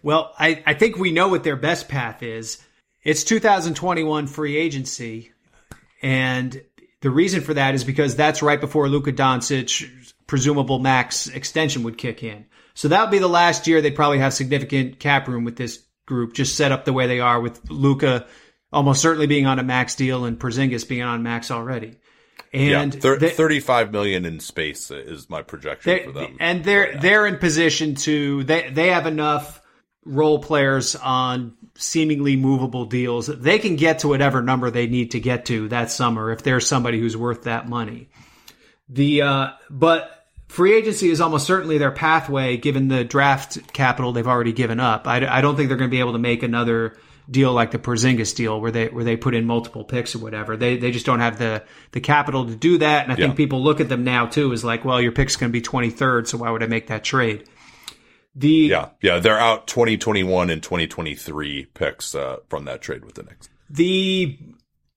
Well, 0.04 0.34
I, 0.38 0.64
I 0.66 0.74
think 0.74 0.98
we 0.98 1.12
know 1.12 1.28
what 1.28 1.43
their 1.43 1.56
best 1.56 1.88
path 1.88 2.24
is. 2.24 2.62
It's 3.04 3.24
2021 3.24 4.28
free 4.28 4.58
agency. 4.58 5.32
And 6.02 6.62
the 7.02 7.10
reason 7.10 7.41
for 7.41 7.54
that 7.54 7.76
is 7.76 7.84
because 7.84 8.16
that's 8.16 8.41
right 8.41 8.60
before 8.60 8.89
Luka 8.89 9.14
Doncic 9.14 10.14
presumable 10.26 10.80
max 10.80 11.28
extension 11.28 11.84
would 11.84 11.98
kick 11.98 12.24
in. 12.24 12.45
So 12.74 12.89
that 12.89 13.02
would 13.02 13.12
be 13.12 13.20
the 13.20 13.30
last 13.30 13.66
year 13.66 13.82
they'd 13.82 13.95
probably 13.95 14.20
have 14.20 14.34
significant 14.34 15.00
cap 15.00 15.28
room 15.28 15.45
with 15.45 15.56
this 15.56 15.78
group, 16.08 16.34
just 16.34 16.55
set 16.55 16.72
up 16.72 16.86
the 16.86 16.93
way 16.93 17.05
they 17.05 17.20
are 17.20 17.39
with 17.39 17.70
Luka 17.70 18.26
almost 18.72 19.01
certainly 19.01 19.28
being 19.28 19.45
on 19.45 19.60
a 19.60 19.64
max 19.64 19.95
deal 19.95 20.26
and 20.26 20.39
Porzingis 20.39 20.88
being 20.88 21.03
on 21.03 21.24
max 21.24 21.51
already. 21.51 21.97
And 22.53 22.93
yeah, 22.93 22.99
thir- 22.99 23.18
they, 23.18 23.30
35 23.30 23.91
million 23.91 24.26
in 24.26 24.39
space 24.39 24.89
is 24.89 25.30
my 25.30 25.41
projection 25.41 26.05
for 26.05 26.12
them. 26.12 26.38
And 26.39 26.64
they're 26.64 26.91
right 26.93 27.01
they're 27.01 27.28
in 27.28 27.38
position 27.38 27.95
to 27.95 28.43
they 28.43 28.70
they 28.70 28.88
have 28.88 29.05
enough 29.05 29.62
role 30.05 30.39
players 30.39 30.95
on 30.95 31.55
seemingly 31.76 32.36
movable 32.38 32.86
deals. 32.86 33.28
They 33.28 33.60
can 33.60 33.76
get 33.76 33.99
to 33.99 34.08
whatever 34.08 34.41
number 34.41 34.72
they 34.72 34.88
need 34.88 35.12
to 35.12 35.20
get 35.20 35.45
to 35.47 35.68
that 35.70 35.91
summer 35.91 36.32
if 36.32 36.43
there's 36.43 36.66
somebody 36.66 36.99
who's 36.99 37.18
worth 37.18 37.43
that 37.43 37.68
money. 37.68 38.10
The 38.88 39.24
uh, 39.24 39.47
but 39.70 40.16
free 40.48 40.76
agency 40.76 41.10
is 41.10 41.22
almost 41.22 41.45
certainly 41.45 41.78
their 41.78 41.91
pathway 41.91 42.58
given 42.58 42.88
the 42.88 43.04
draft 43.04 43.74
capital 43.74 44.12
they've 44.12 44.28
already 44.28 44.54
given 44.54 44.80
up. 44.80 45.08
I, 45.08 45.26
I 45.28 45.41
don't 45.41 45.56
think 45.56 45.70
they're 45.70 45.78
going 45.78 45.89
to 45.89 45.95
be 45.95 46.00
able 46.00 46.14
to 46.14 46.20
make 46.20 46.43
another 46.43 46.98
deal 47.30 47.52
like 47.52 47.72
the 47.72 47.80
Porzingis 47.80 48.36
deal 48.36 48.60
where 48.60 48.72
they 48.72 48.88
where 48.88 49.04
they 49.04 49.18
put 49.18 49.36
in 49.36 49.45
multiple 49.45 49.84
picks 49.84 50.16
or 50.16 50.20
whatever. 50.20 50.56
They 50.56 50.78
they 50.78 50.91
just 50.91 51.06
don't 51.06 51.20
have 51.20 51.38
the 51.38 51.64
the 51.91 52.00
capital 52.00 52.45
to 52.45 52.56
do 52.56 52.78
that. 52.78 53.04
And 53.04 53.12
I 53.12 53.16
yeah. 53.16 53.26
think 53.26 53.38
people 53.38 53.62
look 53.64 53.80
at 53.80 53.89
them 53.89 54.04
now 54.04 54.26
too 54.26 54.54
as 54.54 54.64
like, 54.64 54.86
well, 54.86 55.02
your 55.02 55.12
pick's 55.12 55.36
going 55.36 55.52
to 55.52 55.54
be 55.54 55.62
23rd, 55.62 56.28
so 56.28 56.38
why 56.38 56.50
would 56.50 56.64
I 56.64 56.68
make 56.68 56.88
that 56.88 57.04
trade? 57.04 57.48
The 58.36 58.50
Yeah, 58.50 58.89
yeah, 59.02 59.20
they're 59.20 59.39
out 59.39 59.68
2021 59.68 60.50
and 60.50 60.62
2023 60.62 61.66
picks 61.74 62.16
uh, 62.16 62.38
from 62.50 62.66
that 62.66 62.82
trade 62.82 63.04
with 63.04 63.16
the 63.16 63.24
Knicks. 63.24 63.50
The 63.70 64.38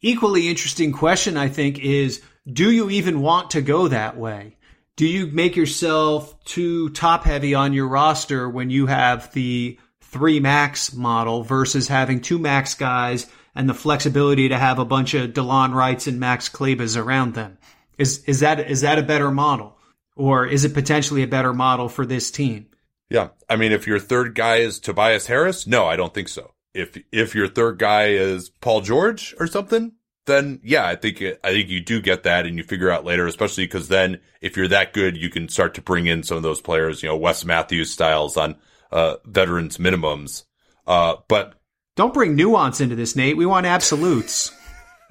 equally 0.00 0.48
interesting 0.48 0.92
question 0.92 1.36
I 1.36 1.48
think 1.48 1.78
is 1.78 2.22
do 2.50 2.70
you 2.70 2.90
even 2.90 3.20
want 3.20 3.50
to 3.50 3.62
go 3.62 3.88
that 3.88 4.16
way? 4.16 4.56
Do 5.00 5.06
you 5.06 5.28
make 5.28 5.56
yourself 5.56 6.44
too 6.44 6.90
top 6.90 7.24
heavy 7.24 7.54
on 7.54 7.72
your 7.72 7.88
roster 7.88 8.50
when 8.50 8.68
you 8.68 8.84
have 8.84 9.32
the 9.32 9.78
three 10.02 10.40
max 10.40 10.92
model 10.92 11.42
versus 11.42 11.88
having 11.88 12.20
two 12.20 12.38
max 12.38 12.74
guys 12.74 13.26
and 13.54 13.66
the 13.66 13.72
flexibility 13.72 14.50
to 14.50 14.58
have 14.58 14.78
a 14.78 14.84
bunch 14.84 15.14
of 15.14 15.30
Delon 15.30 15.72
Wrights 15.72 16.06
and 16.06 16.20
Max 16.20 16.50
Klebers 16.50 17.02
around 17.02 17.32
them. 17.32 17.56
Is 17.96 18.22
is 18.24 18.40
that 18.40 18.70
is 18.70 18.82
that 18.82 18.98
a 18.98 19.02
better 19.02 19.30
model, 19.30 19.78
or 20.16 20.44
is 20.44 20.66
it 20.66 20.74
potentially 20.74 21.22
a 21.22 21.26
better 21.26 21.54
model 21.54 21.88
for 21.88 22.04
this 22.04 22.30
team? 22.30 22.66
Yeah, 23.08 23.28
I 23.48 23.56
mean, 23.56 23.72
if 23.72 23.86
your 23.86 24.00
third 24.00 24.34
guy 24.34 24.56
is 24.56 24.78
Tobias 24.78 25.28
Harris, 25.28 25.66
no, 25.66 25.86
I 25.86 25.96
don't 25.96 26.12
think 26.12 26.28
so. 26.28 26.52
If 26.74 26.98
if 27.10 27.34
your 27.34 27.48
third 27.48 27.78
guy 27.78 28.08
is 28.08 28.50
Paul 28.50 28.82
George 28.82 29.34
or 29.40 29.46
something, 29.46 29.92
then 30.26 30.60
yeah, 30.62 30.86
I 30.86 30.96
think 30.96 31.22
I 31.22 31.50
think 31.50 31.68
you 31.68 31.80
do 31.80 32.00
get 32.00 32.22
that, 32.24 32.46
and 32.46 32.56
you 32.56 32.62
figure 32.62 32.90
out 32.90 33.04
later, 33.04 33.26
especially 33.26 33.64
because 33.64 33.88
then 33.88 34.20
if 34.40 34.56
you're 34.56 34.68
that 34.68 34.92
good, 34.92 35.16
you 35.16 35.30
can 35.30 35.48
start 35.48 35.74
to 35.74 35.82
bring 35.82 36.06
in 36.06 36.22
some 36.22 36.36
of 36.36 36.42
those 36.42 36.60
players, 36.60 37.02
you 37.02 37.08
know, 37.08 37.16
Wes 37.16 37.44
Matthews 37.44 37.90
styles 37.90 38.36
on 38.36 38.56
uh, 38.92 39.16
veterans 39.24 39.78
minimums. 39.78 40.44
Uh, 40.86 41.16
but 41.28 41.54
don't 41.96 42.14
bring 42.14 42.36
nuance 42.36 42.80
into 42.80 42.96
this, 42.96 43.16
Nate. 43.16 43.36
We 43.36 43.46
want 43.46 43.66
absolutes. 43.66 44.52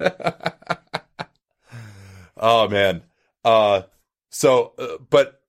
oh 2.36 2.68
man. 2.68 3.02
Uh, 3.44 3.82
so, 4.30 4.72
uh, 4.78 4.98
but 5.08 5.40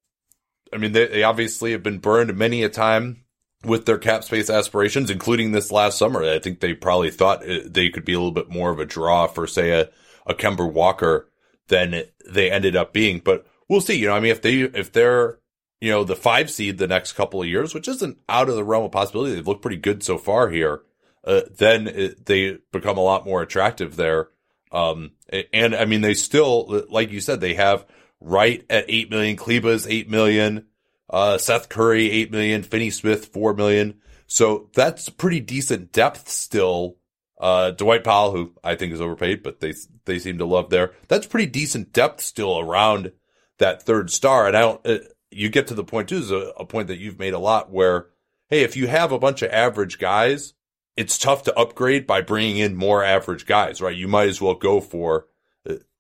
I 0.74 0.78
mean, 0.78 0.94
they, 0.94 1.08
they 1.08 1.24
obviously 1.24 1.74
have 1.74 1.84
been 1.84 2.00
burned 2.00 2.36
many 2.38 2.64
a 2.64 2.70
time 2.70 3.24
with 3.64 3.86
their 3.86 3.98
cap 3.98 4.24
space 4.24 4.50
aspirations, 4.50 5.10
including 5.10 5.52
this 5.52 5.72
last 5.72 5.98
summer. 5.98 6.24
I 6.24 6.40
think 6.40 6.60
they 6.60 6.74
probably 6.74 7.12
thought 7.12 7.48
uh, 7.48 7.60
they 7.66 7.90
could 7.90 8.06
be 8.06 8.14
a 8.14 8.18
little 8.18 8.32
bit 8.32 8.50
more 8.50 8.72
of 8.72 8.80
a 8.80 8.86
draw 8.86 9.28
for, 9.28 9.48
say, 9.48 9.72
a, 9.72 9.90
a 10.26 10.34
Kemba 10.34 10.72
Walker 10.72 11.30
than 11.68 12.04
they 12.28 12.52
ended 12.52 12.76
up 12.76 12.94
being. 12.94 13.22
But 13.24 13.46
we'll 13.70 13.82
see. 13.82 13.98
You 13.98 14.08
know, 14.08 14.16
I 14.16 14.20
mean, 14.20 14.32
if 14.32 14.42
they 14.42 14.62
if 14.62 14.92
they're 14.92 15.40
you 15.82 15.90
know, 15.90 16.04
the 16.04 16.16
five 16.16 16.50
seed 16.50 16.78
the 16.78 16.88
next 16.88 17.14
couple 17.14 17.42
of 17.42 17.48
years, 17.48 17.74
which 17.74 17.88
isn't 17.88 18.20
out 18.30 18.48
of 18.48 18.56
the 18.56 18.64
realm 18.64 18.86
of 18.86 18.92
possibility. 18.92 19.34
They've 19.34 19.48
looked 19.48 19.64
pretty 19.64 19.78
good 19.78 20.04
so 20.04 20.18
far 20.18 20.50
here. 20.50 20.84
Uh, 21.26 21.42
then 21.58 21.88
it, 21.88 22.26
they 22.28 22.60
become 22.72 22.98
a 22.98 23.04
lot 23.04 23.26
more 23.26 23.42
attractive 23.42 23.96
there. 23.96 24.30
Um, 24.72 25.12
and 25.52 25.76
I 25.76 25.86
mean, 25.86 26.02
they 26.02 26.14
still, 26.14 26.86
like 26.90 27.12
you 27.12 27.20
said, 27.20 27.42
they 27.42 27.56
have 27.56 27.86
right 28.22 28.64
at 28.70 28.86
8 28.88 29.10
million, 29.10 29.36
Kleber's 29.36 29.88
8 29.88 30.10
million, 30.10 30.68
uh, 31.12 31.38
Seth 31.38 31.70
Curry 31.70 32.10
8 32.10 32.32
million, 32.32 32.64
Finney 32.64 32.90
Smith 32.90 33.28
4 33.28 33.54
million. 33.54 34.00
So 34.28 34.70
that's 34.74 35.10
pretty 35.10 35.42
decent 35.42 35.92
depth 35.92 36.30
still. 36.30 36.98
Uh, 37.40 37.72
Dwight 37.72 38.04
Powell, 38.04 38.32
who 38.32 38.54
I 38.64 38.76
think 38.76 38.94
is 38.94 39.02
overpaid, 39.02 39.44
but 39.44 39.60
they, 39.60 39.74
they 40.06 40.20
seem 40.20 40.38
to 40.38 40.46
love 40.46 40.70
there. 40.70 40.94
That's 41.08 41.28
pretty 41.28 41.48
decent 41.48 41.92
depth 41.92 42.22
still 42.22 42.60
around 42.60 43.12
that 43.58 43.84
third 43.84 44.10
star. 44.10 44.48
And 44.48 44.56
I 44.56 44.62
don't, 44.62 44.88
uh, 44.88 44.98
you 45.32 45.50
get 45.50 45.68
to 45.68 45.74
the 45.74 45.84
point 45.84 46.10
too, 46.10 46.18
is 46.18 46.32
a, 46.32 46.54
a 46.58 46.66
point 46.66 46.88
that 46.88 47.00
you've 47.00 47.20
made 47.20 47.34
a 47.34 47.40
lot 47.40 47.72
where, 47.72 48.08
hey, 48.50 48.62
if 48.62 48.78
you 48.78 48.88
have 48.88 49.12
a 49.12 49.20
bunch 49.20 49.42
of 49.42 49.52
average 49.52 49.98
guys, 49.98 50.54
it's 50.96 51.18
tough 51.18 51.44
to 51.44 51.58
upgrade 51.58 52.06
by 52.06 52.22
bringing 52.22 52.58
in 52.58 52.76
more 52.76 53.04
average 53.04 53.46
guys, 53.46 53.82
right? 53.82 53.96
You 53.96 54.08
might 54.08 54.30
as 54.30 54.42
well 54.42 54.56
go 54.56 54.80
for 54.80 55.28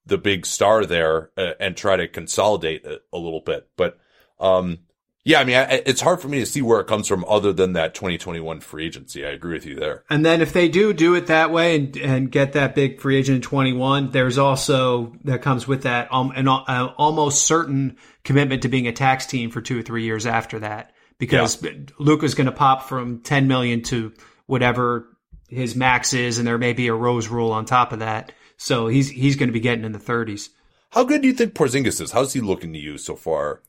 the 0.05 0.17
big 0.17 0.45
star 0.45 0.85
there 0.85 1.31
uh, 1.37 1.53
and 1.59 1.75
try 1.75 1.95
to 1.95 2.07
consolidate 2.07 2.85
a, 2.85 3.01
a 3.13 3.17
little 3.17 3.41
bit. 3.41 3.69
But, 3.77 3.97
um, 4.39 4.79
yeah, 5.23 5.39
I 5.39 5.43
mean, 5.43 5.55
I, 5.55 5.83
it's 5.85 6.01
hard 6.01 6.19
for 6.19 6.27
me 6.27 6.39
to 6.39 6.47
see 6.47 6.63
where 6.63 6.79
it 6.79 6.87
comes 6.87 7.07
from 7.07 7.23
other 7.25 7.53
than 7.53 7.73
that 7.73 7.93
2021 7.93 8.59
free 8.61 8.87
agency. 8.87 9.23
I 9.23 9.29
agree 9.29 9.53
with 9.53 9.67
you 9.67 9.75
there. 9.75 10.03
And 10.09 10.25
then 10.25 10.41
if 10.41 10.51
they 10.51 10.67
do 10.67 10.93
do 10.93 11.13
it 11.13 11.27
that 11.27 11.51
way 11.51 11.75
and, 11.75 11.95
and 11.97 12.31
get 12.31 12.53
that 12.53 12.73
big 12.73 12.99
free 12.99 13.17
agent 13.17 13.35
in 13.35 13.41
21, 13.43 14.09
there's 14.09 14.39
also, 14.39 15.13
that 15.25 15.43
comes 15.43 15.67
with 15.67 15.83
that, 15.83 16.11
um, 16.11 16.31
an 16.35 16.47
uh, 16.47 16.93
almost 16.97 17.45
certain 17.45 17.97
commitment 18.23 18.63
to 18.63 18.67
being 18.67 18.87
a 18.87 18.91
tax 18.91 19.27
team 19.27 19.51
for 19.51 19.61
two 19.61 19.77
or 19.77 19.83
three 19.83 20.03
years 20.03 20.25
after 20.25 20.57
that. 20.59 20.93
Because 21.19 21.63
yeah. 21.63 21.71
Luka's 21.99 22.33
going 22.33 22.47
to 22.47 22.51
pop 22.51 22.89
from 22.89 23.21
10 23.21 23.47
million 23.47 23.83
to 23.83 24.11
whatever 24.47 25.07
his 25.49 25.75
max 25.75 26.13
is, 26.13 26.39
and 26.39 26.47
there 26.47 26.57
may 26.57 26.73
be 26.73 26.87
a 26.87 26.95
Rose 26.95 27.27
rule 27.27 27.51
on 27.51 27.65
top 27.65 27.93
of 27.93 27.99
that. 27.99 28.31
So 28.57 28.87
he's, 28.87 29.11
he's 29.11 29.35
going 29.35 29.49
to 29.49 29.53
be 29.53 29.59
getting 29.59 29.85
in 29.85 29.91
the 29.91 29.99
30s. 29.99 30.49
How 30.89 31.03
good 31.03 31.21
do 31.21 31.27
you 31.27 31.33
think 31.35 31.53
Porzingis 31.53 32.01
is? 32.01 32.11
How's 32.11 32.33
he 32.33 32.41
looking 32.41 32.73
to 32.73 32.79
you 32.79 32.97
so 32.97 33.15
far? 33.15 33.61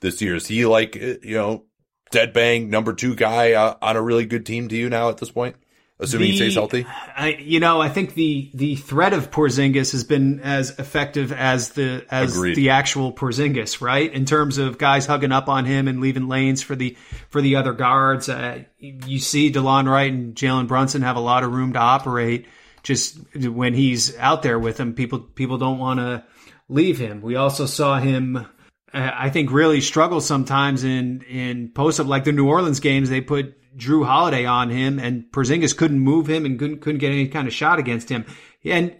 This 0.00 0.20
year? 0.22 0.36
Is 0.36 0.46
he 0.46 0.66
like, 0.66 0.96
uh, 0.96 1.14
you 1.22 1.34
know, 1.34 1.64
dead 2.10 2.32
bang 2.32 2.70
number 2.70 2.92
two 2.92 3.14
guy 3.14 3.52
uh, 3.52 3.74
on 3.80 3.96
a 3.96 4.02
really 4.02 4.26
good 4.26 4.46
team 4.46 4.68
to 4.68 4.76
you 4.76 4.88
now 4.88 5.08
at 5.08 5.18
this 5.18 5.30
point? 5.30 5.56
Assuming 6.00 6.26
the, 6.26 6.30
he 6.30 6.36
stays 6.36 6.54
healthy, 6.54 6.86
I, 7.16 7.30
you 7.40 7.58
know, 7.58 7.80
I 7.80 7.88
think 7.88 8.14
the 8.14 8.52
the 8.54 8.76
threat 8.76 9.12
of 9.12 9.32
Porzingis 9.32 9.90
has 9.90 10.04
been 10.04 10.38
as 10.38 10.78
effective 10.78 11.32
as 11.32 11.70
the 11.70 12.06
as 12.08 12.36
Agreed. 12.36 12.54
the 12.54 12.70
actual 12.70 13.12
Porzingis, 13.12 13.80
right? 13.80 14.12
In 14.12 14.24
terms 14.24 14.58
of 14.58 14.78
guys 14.78 15.06
hugging 15.06 15.32
up 15.32 15.48
on 15.48 15.64
him 15.64 15.88
and 15.88 16.00
leaving 16.00 16.28
lanes 16.28 16.62
for 16.62 16.76
the 16.76 16.96
for 17.30 17.42
the 17.42 17.56
other 17.56 17.72
guards. 17.72 18.28
Uh, 18.28 18.62
you 18.78 19.18
see, 19.18 19.50
Delon 19.50 19.90
Wright 19.90 20.12
and 20.12 20.36
Jalen 20.36 20.68
Brunson 20.68 21.02
have 21.02 21.16
a 21.16 21.20
lot 21.20 21.42
of 21.42 21.52
room 21.52 21.72
to 21.72 21.80
operate. 21.80 22.46
Just 22.84 23.18
when 23.34 23.74
he's 23.74 24.16
out 24.18 24.44
there 24.44 24.58
with 24.58 24.76
them, 24.76 24.94
people 24.94 25.18
people 25.18 25.58
don't 25.58 25.78
want 25.78 25.98
to 25.98 26.24
leave 26.68 26.98
him. 26.98 27.22
We 27.22 27.34
also 27.34 27.66
saw 27.66 27.98
him 27.98 28.46
uh, 28.92 29.10
I 29.14 29.30
think 29.30 29.50
really 29.52 29.80
struggles 29.80 30.26
sometimes 30.26 30.84
in 30.84 31.22
in 31.22 31.70
post 31.74 32.00
up 32.00 32.06
like 32.06 32.24
the 32.24 32.32
New 32.32 32.48
Orleans 32.48 32.80
games. 32.80 33.10
They 33.10 33.20
put 33.20 33.54
Jrue 33.76 34.04
Holiday 34.06 34.44
on 34.44 34.70
him, 34.70 34.98
and 34.98 35.24
Porzingis 35.30 35.76
couldn't 35.76 36.00
move 36.00 36.28
him 36.28 36.44
and 36.44 36.58
couldn't 36.58 36.80
couldn't 36.80 36.98
get 37.00 37.12
any 37.12 37.28
kind 37.28 37.46
of 37.46 37.54
shot 37.54 37.78
against 37.78 38.08
him. 38.08 38.24
And 38.64 38.96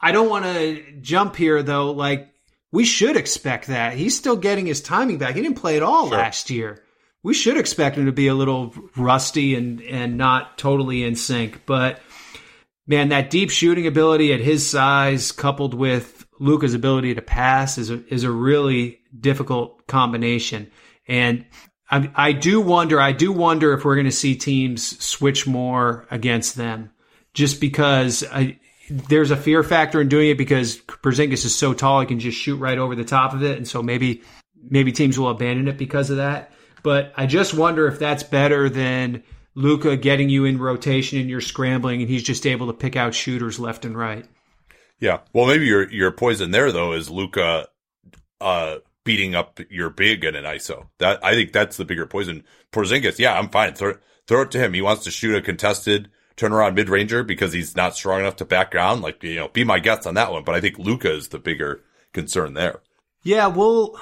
I 0.00 0.12
don't 0.12 0.28
want 0.28 0.44
to 0.44 0.82
jump 1.00 1.36
here 1.36 1.62
though. 1.62 1.90
Like 1.92 2.28
we 2.72 2.84
should 2.84 3.16
expect 3.16 3.66
that 3.68 3.94
he's 3.94 4.16
still 4.16 4.36
getting 4.36 4.66
his 4.66 4.80
timing 4.80 5.18
back. 5.18 5.34
He 5.34 5.42
didn't 5.42 5.58
play 5.58 5.76
at 5.76 5.82
all 5.82 6.08
Sure. 6.08 6.18
last 6.18 6.50
year. 6.50 6.82
We 7.22 7.34
should 7.34 7.56
expect 7.58 7.98
him 7.98 8.06
to 8.06 8.12
be 8.12 8.28
a 8.28 8.34
little 8.34 8.74
rusty 8.96 9.54
and 9.54 9.80
and 9.82 10.16
not 10.16 10.56
totally 10.58 11.04
in 11.04 11.16
sync. 11.16 11.66
But 11.66 12.00
man, 12.86 13.10
that 13.10 13.30
deep 13.30 13.50
shooting 13.50 13.86
ability 13.86 14.32
at 14.32 14.40
his 14.40 14.68
size, 14.68 15.30
coupled 15.32 15.74
with 15.74 16.26
Luka's 16.38 16.74
ability 16.74 17.14
to 17.14 17.22
pass, 17.22 17.76
is 17.78 17.90
a 17.90 18.02
is 18.12 18.24
a 18.24 18.30
really 18.30 18.99
difficult 19.18 19.86
combination. 19.86 20.70
And 21.08 21.46
I, 21.90 22.10
I 22.14 22.32
do 22.32 22.60
wonder, 22.60 23.00
I 23.00 23.12
do 23.12 23.32
wonder 23.32 23.72
if 23.72 23.84
we're 23.84 23.96
going 23.96 24.06
to 24.06 24.12
see 24.12 24.36
teams 24.36 25.02
switch 25.04 25.46
more 25.46 26.06
against 26.10 26.56
them, 26.56 26.90
just 27.34 27.60
because 27.60 28.24
I, 28.30 28.58
there's 28.90 29.30
a 29.30 29.36
fear 29.36 29.62
factor 29.62 30.00
in 30.00 30.08
doing 30.08 30.30
it 30.30 30.38
because 30.38 30.78
Porzingis 30.78 31.44
is 31.44 31.54
so 31.54 31.74
tall, 31.74 32.00
he 32.00 32.06
can 32.06 32.20
just 32.20 32.38
shoot 32.38 32.56
right 32.56 32.78
over 32.78 32.94
the 32.94 33.04
top 33.04 33.34
of 33.34 33.42
it, 33.42 33.56
and 33.56 33.66
so 33.66 33.82
maybe 33.82 34.22
maybe 34.68 34.92
teams 34.92 35.18
will 35.18 35.30
abandon 35.30 35.68
it 35.68 35.78
because 35.78 36.10
of 36.10 36.18
that. 36.18 36.52
But 36.82 37.12
I 37.16 37.26
just 37.26 37.54
wonder 37.54 37.86
if 37.86 37.98
that's 37.98 38.22
better 38.22 38.68
than 38.68 39.22
Luka 39.54 39.96
getting 39.96 40.28
you 40.28 40.44
in 40.44 40.58
rotation 40.58 41.18
and 41.18 41.30
you're 41.30 41.40
scrambling, 41.40 42.00
and 42.00 42.10
he's 42.10 42.22
just 42.22 42.46
able 42.46 42.66
to 42.66 42.72
pick 42.72 42.96
out 42.96 43.14
shooters 43.14 43.58
left 43.58 43.84
and 43.84 43.96
right. 43.96 44.26
Yeah. 44.98 45.20
Well, 45.32 45.46
maybe 45.46 45.66
your 45.66 45.90
your 45.90 46.10
poison 46.10 46.50
there 46.50 46.72
though 46.72 46.92
is 46.92 47.10
Luka 47.10 47.68
uh 48.40 48.76
beating 49.04 49.34
up 49.34 49.60
your 49.70 49.90
big 49.90 50.24
in 50.24 50.34
an 50.34 50.44
ISO. 50.44 50.88
That 50.98 51.24
I 51.24 51.34
think 51.34 51.52
that's 51.52 51.76
the 51.76 51.84
bigger 51.84 52.06
poison. 52.06 52.44
Porzingis, 52.72 53.18
yeah, 53.18 53.38
I'm 53.38 53.48
fine. 53.48 53.74
Throw 53.74 53.94
throw 54.26 54.42
it 54.42 54.50
to 54.52 54.58
him. 54.58 54.72
He 54.74 54.82
wants 54.82 55.04
to 55.04 55.10
shoot 55.10 55.34
a 55.36 55.40
contested 55.42 56.10
turnaround 56.36 56.74
mid 56.74 56.88
ranger 56.88 57.22
because 57.24 57.52
he's 57.52 57.76
not 57.76 57.94
strong 57.96 58.20
enough 58.20 58.36
to 58.36 58.44
back 58.44 58.70
down. 58.72 59.00
Like 59.00 59.22
you 59.22 59.34
know, 59.36 59.48
be 59.48 59.64
my 59.64 59.78
guest 59.78 60.06
on 60.06 60.14
that 60.14 60.32
one. 60.32 60.44
But 60.44 60.54
I 60.54 60.60
think 60.60 60.78
Luka 60.78 61.12
is 61.12 61.28
the 61.28 61.38
bigger 61.38 61.82
concern 62.12 62.54
there. 62.54 62.80
Yeah, 63.22 63.48
well, 63.48 63.98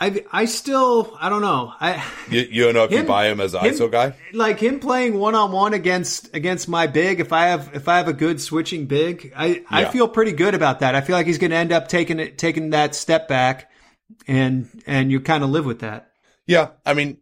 I 0.00 0.24
I 0.32 0.44
still 0.44 1.16
I 1.20 1.28
don't 1.28 1.40
know. 1.42 1.72
I 1.80 2.04
You, 2.30 2.40
you 2.50 2.64
don't 2.64 2.74
know 2.74 2.84
if 2.84 2.90
you 2.90 2.98
Him- 2.98 3.06
buy 3.06 3.28
him 3.28 3.40
as 3.40 3.54
an 3.54 3.64
him- 3.64 3.74
ISO 3.74 3.90
guy. 3.90 4.14
like 4.32 4.60
him 4.60 4.78
playing 4.80 5.18
one 5.18 5.34
on 5.34 5.52
one 5.52 5.72
against 5.74 6.34
against 6.34 6.68
my 6.68 6.86
big. 6.86 7.18
If 7.20 7.32
I 7.32 7.46
have 7.46 7.70
if 7.74 7.88
I 7.88 7.96
have 7.98 8.08
a 8.08 8.12
good 8.12 8.40
switching 8.40 8.86
big, 8.86 9.32
I 9.36 9.62
I 9.70 9.86
feel 9.86 10.06
pretty 10.08 10.32
good 10.32 10.54
about 10.54 10.80
that. 10.80 10.94
I 10.94 11.00
feel 11.00 11.16
like 11.16 11.26
he's 11.26 11.38
going 11.38 11.50
to 11.50 11.56
end 11.56 11.72
up 11.72 11.88
taking 11.88 12.20
it 12.20 12.36
taking 12.38 12.70
that 12.70 12.94
step 12.94 13.26
back, 13.28 13.70
and 14.26 14.68
and 14.86 15.10
you 15.10 15.20
kind 15.20 15.44
of 15.44 15.50
live 15.50 15.66
with 15.66 15.80
that. 15.80 16.10
Yeah, 16.46 16.70
I 16.84 16.94
mean, 16.94 17.18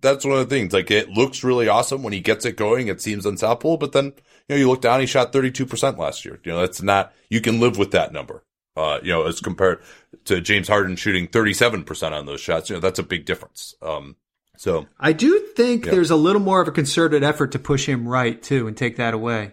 that's 0.00 0.24
one 0.24 0.38
of 0.38 0.48
the 0.48 0.54
things. 0.54 0.72
Like, 0.72 0.90
it 0.90 1.08
looks 1.10 1.42
really 1.44 1.68
awesome 1.68 2.02
when 2.02 2.12
he 2.12 2.20
gets 2.20 2.44
it 2.44 2.56
going. 2.56 2.88
It 2.88 3.00
seems 3.00 3.24
unstoppable, 3.26 3.76
but 3.78 3.92
then, 3.92 4.06
you 4.06 4.12
know, 4.50 4.56
you 4.56 4.68
look 4.68 4.82
down, 4.82 5.00
he 5.00 5.06
shot 5.06 5.32
32% 5.32 5.98
last 5.98 6.24
year. 6.24 6.40
You 6.44 6.52
know, 6.52 6.60
that's 6.60 6.82
not, 6.82 7.12
you 7.30 7.40
can 7.40 7.60
live 7.60 7.78
with 7.78 7.92
that 7.92 8.12
number. 8.12 8.44
Uh, 8.76 8.98
you 9.02 9.10
know, 9.12 9.26
as 9.26 9.40
compared 9.40 9.80
to 10.26 10.40
James 10.40 10.68
Harden 10.68 10.94
shooting 10.96 11.26
37% 11.26 12.12
on 12.12 12.26
those 12.26 12.40
shots, 12.40 12.68
you 12.70 12.76
know, 12.76 12.80
that's 12.80 12.98
a 12.98 13.02
big 13.02 13.24
difference. 13.24 13.74
Um, 13.82 14.16
so 14.56 14.86
I 15.00 15.12
do 15.12 15.38
think 15.56 15.84
Yeah. 15.86 15.92
there's 15.92 16.10
a 16.10 16.16
little 16.16 16.40
more 16.42 16.60
of 16.60 16.68
a 16.68 16.72
concerted 16.72 17.22
effort 17.24 17.52
to 17.52 17.58
push 17.58 17.88
him 17.88 18.06
right 18.06 18.40
too 18.42 18.66
and 18.68 18.76
take 18.76 18.96
that 18.96 19.14
away. 19.14 19.52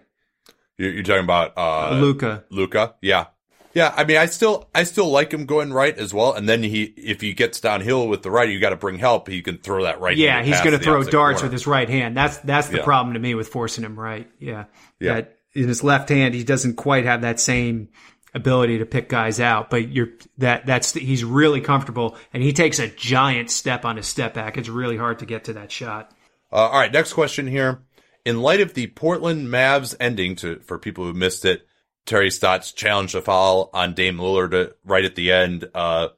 you're, 0.78 0.92
you're 0.92 1.04
talking 1.04 1.24
about, 1.24 1.54
uh, 1.58 1.98
Luka. 2.00 2.44
Luka. 2.52 2.96
Yeah. 3.02 3.28
Yeah. 3.76 3.94
I 3.96 4.04
mean, 4.06 4.18
I 4.18 4.26
still, 4.26 4.68
I 4.74 4.84
still 4.84 5.10
like 5.10 5.32
him 5.32 5.46
going 5.46 5.72
right 5.72 5.96
as 5.96 6.14
well. 6.14 6.34
And 6.34 6.50
then 6.50 6.64
he, 6.64 6.84
if 6.84 7.22
he 7.22 7.34
gets 7.34 7.60
downhill 7.62 8.08
with 8.08 8.24
the 8.24 8.32
right, 8.32 8.50
you 8.50 8.60
got 8.60 8.72
to 8.72 8.76
bring 8.78 8.98
help. 8.98 9.28
He 9.28 9.44
can 9.44 9.60
throw 9.60 9.84
that 9.84 10.00
right. 10.02 10.18
Yeah, 10.18 10.42
he's 10.42 10.60
going 10.62 10.72
to 10.72 10.84
throw 10.84 11.04
darts 11.04 11.42
corner. 11.42 11.46
with 11.48 11.52
his 11.52 11.68
right 11.68 11.88
hand. 11.88 12.18
That's 12.18 12.38
that's 12.40 12.70
the 12.70 12.78
Yeah. 12.78 12.84
problem 12.84 13.14
to 13.14 13.20
me 13.20 13.36
with 13.36 13.50
forcing 13.50 13.84
him 13.84 14.00
right. 14.00 14.28
Yeah. 14.40 14.66
Yeah. 15.00 15.14
That 15.16 15.38
in 15.54 15.68
his 15.68 15.84
left 15.84 16.10
hand, 16.10 16.34
he 16.34 16.44
doesn't 16.44 16.76
quite 16.76 17.06
have 17.06 17.22
that 17.22 17.40
same 17.40 17.90
ability 18.34 18.80
to 18.80 18.86
pick 18.86 19.08
guys 19.08 19.40
out. 19.40 19.70
But 19.70 19.90
you're 19.90 20.10
that 20.38 20.66
that's 20.66 20.94
he's 20.94 21.24
really 21.24 21.62
comfortable, 21.62 22.18
and 22.34 22.42
he 22.44 22.54
takes 22.54 22.80
a 22.80 22.88
giant 22.88 23.52
step 23.52 23.86
on 23.86 23.98
his 23.98 24.08
step 24.08 24.34
back. 24.34 24.58
It's 24.58 24.70
really 24.70 24.98
hard 24.98 25.20
to 25.20 25.26
get 25.26 25.46
to 25.46 25.54
that 25.54 25.72
shot. 25.72 26.12
Uh, 26.52 26.56
all 26.58 26.80
right, 26.80 26.92
next 26.92 27.14
question 27.14 27.48
here. 27.48 27.82
In 28.26 28.42
light 28.42 28.60
of 28.62 28.74
the 28.74 28.88
Portland 28.88 29.48
Mavs 29.48 29.96
ending, 30.00 30.36
to 30.38 30.60
for 30.60 30.80
people 30.80 31.04
who 31.06 31.14
missed 31.14 31.46
it, 31.46 31.66
Terry 32.06 32.30
Stotts 32.30 32.72
challenged 32.72 33.16
a 33.16 33.22
foul 33.22 33.70
on 33.74 33.94
Dame 33.94 34.18
Lillard 34.18 34.74
right 34.84 35.06
at 35.06 35.16
the 35.16 35.32
end. 35.32 35.70
Uh, 35.74 36.10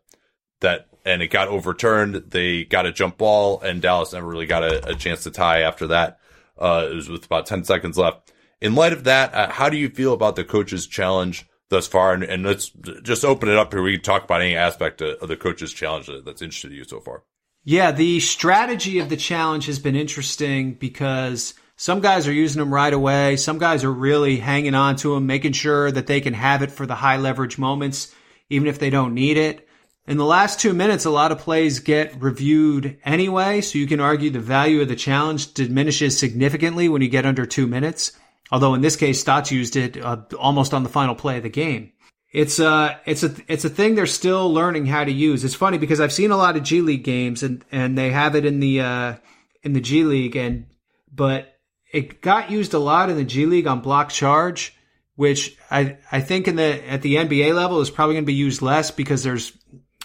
that 0.59 0.87
and 1.05 1.21
it 1.21 1.27
got 1.27 1.47
overturned. 1.47 2.15
They 2.15 2.65
got 2.65 2.85
a 2.85 2.91
jump 2.91 3.17
ball, 3.17 3.61
and 3.61 3.81
Dallas 3.81 4.13
never 4.13 4.27
really 4.27 4.45
got 4.45 4.63
a, 4.63 4.89
a 4.89 4.95
chance 4.95 5.23
to 5.23 5.31
tie 5.31 5.61
after 5.61 5.87
that. 5.87 6.19
Uh, 6.57 6.87
it 6.91 6.95
was 6.95 7.09
with 7.09 7.25
about 7.25 7.45
ten 7.45 7.63
seconds 7.63 7.97
left. 7.97 8.33
In 8.59 8.75
light 8.75 8.93
of 8.93 9.05
that, 9.05 9.33
uh, 9.33 9.51
how 9.51 9.69
do 9.69 9.77
you 9.77 9.89
feel 9.89 10.13
about 10.13 10.35
the 10.35 10.43
coach's 10.43 10.87
challenge 10.87 11.47
thus 11.69 11.87
far? 11.87 12.13
And, 12.13 12.23
and 12.23 12.43
let's 12.43 12.69
just 13.03 13.23
open 13.23 13.49
it 13.49 13.55
up 13.55 13.71
here. 13.71 13.83
We 13.83 13.93
can 13.93 14.01
talk 14.01 14.23
about 14.23 14.41
any 14.41 14.55
aspect 14.55 15.01
of, 15.01 15.17
of 15.21 15.29
the 15.29 15.37
coach's 15.37 15.71
challenge 15.71 16.09
that's 16.25 16.41
interested 16.41 16.71
you 16.71 16.83
so 16.83 16.99
far. 16.99 17.23
Yeah, 17.63 17.91
the 17.91 18.19
strategy 18.19 18.99
of 18.99 19.09
the 19.09 19.17
challenge 19.17 19.65
has 19.67 19.77
been 19.77 19.95
interesting 19.95 20.73
because 20.73 21.53
some 21.77 22.01
guys 22.01 22.27
are 22.27 22.33
using 22.33 22.59
them 22.59 22.73
right 22.73 22.91
away. 22.91 23.37
Some 23.37 23.59
guys 23.59 23.83
are 23.83 23.93
really 23.93 24.37
hanging 24.37 24.73
on 24.73 24.95
to 24.97 25.13
them, 25.13 25.27
making 25.27 25.53
sure 25.53 25.91
that 25.91 26.07
they 26.07 26.21
can 26.21 26.33
have 26.33 26.63
it 26.63 26.71
for 26.71 26.87
the 26.87 26.95
high 26.95 27.17
leverage 27.17 27.59
moments, 27.59 28.13
even 28.49 28.67
if 28.67 28.79
they 28.79 28.89
don't 28.89 29.13
need 29.13 29.37
it. 29.37 29.67
In 30.07 30.17
the 30.17 30.25
last 30.25 30.59
two 30.59 30.73
minutes, 30.73 31.05
a 31.05 31.11
lot 31.11 31.31
of 31.31 31.37
plays 31.37 31.79
get 31.79 32.19
reviewed 32.19 32.97
anyway, 33.03 33.61
so 33.61 33.77
you 33.77 33.85
can 33.85 33.99
argue 33.99 34.31
the 34.31 34.39
value 34.39 34.81
of 34.81 34.87
the 34.87 34.95
challenge 34.95 35.53
diminishes 35.53 36.17
significantly 36.17 36.89
when 36.89 37.03
you 37.03 37.09
get 37.09 37.27
under 37.27 37.45
two 37.45 37.67
minutes. 37.67 38.11
Although 38.51 38.73
in 38.73 38.81
this 38.81 38.95
case, 38.95 39.19
Stotts 39.19 39.51
used 39.51 39.75
it 39.75 39.97
uh, 39.97 40.21
almost 40.39 40.73
on 40.73 40.81
the 40.81 40.89
final 40.89 41.13
play 41.13 41.37
of 41.37 41.43
the 41.43 41.49
game. 41.49 41.91
It's 42.31 42.59
a 42.59 42.99
it's 43.05 43.23
a 43.23 43.35
it's 43.47 43.65
a 43.65 43.69
thing 43.69 43.95
they're 43.95 44.05
still 44.05 44.51
learning 44.51 44.87
how 44.87 45.03
to 45.03 45.11
use. 45.11 45.43
It's 45.43 45.55
funny 45.55 45.77
because 45.77 46.01
I've 46.01 46.13
seen 46.13 46.31
a 46.31 46.37
lot 46.37 46.57
of 46.57 46.63
G 46.63 46.81
League 46.81 47.03
games 47.03 47.43
and 47.43 47.63
and 47.71 47.97
they 47.97 48.11
have 48.11 48.35
it 48.35 48.45
in 48.45 48.59
the 48.59 48.81
uh, 48.81 49.15
in 49.63 49.73
the 49.73 49.81
G 49.81 50.03
League 50.03 50.35
and 50.35 50.65
but 51.13 51.56
it 51.91 52.21
got 52.21 52.51
used 52.51 52.73
a 52.73 52.79
lot 52.79 53.09
in 53.09 53.15
the 53.15 53.23
G 53.23 53.45
League 53.45 53.67
on 53.67 53.81
block 53.81 54.09
charge, 54.09 54.75
which 55.15 55.57
I 55.71 55.97
I 56.11 56.21
think 56.21 56.47
in 56.47 56.55
the 56.55 56.89
at 56.89 57.01
the 57.01 57.15
NBA 57.15 57.55
level 57.55 57.81
is 57.81 57.89
probably 57.89 58.15
going 58.15 58.25
to 58.25 58.27
be 58.27 58.33
used 58.33 58.61
less 58.61 58.91
because 58.91 59.23
there's 59.23 59.51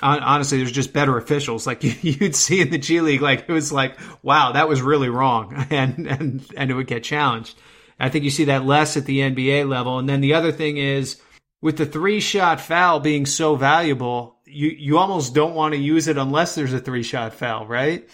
honestly 0.00 0.58
there's 0.58 0.72
just 0.72 0.92
better 0.92 1.16
officials 1.16 1.64
like 1.66 1.84
you'd 2.02 2.34
see 2.34 2.60
in 2.60 2.70
the 2.70 2.78
G 2.78 3.00
League 3.00 3.22
like 3.22 3.44
it 3.48 3.52
was 3.52 3.72
like 3.72 3.96
wow 4.22 4.52
that 4.52 4.68
was 4.68 4.82
really 4.82 5.08
wrong 5.08 5.66
and 5.70 6.06
and 6.06 6.46
and 6.56 6.70
it 6.70 6.74
would 6.74 6.86
get 6.86 7.04
challenged. 7.04 7.56
I 8.00 8.08
think 8.08 8.24
you 8.24 8.30
see 8.30 8.46
that 8.46 8.64
less 8.64 8.96
at 8.96 9.04
the 9.04 9.20
NBA 9.20 9.68
level. 9.68 9.98
And 9.98 10.08
then 10.08 10.20
the 10.20 10.34
other 10.34 10.50
thing 10.50 10.76
is 10.76 11.20
with 11.60 11.76
the 11.76 11.86
three 11.86 12.18
shot 12.18 12.60
foul 12.60 12.98
being 12.98 13.26
so 13.26 13.54
valuable, 13.54 14.36
you, 14.44 14.68
you 14.68 14.98
almost 14.98 15.34
don't 15.34 15.54
want 15.54 15.74
to 15.74 15.80
use 15.80 16.08
it 16.08 16.18
unless 16.18 16.56
there's 16.56 16.72
a 16.72 16.80
three 16.80 17.04
shot 17.04 17.32
foul, 17.32 17.66
right? 17.66 18.08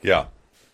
Yeah. 0.00 0.26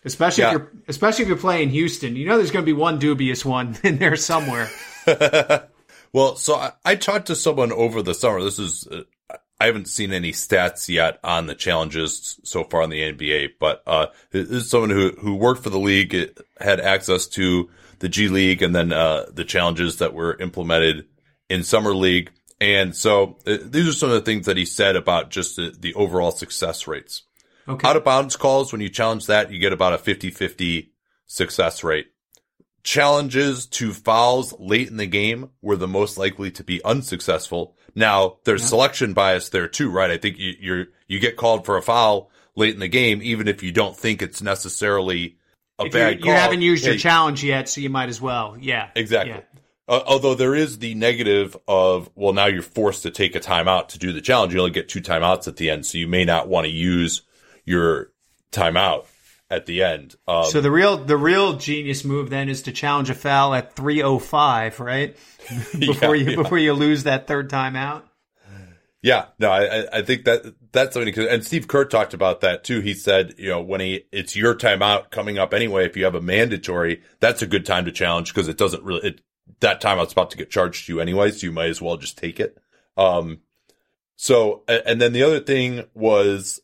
Especially 0.05 0.43
Yeah. 0.43 0.49
if 0.49 0.53
you're 0.53 0.71
especially 0.87 1.23
if 1.23 1.27
you're 1.29 1.37
playing 1.37 1.69
Houston. 1.71 2.15
You 2.15 2.27
know 2.27 2.37
there's 2.37 2.51
going 2.51 2.63
to 2.63 2.71
be 2.71 2.73
one 2.73 2.99
dubious 2.99 3.43
one 3.43 3.77
in 3.83 3.97
there 3.97 4.15
somewhere. 4.15 4.69
Well, 6.13 6.37
so 6.37 6.55
I, 6.55 6.71
I 6.85 6.95
talked 6.95 7.27
to 7.27 7.35
someone 7.35 7.73
over 7.73 8.01
the 8.01 8.13
summer. 8.13 8.41
This 8.41 8.57
is, 8.57 8.87
uh, 8.87 9.01
I 9.59 9.65
haven't 9.65 9.89
seen 9.89 10.13
any 10.13 10.31
stats 10.31 10.87
yet 10.87 11.19
on 11.25 11.47
the 11.47 11.55
challenges 11.55 12.39
so 12.45 12.63
far 12.63 12.83
in 12.83 12.89
the 12.89 13.01
NBA, 13.11 13.49
but, 13.59 13.83
uh, 13.85 14.05
this 14.31 14.49
is 14.49 14.69
someone 14.69 14.91
who, 14.91 15.09
who 15.19 15.35
worked 15.35 15.61
for 15.61 15.69
the 15.69 15.77
league, 15.77 16.15
uh, 16.15 16.27
had 16.63 16.79
access 16.79 17.27
to 17.27 17.69
the 17.99 18.07
G 18.07 18.29
League 18.29 18.61
and 18.61 18.73
then, 18.73 18.93
uh, 18.93 19.25
the 19.29 19.43
challenges 19.43 19.97
that 19.97 20.13
were 20.13 20.37
implemented 20.39 21.05
in 21.49 21.63
summer 21.65 21.93
league. 21.93 22.31
And 22.61 22.95
so 22.95 23.37
uh, 23.45 23.57
these 23.61 23.85
are 23.85 23.91
some 23.91 24.07
of 24.09 24.15
the 24.15 24.21
things 24.21 24.45
that 24.45 24.55
he 24.55 24.63
said 24.63 24.95
about 24.95 25.31
just 25.31 25.57
the, 25.57 25.75
the 25.77 25.95
overall 25.95 26.31
success 26.31 26.87
rates. 26.87 27.23
Okay. 27.67 27.87
Out 27.87 27.95
of 27.95 28.03
bounds 28.03 28.35
calls, 28.35 28.71
when 28.71 28.81
you 28.81 28.89
challenge 28.89 29.25
that, 29.27 29.51
you 29.51 29.59
get 29.59 29.73
about 29.73 29.93
a 29.93 29.97
50-50 29.97 30.89
success 31.25 31.83
rate. 31.83 32.07
Challenges 32.83 33.65
to 33.67 33.91
fouls 33.93 34.53
late 34.59 34.89
in 34.89 34.97
the 34.97 35.07
game 35.07 35.49
were 35.61 35.75
the 35.75 35.87
most 35.87 36.17
likely 36.17 36.51
to 36.51 36.63
be 36.63 36.83
unsuccessful. 36.83 37.75
Now, 37.95 38.37
there's 38.43 38.63
selection 38.63 39.13
bias 39.13 39.49
there 39.49 39.67
too, 39.67 39.89
right? 39.89 40.11
I 40.11 40.17
think 40.17 40.37
you, 40.37 40.53
you're, 40.59 40.85
you 41.07 41.19
get 41.19 41.37
called 41.37 41.65
for 41.65 41.77
a 41.77 41.81
foul 41.81 42.29
late 42.55 42.75
in 42.75 42.79
the 42.79 42.87
game, 42.87 43.21
even 43.23 43.47
if 43.47 43.63
you 43.63 43.71
don't 43.71 43.97
think 43.97 44.21
it's 44.21 44.41
necessarily 44.43 45.37
a 45.79 45.85
If 45.85 45.93
bad 45.93 46.17
you 46.19 46.25
call. 46.25 46.33
haven't 46.33 46.61
used 46.61 46.85
your 46.85 46.97
challenge 46.97 47.43
yet, 47.43 47.67
so 47.67 47.81
you 47.81 47.89
might 47.89 48.09
as 48.09 48.21
well. 48.21 48.55
Yeah. 48.59 48.89
Exactly. 48.95 49.33
Yeah. 49.33 49.41
Uh, 49.87 50.01
although 50.05 50.35
there 50.35 50.55
is 50.55 50.79
the 50.79 50.93
negative 50.95 51.57
of, 51.67 52.09
well, 52.15 52.33
now 52.33 52.45
you're 52.45 52.61
forced 52.61 53.03
to 53.03 53.11
take 53.11 53.35
a 53.35 53.39
timeout 53.39 53.89
to 53.89 53.99
do 53.99 54.13
the 54.13 54.21
challenge. 54.21 54.53
You 54.53 54.59
only 54.59 54.71
get 54.71 54.89
two 54.89 55.01
timeouts 55.01 55.47
at 55.47 55.57
the 55.57 55.69
end, 55.69 55.85
so 55.85 55.97
you 55.97 56.07
may 56.07 56.25
not 56.25 56.47
want 56.47 56.65
to 56.65 56.71
use 56.71 57.21
your 57.65 58.11
timeout 58.51 59.05
at 59.49 59.65
the 59.65 59.83
end. 59.83 60.15
Um, 60.27 60.45
So 60.45 60.61
the 60.61 60.71
real 60.71 60.97
the 60.97 61.17
real 61.17 61.53
genius 61.57 62.03
move 62.05 62.29
then 62.29 62.49
is 62.49 62.63
to 62.63 62.71
challenge 62.71 63.09
a 63.09 63.13
foul 63.15 63.53
at 63.53 63.75
305, 63.75 64.79
right? 64.79 65.15
before 65.79 66.15
Yeah, 66.15 66.23
you 66.23 66.29
yeah. 66.31 66.35
before 66.35 66.57
you 66.57 66.73
lose 66.73 67.03
that 67.03 67.27
third 67.27 67.49
time 67.49 67.75
out. 67.75 68.07
yeah, 69.01 69.25
no, 69.37 69.51
I, 69.51 69.81
I- 69.81 69.87
I 69.99 70.01
think 70.01 70.25
that 70.25 70.55
that's 70.71 70.93
something. 70.95 71.17
And 71.27 71.45
Steve 71.45 71.67
Kerr 71.67 71.85
talked 71.85 72.13
about 72.13 72.41
that 72.41 72.63
too. 72.63 72.79
He 72.81 72.93
said, 72.95 73.35
you 73.37 73.49
know, 73.49 73.61
when 73.61 73.81
he 73.81 74.05
it's 74.11 74.35
your 74.35 74.55
timeout 74.55 75.09
coming 75.11 75.37
up 75.37 75.53
anyway. 75.53 75.85
If 75.85 75.95
you 75.95 76.03
have 76.05 76.15
a 76.15 76.21
mandatory, 76.21 77.01
that's 77.19 77.41
a 77.41 77.47
good 77.47 77.65
time 77.65 77.85
to 77.85 77.91
challenge 77.91 78.33
because 78.33 78.47
it 78.47 78.57
doesn't 78.57 78.83
really 78.83 79.07
it, 79.09 79.21
that 79.59 79.79
timeout's 79.81 80.11
about 80.13 80.31
to 80.31 80.37
get 80.37 80.49
charged 80.49 80.87
to 80.87 80.93
you 80.93 80.99
anyway, 80.99 81.29
so 81.31 81.45
you 81.45 81.51
might 81.53 81.69
as 81.69 81.81
well 81.81 81.97
just 81.97 82.17
take 82.17 82.39
it. 82.39 82.57
Um, 82.97 83.41
so 84.15 84.63
and 84.67 84.99
then 84.99 85.13
the 85.13 85.23
other 85.23 85.39
thing 85.39 85.83
was 85.93 86.59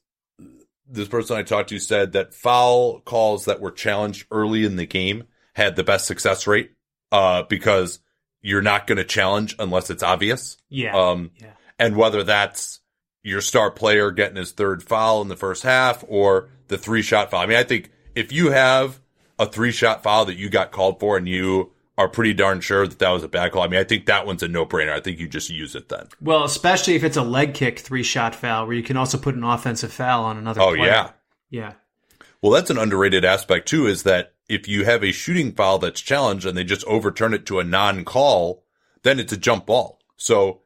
this 0.92 1.08
person 1.08 1.38
I 1.38 1.44
talked 1.44 1.70
to 1.70 1.80
said 1.80 2.14
that 2.14 2.34
foul 2.34 3.00
calls 3.02 3.46
that 3.46 3.62
were 3.62 3.72
challenged 3.72 4.28
early 4.32 4.66
in 4.66 4.76
the 4.76 4.86
game 4.86 5.24
had 5.54 5.76
the 5.76 5.84
best 5.84 6.06
success 6.06 6.48
rate 6.48 6.72
uh, 7.12 7.44
because 7.44 8.00
you're 8.42 8.62
not 8.62 8.88
going 8.88 8.98
to 8.98 9.04
challenge 9.04 9.56
unless 9.60 9.90
it's 9.90 10.04
obvious. 10.04 10.58
Yeah. 10.70 10.96
Um, 10.96 11.32
yeah. 11.38 11.52
and 11.80 11.96
whether 11.96 12.24
that's 12.24 12.80
your 13.24 13.42
star 13.42 13.72
player 13.72 14.12
getting 14.12 14.38
his 14.38 14.52
third 14.52 14.84
foul 14.84 15.22
in 15.22 15.28
the 15.28 15.36
first 15.36 15.64
half 15.64 16.04
or 16.08 16.50
the 16.68 16.78
three 16.78 17.02
shot 17.02 17.32
foul. 17.32 17.42
I 17.42 17.46
mean, 17.46 17.58
I 17.58 17.64
think 17.64 17.92
if 18.16 18.32
you 18.32 18.52
have 18.52 19.00
a 19.38 19.46
three 19.46 19.72
shot 19.72 20.04
foul 20.04 20.26
that 20.26 20.38
you 20.38 20.50
got 20.50 20.72
called 20.72 21.00
for 21.00 21.18
and 21.18 21.28
you 21.28 21.72
are 22.02 22.10
pretty 22.10 22.34
darn 22.34 22.60
sure 22.62 22.86
that 22.88 23.00
that 23.00 23.10
was 23.12 23.24
a 23.24 23.28
bad 23.28 23.52
call, 23.52 23.64
I 23.64 23.68
mean, 23.68 23.80
I 23.80 23.84
think 23.84 24.06
that 24.08 24.26
one's 24.26 24.44
a 24.44 24.48
no 24.48 24.66
brainer. 24.66 24.92
I 24.92 25.00
think 25.00 25.20
you 25.20 25.28
just 25.28 25.50
use 25.50 25.76
it 25.76 25.90
then. 25.90 26.08
Well, 26.20 26.44
especially 26.44 26.96
if 26.96 27.04
it's 27.04 27.18
a 27.18 27.22
leg 27.24 27.54
kick 27.54 27.80
three 27.80 28.04
shot 28.04 28.36
foul 28.36 28.66
where 28.68 28.76
you 28.76 28.84
can 28.84 28.98
also 28.98 29.18
put 29.18 29.36
an 29.36 29.44
offensive 29.44 29.94
foul 29.94 30.24
on 30.26 30.38
another 30.38 30.62
Oh, 30.62 30.76
player. 30.76 30.86
yeah. 30.86 31.10
Yeah. 31.50 31.74
Well, 32.42 32.52
that's 32.52 32.70
an 32.70 32.78
underrated 32.78 33.24
aspect 33.24 33.68
too, 33.68 33.88
is 33.88 34.04
that 34.04 34.34
if 34.50 34.68
you 34.68 34.84
have 34.86 35.04
a 35.04 35.12
shooting 35.12 35.52
foul 35.54 35.78
that's 35.80 36.02
challenged 36.02 36.46
and 36.46 36.58
they 36.58 36.64
just 36.64 36.86
overturn 36.86 37.34
it 37.34 37.46
to 37.46 37.60
a 37.60 37.64
non 37.64 38.04
call, 38.04 38.64
then 39.04 39.20
it's 39.20 39.32
a 39.34 39.38
jump 39.38 39.66
ball. 39.68 40.00
So 40.18 40.62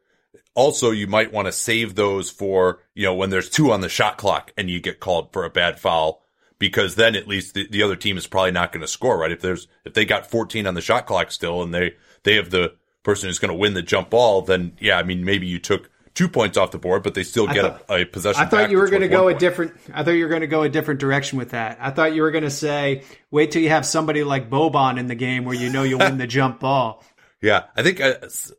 also 0.53 0.91
you 0.91 1.05
might 1.07 1.33
want 1.33 1.47
to 1.47 1.51
save 1.51 1.95
those 1.95 2.29
for, 2.29 2.79
you 2.93 3.03
know, 3.05 3.13
when 3.13 3.29
there's 3.29 3.49
two 3.49 3.71
on 3.71 3.81
the 3.81 3.89
shot 3.89 4.17
clock 4.17 4.53
and 4.57 4.69
you 4.69 4.79
get 4.79 4.99
called 5.01 5.33
for 5.33 5.43
a 5.43 5.49
bad 5.49 5.79
foul, 5.79 6.21
because 6.59 6.95
then 6.95 7.15
at 7.15 7.27
least 7.27 7.53
the, 7.53 7.67
the 7.67 7.83
other 7.83 7.95
team 7.95 8.17
is 8.17 8.27
probably 8.27 8.51
not 8.51 8.71
going 8.71 8.81
to 8.81 8.87
score, 8.87 9.17
right? 9.17 9.31
If 9.31 9.41
there's, 9.41 9.67
if 9.83 9.93
they 9.93 10.05
got 10.05 10.29
14 10.29 10.67
on 10.67 10.73
the 10.73 10.81
shot 10.81 11.05
clock 11.05 11.31
still 11.31 11.61
and 11.61 11.73
they, 11.73 11.95
they 12.23 12.35
have 12.35 12.49
the 12.49 12.73
person 13.03 13.29
who's 13.29 13.39
going 13.39 13.49
to 13.51 13.57
win 13.57 13.73
the 13.73 13.81
jump 13.81 14.09
ball, 14.09 14.41
then 14.41 14.73
yeah, 14.79 14.97
I 14.97 15.03
mean, 15.03 15.23
maybe 15.25 15.47
you 15.47 15.59
took 15.59 15.89
two 16.15 16.29
points 16.29 16.57
off 16.57 16.71
the 16.71 16.79
board, 16.79 17.03
but 17.03 17.13
they 17.13 17.23
still 17.23 17.45
get 17.45 17.61
thought- 17.61 17.85
a, 17.89 18.01
a 18.01 18.05
possession. 18.05 18.41
I 18.41 18.45
thought 18.45 18.71
you 18.71 18.77
were 18.77 18.87
going 18.87 19.01
to 19.01 19.07
go 19.07 19.27
a 19.27 19.33
different. 19.33 19.73
I 19.93 20.03
thought 20.03 20.11
you 20.11 20.23
were 20.23 20.29
going 20.29 20.41
to 20.41 20.47
go 20.47 20.63
a 20.63 20.69
different 20.69 20.99
direction 20.99 21.37
with 21.37 21.51
that. 21.51 21.77
I 21.79 21.91
thought 21.91 22.15
you 22.15 22.23
were 22.23 22.31
going 22.31 22.45
to 22.45 22.49
say, 22.49 23.03
"Wait 23.29 23.51
till 23.51 23.61
you 23.61 23.69
have 23.69 23.85
somebody 23.85 24.23
like 24.23 24.49
Boban 24.49 24.97
in 24.97 25.07
the 25.07 25.15
game 25.15 25.45
where 25.45 25.55
you 25.55 25.69
know 25.69 25.83
you'll 25.83 25.99
win 25.99 26.17
the 26.17 26.27
jump 26.27 26.61
ball." 26.61 27.03
Yeah, 27.41 27.65
I 27.75 27.83
think 27.83 28.01
I, 28.01 28.15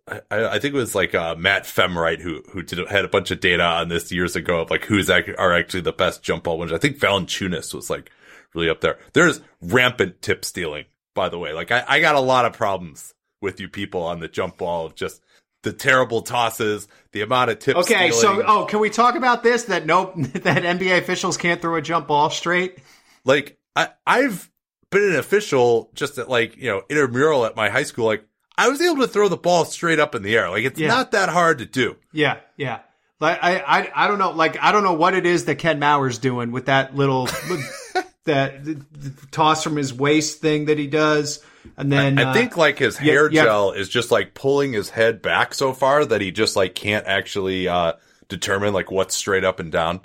I, 0.08 0.20
I 0.30 0.58
think 0.58 0.74
it 0.74 0.78
was 0.78 0.94
like 0.94 1.14
uh, 1.14 1.34
Matt 1.36 1.64
Femright 1.64 2.20
who 2.20 2.42
who 2.52 2.62
did 2.62 2.86
had 2.88 3.04
a 3.04 3.08
bunch 3.08 3.30
of 3.30 3.40
data 3.40 3.64
on 3.64 3.88
this 3.88 4.12
years 4.12 4.36
ago 4.36 4.60
of 4.60 4.70
like 4.70 4.84
who's 4.84 5.10
act- 5.10 5.30
are 5.38 5.52
actually 5.52 5.80
the 5.80 5.92
best 5.92 6.22
jump 6.22 6.44
ball 6.44 6.58
winners. 6.58 6.74
I 6.74 6.78
think 6.78 6.98
Valanciunas 6.98 7.74
was 7.74 7.90
like 7.90 8.10
really 8.54 8.68
up 8.68 8.80
there. 8.80 8.98
There's 9.12 9.40
rampant 9.60 10.22
tip 10.22 10.44
stealing, 10.44 10.84
by 11.14 11.28
the 11.28 11.38
way. 11.38 11.52
Like 11.52 11.72
I, 11.72 11.84
I 11.86 12.00
got 12.00 12.14
a 12.14 12.20
lot 12.20 12.44
of 12.44 12.52
problems 12.52 13.14
with 13.40 13.60
you 13.60 13.68
people 13.68 14.02
on 14.02 14.20
the 14.20 14.28
jump 14.28 14.58
ball 14.58 14.86
of 14.86 14.94
just 14.94 15.22
the 15.62 15.72
terrible 15.72 16.22
tosses, 16.22 16.86
the 17.12 17.22
amount 17.22 17.50
of 17.50 17.58
tip. 17.58 17.76
Okay, 17.76 18.10
so 18.12 18.42
oh, 18.46 18.66
can 18.66 18.78
we 18.78 18.90
talk 18.90 19.16
about 19.16 19.42
this? 19.42 19.64
That 19.64 19.86
nope, 19.86 20.14
that 20.16 20.62
NBA 20.62 20.98
officials 20.98 21.36
can't 21.36 21.60
throw 21.60 21.76
a 21.76 21.82
jump 21.82 22.06
ball 22.06 22.30
straight. 22.30 22.78
like 23.24 23.58
I 23.74 23.88
I've 24.06 24.50
been 24.90 25.10
an 25.10 25.16
official 25.16 25.90
just 25.94 26.18
at 26.18 26.28
like 26.28 26.56
you 26.56 26.70
know 26.70 26.82
intramural 26.88 27.44
at 27.46 27.56
my 27.56 27.68
high 27.68 27.82
school. 27.82 28.06
Like 28.06 28.25
I 28.58 28.68
was 28.68 28.80
able 28.80 29.02
to 29.02 29.08
throw 29.08 29.28
the 29.28 29.36
ball 29.36 29.64
straight 29.64 29.98
up 29.98 30.14
in 30.14 30.22
the 30.22 30.36
air. 30.36 30.48
Like 30.50 30.64
it's 30.64 30.78
Yeah. 30.80 30.88
not 30.88 31.12
that 31.12 31.28
hard 31.28 31.58
to 31.58 31.66
do. 31.66 31.96
Yeah, 32.12 32.38
yeah. 32.56 32.80
Like 33.20 33.38
I, 33.42 33.58
I, 33.58 34.04
I 34.04 34.08
don't 34.08 34.18
know. 34.18 34.30
Like 34.30 34.56
I 34.62 34.72
don't 34.72 34.82
know 34.82 34.94
what 34.94 35.14
it 35.14 35.26
is 35.26 35.46
that 35.46 35.56
Ken 35.56 35.78
Mauer's 35.80 36.18
doing 36.18 36.52
with 36.52 36.66
that 36.66 36.94
little 36.94 37.26
that 38.24 38.64
the, 38.64 38.74
the 38.92 39.26
toss 39.30 39.62
from 39.62 39.76
his 39.76 39.92
waist 39.94 40.40
thing 40.40 40.66
that 40.66 40.78
he 40.78 40.86
does, 40.86 41.42
and 41.76 41.90
then 41.90 42.18
I 42.18 42.24
uh, 42.30 42.34
think 42.34 42.56
like 42.56 42.78
his 42.78 42.96
hair 42.98 43.30
yeah. 43.30 43.44
gel 43.44 43.72
is 43.72 43.88
just 43.88 44.10
like 44.10 44.34
pulling 44.34 44.72
his 44.72 44.90
head 44.90 45.22
back 45.22 45.54
so 45.54 45.72
far 45.72 46.04
that 46.04 46.20
he 46.20 46.30
just 46.30 46.56
like 46.56 46.74
can't 46.74 47.06
actually 47.06 47.68
uh 47.68 47.94
determine 48.28 48.74
like 48.74 48.90
what's 48.90 49.14
straight 49.14 49.44
up 49.44 49.60
and 49.60 49.70
down. 49.72 50.00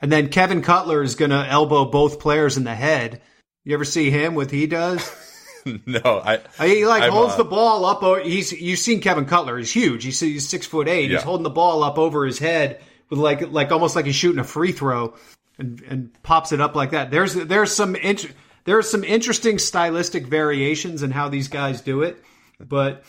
and 0.00 0.10
then 0.10 0.28
Kevin 0.28 0.62
Cutler 0.62 1.02
is 1.02 1.16
gonna 1.16 1.46
elbow 1.48 1.84
both 1.84 2.20
players 2.20 2.56
in 2.56 2.64
the 2.64 2.74
head. 2.74 3.20
You 3.64 3.74
ever 3.74 3.84
see 3.84 4.10
him? 4.10 4.34
What 4.34 4.50
he 4.50 4.66
does? 4.66 5.10
no, 5.86 6.22
I 6.24 6.40
He 6.66 6.86
like 6.86 7.04
I'm, 7.04 7.12
holds 7.12 7.34
uh, 7.34 7.38
the 7.38 7.44
ball 7.44 7.84
up. 7.84 8.02
o- 8.02 8.22
He's 8.22 8.52
you've 8.52 8.78
seen 8.78 9.00
Kevin 9.00 9.24
Cutler. 9.24 9.56
He's 9.58 9.70
huge. 9.72 10.04
He's, 10.04 10.20
he's 10.20 10.48
six 10.48 10.66
foot 10.66 10.88
eight. 10.88 11.10
Yeah. 11.10 11.16
He's 11.18 11.24
holding 11.24 11.44
the 11.44 11.50
ball 11.50 11.82
up 11.82 11.98
over 11.98 12.24
his 12.26 12.38
head 12.38 12.80
with 13.10 13.18
like 13.18 13.50
like 13.50 13.70
almost 13.72 13.96
like 13.96 14.06
he's 14.06 14.14
shooting 14.16 14.38
a 14.40 14.44
free 14.44 14.72
throw, 14.72 15.14
and 15.58 15.80
and 15.82 16.22
pops 16.22 16.52
it 16.52 16.60
up 16.60 16.74
like 16.74 16.90
that. 16.90 17.10
There's 17.10 17.34
there's 17.34 17.72
some 17.72 17.96
int- 17.96 18.32
there's 18.64 18.90
some 18.90 19.04
interesting 19.04 19.58
stylistic 19.58 20.26
variations 20.26 21.02
in 21.02 21.10
how 21.10 21.28
these 21.28 21.48
guys 21.48 21.80
do 21.80 22.02
it, 22.02 22.22
but 22.58 23.04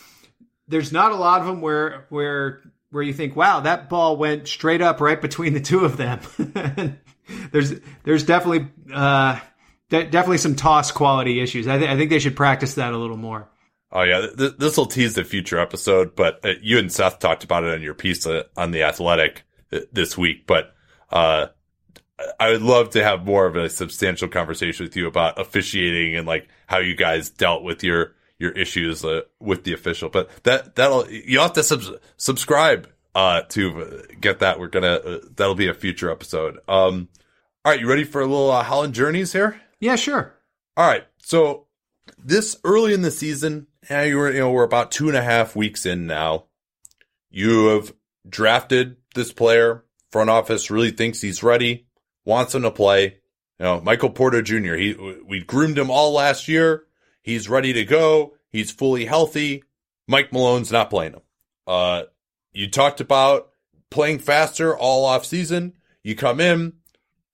there's 0.68 0.92
not 0.92 1.12
a 1.12 1.16
lot 1.16 1.42
of 1.42 1.48
them 1.48 1.62
where 1.62 2.06
where 2.10 2.62
where 2.92 3.04
you 3.04 3.14
think, 3.14 3.36
wow, 3.36 3.60
that 3.62 3.90
ball 3.90 4.16
went 4.18 4.48
straight 4.48 4.82
up 4.82 5.02
right 5.02 5.22
between 5.22 5.54
the 5.54 5.60
two 5.62 5.84
of 5.86 5.98
them. 5.98 6.20
there's 7.52 7.74
there's 8.04 8.24
definitely 8.24 8.68
uh, 8.94 9.40
de- 9.90 10.06
definitely 10.06 10.38
some 10.38 10.56
toss 10.56 10.92
quality 10.92 11.40
issues. 11.40 11.68
I, 11.68 11.78
th- 11.78 11.90
I 11.90 11.96
think 11.98 12.10
they 12.10 12.20
should 12.20 12.36
practice 12.36 12.76
that 12.76 12.94
a 12.94 12.98
little 12.98 13.18
more. 13.18 13.50
Oh 13.92 14.04
yeah, 14.04 14.28
th- 14.38 14.58
this 14.58 14.78
will 14.78 14.88
tease 14.88 15.14
the 15.16 15.24
future 15.24 15.60
episode, 15.60 16.16
but 16.16 16.44
uh, 16.44 16.54
you 16.62 16.80
and 16.80 16.92
Seth 16.92 17.20
talked 17.20 17.44
about 17.44 17.64
it 17.64 17.74
in 17.74 17.82
your 17.82 17.94
piece 17.94 18.26
uh, 18.26 18.44
on 18.58 18.72
the 18.72 18.84
Athletic 18.84 19.44
uh, 19.72 19.80
this 19.92 20.18
week. 20.18 20.46
But 20.48 20.74
uh, 21.12 21.48
I 22.40 22.52
would 22.52 22.62
love 22.62 22.92
to 22.92 23.04
have 23.04 23.26
more 23.26 23.46
of 23.46 23.56
a 23.56 23.70
substantial 23.70 24.28
conversation 24.28 24.86
with 24.86 24.96
you 24.96 25.08
about 25.08 25.40
officiating 25.40 26.16
and 26.16 26.28
like 26.28 26.50
how 26.68 26.80
you 26.80 26.96
guys 26.96 27.30
dealt 27.30 27.64
with 27.64 27.84
your 27.84 28.16
your 28.38 28.52
issues 28.52 29.06
uh, 29.06 29.22
with 29.40 29.64
the 29.64 29.74
official. 29.74 30.10
But 30.10 30.30
that 30.44 30.76
that'll 30.76 31.10
you 31.10 31.40
have 31.40 31.54
to 31.54 31.64
sub- 31.64 32.00
subscribe 32.18 32.90
uh, 33.14 33.42
to 33.50 34.04
get 34.20 34.40
that. 34.40 34.60
We're 34.60 34.68
gonna 34.68 34.94
uh, 34.96 35.20
that'll 35.36 35.56
be 35.56 35.68
a 35.70 35.74
future 35.74 36.12
episode. 36.12 36.58
Um, 36.68 37.08
all 37.64 37.72
right, 37.72 37.80
you 37.80 37.88
ready 37.88 38.04
for 38.04 38.22
a 38.22 38.26
little 38.26 38.52
uh, 38.52 38.64
Holland 38.64 38.94
journeys 38.94 39.32
here? 39.32 39.62
Yeah, 39.80 39.96
sure. 39.96 40.36
All 40.78 40.88
right. 40.88 41.06
So 41.18 41.68
this 42.18 42.56
early 42.64 42.94
in 42.94 43.02
the 43.02 43.12
season, 43.12 43.68
yeah, 43.90 44.04
you 44.04 44.18
were, 44.18 44.32
you 44.32 44.40
know, 44.40 44.52
we're 44.52 44.64
about 44.64 44.92
two 44.92 45.08
and 45.08 45.18
a 45.18 45.22
half 45.22 45.56
weeks 45.56 45.86
in 45.86 46.08
now. 46.08 46.46
You 47.30 47.68
have 47.68 47.94
drafted 48.28 48.98
this 49.14 49.32
player. 49.32 49.84
Front 50.12 50.30
office 50.30 50.72
really 50.72 50.92
thinks 50.92 51.20
he's 51.22 51.44
ready, 51.44 51.88
wants 52.24 52.56
him 52.56 52.62
to 52.62 52.72
play. 52.72 53.18
You 53.60 53.66
know, 53.66 53.82
Michael 53.82 54.10
Porter 54.10 54.42
Jr. 54.42 54.76
He, 54.76 54.94
we 55.26 55.42
groomed 55.42 55.78
him 55.78 55.90
all 55.90 56.14
last 56.14 56.48
year. 56.48 56.84
He's 57.22 57.50
ready 57.50 57.74
to 57.74 57.86
go. 57.86 58.36
He's 58.50 58.72
fully 58.72 59.06
healthy. 59.06 59.64
Mike 60.08 60.32
Malone's 60.32 60.72
not 60.72 60.90
playing 60.90 61.14
him. 61.14 61.22
Uh, 61.68 62.04
you 62.54 62.70
talked 62.70 63.02
about 63.02 63.50
playing 63.90 64.20
faster 64.20 64.78
all 64.78 65.06
off 65.06 65.26
season. 65.26 65.74
You 66.04 66.16
come 66.16 66.40
in 66.40 66.74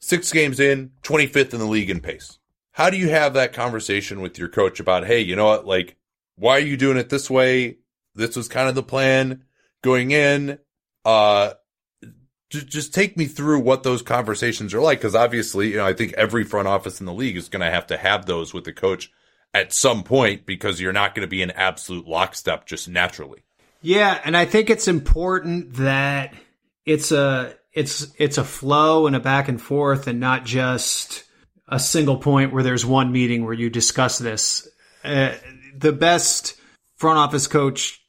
six 0.02 0.32
games 0.32 0.60
in, 0.60 0.92
25th 1.04 1.54
in 1.54 1.60
the 1.60 1.66
league 1.66 1.90
in 1.90 2.02
pace. 2.02 2.40
How 2.72 2.90
do 2.90 2.98
you 2.98 3.10
have 3.10 3.34
that 3.34 3.54
conversation 3.54 4.22
with 4.22 4.38
your 4.38 4.50
coach 4.50 4.80
about, 4.80 5.06
hey, 5.06 5.20
you 5.20 5.36
know 5.36 5.46
what? 5.46 5.66
Like, 5.66 5.98
why 6.36 6.58
are 6.58 6.60
you 6.60 6.78
doing 6.78 6.98
it 6.98 7.10
this 7.10 7.30
way? 7.30 7.78
This 8.16 8.36
was 8.36 8.48
kind 8.48 8.68
of 8.68 8.76
the 8.76 8.84
plan 8.84 9.44
going 9.84 10.12
in. 10.12 10.58
Uh, 11.06 11.54
just, 12.50 12.94
take 12.94 13.16
me 13.16 13.26
through 13.26 13.60
what 13.60 13.84
those 13.84 14.02
conversations 14.02 14.74
are 14.74 14.82
like. 14.82 15.00
Cause 15.00 15.16
obviously, 15.16 15.70
you 15.70 15.78
know, 15.78 15.86
I 15.86 15.94
think 15.94 16.14
every 16.14 16.44
front 16.44 16.68
office 16.68 17.00
in 17.00 17.06
the 17.06 17.14
league 17.14 17.38
is 17.38 17.48
going 17.48 17.62
to 17.62 17.72
have 17.72 17.88
to 17.88 17.98
have 17.98 18.26
those 18.26 18.54
with 18.54 18.66
the 18.66 18.74
coach 18.74 19.12
at 19.54 19.74
some 19.74 20.04
point 20.04 20.46
because 20.46 20.82
you're 20.82 20.92
not 20.92 21.16
going 21.16 21.26
to 21.26 21.30
be 21.30 21.42
in 21.42 21.52
absolute 21.52 22.08
lockstep 22.08 22.66
just 22.66 22.90
naturally. 22.90 23.44
Yeah, 23.82 24.20
and 24.24 24.36
I 24.38 24.46
think 24.46 24.70
it's 24.70 24.88
important 24.88 25.74
that 25.76 26.34
it's 26.86 27.12
a 27.12 27.56
it's 27.74 28.08
it's 28.18 28.38
a 28.38 28.44
flow 28.44 29.08
and 29.08 29.16
a 29.16 29.20
back 29.20 29.48
and 29.48 29.62
forth, 29.62 30.08
and 30.08 30.20
not 30.20 30.46
just 30.46 31.24
a 31.68 31.80
single 31.80 32.18
point 32.18 32.54
where 32.54 32.64
there's 32.64 32.86
one 32.86 33.12
meeting 33.12 33.46
where 33.46 33.54
you 33.54 33.70
discuss 33.70 34.18
this. 34.18 34.68
Uh, 35.04 35.34
the 35.76 35.94
best 35.94 36.60
front 36.98 37.18
office 37.18 37.48
coach 37.48 38.02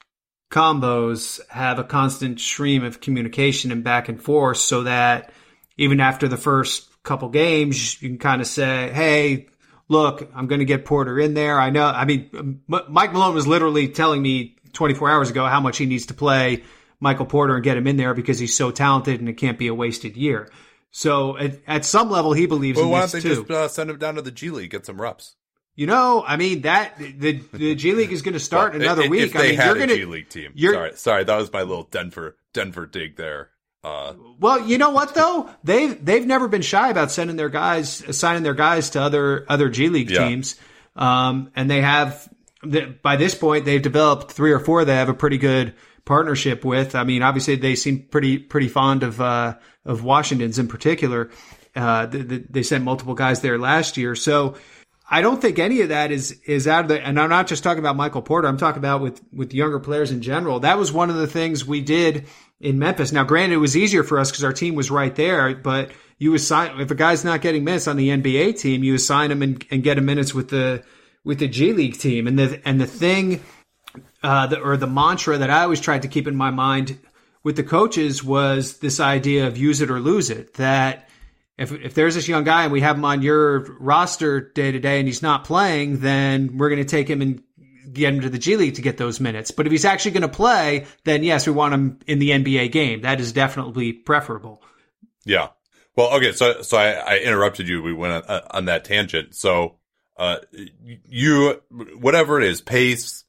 combos 0.51 1.41
have 1.49 1.79
a 1.79 1.85
constant 1.85 2.41
stream 2.41 2.85
of 2.85 3.01
communication 3.01 3.73
and 3.73 3.85
back 3.85 4.09
and 4.09 4.23
forth, 4.23 4.59
so 4.59 4.83
that 4.83 5.33
even 5.77 6.01
after 6.01 6.29
the 6.29 6.37
first 6.37 6.89
couple 7.03 7.29
games, 7.29 8.01
you 8.03 8.09
can 8.09 8.19
kind 8.19 8.41
of 8.41 8.47
say, 8.47 8.91
"Hey, 8.93 9.49
look, 9.89 10.29
I'm 10.35 10.49
going 10.49 10.59
to 10.59 10.65
get 10.65 10.85
Porter 10.85 11.21
in 11.21 11.35
there. 11.35 11.61
I 11.61 11.71
know. 11.71 11.87
I 11.87 12.05
mean, 12.05 12.63
Mike 12.67 13.13
Malone 13.13 13.35
was 13.35 13.47
literally 13.47 13.89
telling 13.89 14.23
me 14.23 14.57
24 14.73 15.11
hours 15.11 15.31
ago 15.31 15.47
how 15.47 15.61
much 15.61 15.79
he 15.79 15.87
needs 15.87 16.07
to 16.07 16.15
play 16.15 16.65
Michael 17.03 17.27
Porter 17.27 17.55
and 17.57 17.63
get 17.65 17.77
him 17.77 17.87
in 17.87 17.97
there 17.99 18.15
because 18.15 18.39
he's 18.39 18.57
so 18.57 18.71
talented 18.71 19.21
and 19.21 19.29
it 19.29 19.35
can't 19.35 19.59
be 19.59 19.67
a 19.67 19.75
wasted 19.75 20.17
year. 20.17 20.49
So 20.91 21.37
at, 21.37 21.61
at 21.67 21.85
some 21.85 22.11
level, 22.11 22.33
he 22.33 22.47
believes 22.47 22.79
Well, 22.79 22.91
why 22.91 23.01
don't 23.01 23.13
they 23.13 23.21
too. 23.21 23.37
just 23.45 23.51
uh, 23.51 23.69
send 23.69 23.91
him 23.91 23.99
down 23.99 24.15
to 24.15 24.23
the 24.23 24.31
G 24.31 24.51
League, 24.51 24.71
get 24.71 24.87
some 24.87 25.01
reps? 25.01 25.37
you 25.75 25.87
know, 25.87 26.23
I 26.27 26.37
mean 26.37 26.61
that 26.63 26.99
the 26.99 27.41
the 27.53 27.75
G 27.75 27.93
League 27.93 28.13
is 28.13 28.21
going 28.23 28.35
to 28.35 28.41
start 28.41 28.73
Well, 28.75 28.83
another 28.83 29.03
if- 29.05 29.11
week. 29.11 29.23
If 29.23 29.33
they 29.33 29.39
I 29.39 29.43
mean, 29.49 29.57
had 29.57 29.67
you're 29.69 29.77
a 29.85 29.87
going 29.87 29.99
G 29.99 30.05
League 30.05 30.29
team. 30.29 30.53
Sorry, 30.59 30.93
sorry, 30.97 31.25
that 31.25 31.37
was 31.37 31.51
my 31.53 31.63
little 31.63 31.85
Denver 31.91 32.37
Denver 32.53 32.85
dig 32.87 33.17
there. 33.17 33.49
Uh, 33.83 34.13
well, 34.39 34.61
you 34.61 34.77
know 34.79 34.91
what 34.91 35.15
though? 35.15 35.49
They've 35.65 36.05
they've 36.05 36.27
never 36.27 36.47
been 36.47 36.61
shy 36.63 36.91
about 36.91 37.11
sending 37.11 37.37
their 37.37 37.49
guys, 37.49 38.03
assigning 38.03 38.43
their 38.43 38.53
guys 38.55 38.91
to 38.91 39.01
other 39.01 39.45
other 39.49 39.71
G 39.71 39.89
League 39.89 40.11
Yeah. 40.11 40.29
teams, 40.29 40.57
um, 40.95 41.51
and 41.57 41.71
they 41.71 41.81
have 41.81 42.29
by 43.03 43.17
this 43.17 43.35
point 43.35 43.65
they've 43.65 43.83
developed 43.83 44.31
three 44.31 44.53
or 44.53 44.61
four 44.61 44.85
they 44.85 44.95
have 44.95 45.09
a 45.09 45.15
pretty 45.15 45.39
good 45.39 45.75
partnership 46.05 46.65
with. 46.65 46.95
I 46.95 47.05
mean, 47.05 47.23
obviously 47.23 47.57
they 47.57 47.75
seem 47.75 48.03
pretty 48.03 48.39
pretty 48.39 48.69
fond 48.69 49.03
of 49.03 49.21
uh, 49.21 49.57
of 49.85 50.05
Washington's 50.05 50.59
in 50.59 50.69
particular. 50.69 51.31
Uh, 51.75 52.07
th- 52.07 52.29
th- 52.29 52.45
they 52.51 52.63
sent 52.63 52.85
multiple 52.85 53.15
guys 53.15 53.41
there 53.41 53.59
last 53.59 53.97
year, 53.97 54.15
so 54.15 54.57
I 55.11 55.21
don't 55.21 55.43
think 55.43 55.59
any 55.59 55.83
of 55.83 55.91
that 55.91 56.11
is 56.11 56.33
is 56.47 56.67
out 56.67 56.85
of 56.85 56.89
the. 56.89 56.99
And 56.99 57.21
I'm 57.21 57.29
not 57.29 57.47
just 57.47 57.63
talking 57.63 57.81
about 57.81 57.97
Michael 57.97 58.23
Porter. 58.23 58.49
I'm 58.49 58.57
talking 58.57 58.79
about 58.79 59.03
with 59.03 59.21
with 59.33 59.53
younger 59.53 59.79
players 59.79 60.11
in 60.11 60.23
general. 60.23 60.61
That 60.61 60.79
was 60.79 60.91
one 60.91 61.11
of 61.11 61.17
the 61.17 61.27
things 61.27 61.67
we 61.67 61.83
did 61.83 62.27
in 62.61 62.79
Memphis. 62.79 63.13
Now, 63.13 63.25
granted, 63.25 63.57
it 63.57 63.59
was 63.59 63.77
easier 63.77 64.05
for 64.05 64.19
us 64.19 64.31
because 64.31 64.45
our 64.45 64.55
team 64.55 64.75
was 64.75 64.91
right 64.91 65.15
there. 65.15 65.55
But 65.55 65.91
you 66.19 66.33
assign 66.35 66.81
if 66.81 66.91
a 66.91 66.95
guy's 66.95 67.25
not 67.25 67.43
getting 67.43 67.63
minutes 67.63 67.89
on 67.89 67.97
the 67.97 68.09
NBA 68.09 68.59
team, 68.59 68.83
you 68.85 68.95
assign 68.95 69.31
him 69.31 69.43
and, 69.43 69.63
and 69.71 69.83
get 69.83 69.99
him 69.99 70.07
minutes 70.07 70.33
with 70.33 70.49
the 70.49 70.83
with 71.25 71.41
the 71.41 71.49
G 71.49 71.75
League 71.75 71.99
team. 71.99 72.27
And 72.27 72.39
the 72.39 72.63
and 72.65 72.81
the 72.81 72.87
thing, 72.87 73.43
uh, 74.23 74.47
the, 74.47 74.61
or 74.61 74.77
the 74.77 74.87
mantra 74.87 75.39
that 75.39 75.51
I 75.51 75.63
always 75.63 75.81
tried 75.81 76.03
to 76.03 76.09
keep 76.09 76.27
in 76.27 76.37
my 76.37 76.51
mind 76.51 76.99
with 77.43 77.57
the 77.57 77.63
coaches 77.63 78.23
was 78.23 78.79
this 78.79 79.01
idea 79.01 79.47
of 79.47 79.57
use 79.57 79.81
it 79.81 79.91
or 79.91 80.01
lose 80.01 80.31
it. 80.31 80.55
That 80.55 81.09
if 81.59 81.73
if 81.73 81.95
there's 81.95 82.15
this 82.15 82.29
young 82.29 82.45
guy 82.45 82.65
and 82.65 82.73
we 82.73 82.81
have 82.81 82.97
him 82.97 83.05
on 83.05 83.23
your 83.23 83.61
roster 83.79 84.41
day 84.41 84.73
to 84.73 84.79
day 84.79 84.99
and 84.99 85.09
he's 85.09 85.23
not 85.23 85.45
playing, 85.45 85.99
then 86.01 86.57
we're 86.57 86.71
going 86.71 86.83
to 86.83 86.89
take 86.89 87.09
him 87.09 87.21
and 87.21 87.43
get 87.93 88.15
him 88.15 88.21
to 88.21 88.31
the 88.31 88.39
G 88.39 88.57
League 88.57 88.75
to 88.75 88.83
get 88.83 88.97
those 88.97 89.21
minutes. 89.21 89.51
But 89.51 89.67
if 89.67 89.73
he's 89.73 89.85
actually 89.85 90.13
going 90.13 90.23
to 90.23 90.29
play, 90.29 90.87
then 91.05 91.23
yes, 91.25 91.47
we 91.47 91.53
want 91.53 91.75
him 91.75 91.99
in 92.07 92.19
the 92.19 92.31
NBA 92.31 92.73
game. 92.73 93.03
That 93.03 93.21
is 93.21 93.33
definitely 93.33 93.93
preferable. 93.93 94.63
Yeah. 95.25 95.49
Well, 95.97 96.15
okay. 96.15 96.33
So, 96.33 96.63
so 96.63 96.79
I, 96.79 96.93
I 96.93 97.19
interrupted 97.19 97.69
you. 97.69 97.83
We 97.83 97.93
went 97.93 98.29
on, 98.29 98.41
on 98.51 98.65
that 98.67 98.85
tangent. 98.85 99.35
So, 99.35 99.77
uh, 100.17 100.39
you, 101.07 101.61
whatever 101.71 102.41
it 102.41 102.47
is, 102.47 102.61
pace, 102.61 103.22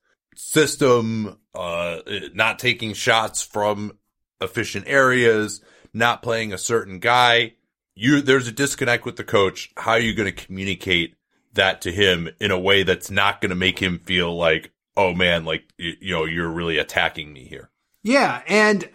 system, 0.43 1.37
uh, 1.55 1.99
not 2.33 2.59
taking 2.59 2.93
shots 2.93 3.41
from 3.41 3.97
efficient 4.41 4.85
areas, 4.87 5.61
not 5.93 6.21
playing 6.21 6.53
a 6.53 6.57
certain 6.57 6.99
guy. 6.99 7.53
You, 7.95 8.21
there's 8.21 8.47
a 8.47 8.51
disconnect 8.51 9.05
with 9.05 9.15
the 9.15 9.23
coach. 9.23 9.71
How 9.77 9.91
are 9.91 9.99
you 9.99 10.13
going 10.13 10.33
to 10.33 10.45
communicate 10.45 11.15
that 11.53 11.81
to 11.81 11.91
him 11.91 12.29
in 12.39 12.51
a 12.51 12.59
way 12.59 12.83
that's 12.83 13.09
not 13.09 13.39
going 13.39 13.51
to 13.51 13.55
make 13.55 13.79
him 13.79 13.99
feel 13.99 14.35
like, 14.35 14.71
oh 14.97 15.13
man, 15.13 15.45
like, 15.45 15.63
you, 15.77 16.13
know, 16.13 16.25
you're 16.25 16.49
really 16.49 16.77
attacking 16.77 17.31
me 17.31 17.45
here? 17.45 17.69
Yeah, 18.03 18.41
and 18.47 18.87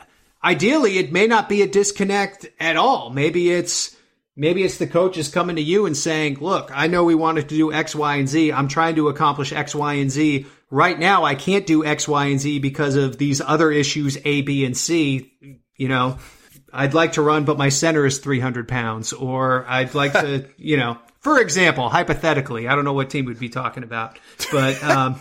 ideally 0.45 0.99
it 0.99 1.13
may 1.13 1.27
not 1.27 1.49
be 1.49 1.63
a 1.63 1.67
disconnect 1.67 2.47
at 2.61 2.77
all. 2.77 3.11
Maybe 3.11 3.51
it's 3.51 3.97
maybe 4.39 4.63
it's 4.63 4.79
the 4.79 4.87
coaches 4.87 5.29
coming 5.29 5.57
to 5.57 5.63
you 5.63 5.85
and 5.85 5.97
saying, 5.97 6.39
"Look, 6.41 6.71
I 6.73 6.87
know 6.87 7.05
we 7.05 7.15
wanted 7.15 7.49
to 7.49 7.55
do 7.55 7.73
X, 7.73 7.95
Y, 7.95 8.17
and 8.17 8.29
Z. 8.29 8.53
I'm 8.53 8.69
trying 8.69 8.95
to 8.95 9.09
accomplish 9.09 9.53
X, 9.53 9.75
Y, 9.75 9.95
and 9.95 10.11
Z. 10.11 10.47
Right 10.71 10.99
now, 10.99 11.25
I 11.25 11.35
can't 11.35 11.67
do 11.67 11.85
X, 11.85 12.07
Y, 12.09 12.27
and 12.27 12.41
Z 12.41 12.61
because 12.61 12.97
of 12.97 13.19
these 13.19 13.41
other 13.41 13.71
issues 13.71 14.17
A, 14.25 14.43
B, 14.43 14.65
and 14.65 14.77
C. 14.77 15.33
You 15.77 15.89
know, 15.89 16.19
I'd 16.73 16.95
like 16.95 17.13
to 17.13 17.23
run, 17.23 17.45
but 17.45 17.59
my 17.59 17.69
center 17.69 18.07
is 18.07 18.19
300 18.19 18.69
pounds, 18.69 19.13
or 19.13 19.67
I'd 19.69 19.95
like 19.95 20.13
to, 20.13 20.49
you 20.57 20.79
know." 20.79 20.99
For 21.21 21.41
example, 21.41 21.89
hypothetically, 21.89 22.69
I 22.69 22.77
don't 22.77 22.85
know 22.85 22.93
what 22.93 23.11
team 23.11 23.25
we'd 23.25 23.41
be 23.41 23.49
talking 23.49 23.83
about, 23.83 24.21
but 24.53 24.83
um, 24.85 25.21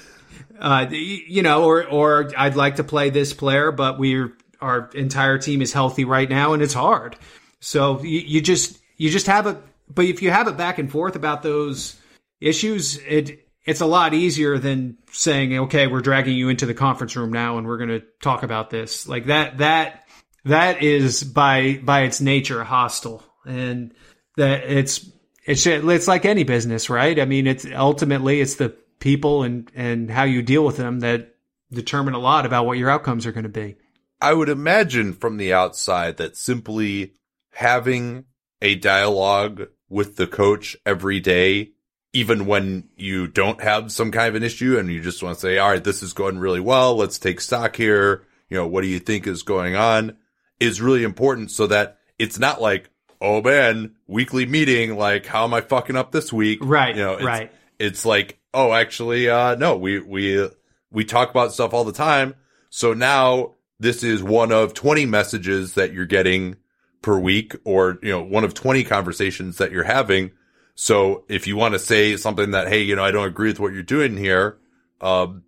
uh, 0.58 0.86
you 0.88 1.42
know, 1.42 1.64
or 1.64 1.84
or 1.84 2.30
I'd 2.38 2.54
like 2.54 2.76
to 2.76 2.84
play 2.84 3.10
this 3.10 3.34
player, 3.34 3.72
but 3.72 3.98
we're 3.98 4.32
our 4.60 4.88
entire 4.94 5.38
team 5.38 5.60
is 5.60 5.72
healthy 5.72 6.04
right 6.04 6.30
now, 6.30 6.52
and 6.52 6.62
it's 6.62 6.74
hard. 6.74 7.16
So 7.62 8.02
you, 8.02 8.18
you 8.18 8.40
just 8.40 8.82
you 8.96 9.08
just 9.08 9.26
have 9.26 9.46
a, 9.46 9.62
but 9.88 10.04
if 10.04 10.20
you 10.20 10.32
have 10.32 10.48
it 10.48 10.56
back 10.56 10.78
and 10.78 10.90
forth 10.90 11.14
about 11.14 11.44
those 11.44 11.96
issues, 12.40 12.98
it 12.98 13.46
it's 13.64 13.80
a 13.80 13.86
lot 13.86 14.14
easier 14.14 14.58
than 14.58 14.98
saying, 15.12 15.56
okay, 15.56 15.86
we're 15.86 16.00
dragging 16.00 16.36
you 16.36 16.48
into 16.48 16.66
the 16.66 16.74
conference 16.74 17.14
room 17.14 17.32
now, 17.32 17.58
and 17.58 17.66
we're 17.66 17.78
going 17.78 18.00
to 18.00 18.02
talk 18.20 18.42
about 18.42 18.70
this. 18.70 19.06
Like 19.06 19.26
that 19.26 19.58
that 19.58 20.04
that 20.44 20.82
is 20.82 21.22
by 21.22 21.80
by 21.82 22.02
its 22.02 22.20
nature 22.20 22.64
hostile, 22.64 23.22
and 23.46 23.94
that 24.36 24.64
it's 24.64 25.08
it's 25.46 25.64
it's 25.64 26.08
like 26.08 26.24
any 26.24 26.42
business, 26.42 26.90
right? 26.90 27.18
I 27.20 27.26
mean, 27.26 27.46
it's 27.46 27.64
ultimately 27.72 28.40
it's 28.40 28.56
the 28.56 28.70
people 28.98 29.44
and 29.44 29.70
and 29.76 30.10
how 30.10 30.24
you 30.24 30.42
deal 30.42 30.64
with 30.64 30.78
them 30.78 30.98
that 31.00 31.36
determine 31.70 32.14
a 32.14 32.18
lot 32.18 32.44
about 32.44 32.66
what 32.66 32.76
your 32.76 32.90
outcomes 32.90 33.24
are 33.24 33.32
going 33.32 33.44
to 33.44 33.48
be. 33.48 33.76
I 34.20 34.34
would 34.34 34.48
imagine 34.48 35.12
from 35.12 35.36
the 35.36 35.52
outside 35.52 36.16
that 36.16 36.36
simply 36.36 37.12
having 37.52 38.24
a 38.60 38.74
dialogue 38.74 39.68
with 39.88 40.16
the 40.16 40.26
coach 40.26 40.76
every 40.84 41.20
day, 41.20 41.72
even 42.12 42.46
when 42.46 42.88
you 42.96 43.26
don't 43.26 43.60
have 43.60 43.92
some 43.92 44.10
kind 44.10 44.28
of 44.28 44.34
an 44.34 44.42
issue 44.42 44.78
and 44.78 44.90
you 44.90 45.00
just 45.00 45.22
want 45.22 45.36
to 45.36 45.40
say, 45.40 45.58
all 45.58 45.70
right, 45.70 45.84
this 45.84 46.02
is 46.02 46.12
going 46.12 46.38
really 46.38 46.60
well. 46.60 46.96
Let's 46.96 47.18
take 47.18 47.40
stock 47.40 47.76
here. 47.76 48.24
You 48.48 48.58
know, 48.58 48.66
what 48.66 48.82
do 48.82 48.88
you 48.88 48.98
think 48.98 49.26
is 49.26 49.42
going 49.42 49.76
on 49.76 50.16
is 50.60 50.80
really 50.80 51.04
important 51.04 51.50
so 51.50 51.66
that 51.66 51.98
it's 52.18 52.38
not 52.38 52.60
like, 52.60 52.90
oh 53.20 53.40
man, 53.42 53.94
weekly 54.06 54.46
meeting. 54.46 54.96
Like, 54.96 55.26
how 55.26 55.44
am 55.44 55.54
I 55.54 55.60
fucking 55.60 55.96
up 55.96 56.12
this 56.12 56.32
week? 56.32 56.58
Right. 56.62 56.96
You 56.96 57.02
know, 57.02 57.14
it's, 57.14 57.24
right. 57.24 57.52
It's 57.78 58.04
like, 58.04 58.38
oh, 58.54 58.72
actually, 58.72 59.28
uh, 59.28 59.54
no, 59.56 59.76
we, 59.76 60.00
we, 60.00 60.48
we 60.90 61.04
talk 61.04 61.30
about 61.30 61.52
stuff 61.52 61.72
all 61.72 61.84
the 61.84 61.92
time. 61.92 62.34
So 62.70 62.94
now 62.94 63.54
this 63.80 64.02
is 64.02 64.22
one 64.22 64.52
of 64.52 64.74
20 64.74 65.06
messages 65.06 65.74
that 65.74 65.92
you're 65.92 66.06
getting 66.06 66.56
per 67.02 67.18
week 67.18 67.54
or, 67.64 67.98
you 68.02 68.10
know, 68.10 68.22
one 68.22 68.44
of 68.44 68.54
20 68.54 68.84
conversations 68.84 69.58
that 69.58 69.72
you're 69.72 69.84
having. 69.84 70.30
So 70.74 71.24
if 71.28 71.46
you 71.46 71.56
want 71.56 71.74
to 71.74 71.78
say 71.78 72.16
something 72.16 72.52
that, 72.52 72.68
hey, 72.68 72.82
you 72.82 72.96
know, 72.96 73.04
I 73.04 73.10
don't 73.10 73.26
agree 73.26 73.50
with 73.50 73.60
what 73.60 73.72
you're 73.72 73.82
doing 73.82 74.16
here, 74.16 74.58
um, 75.00 75.42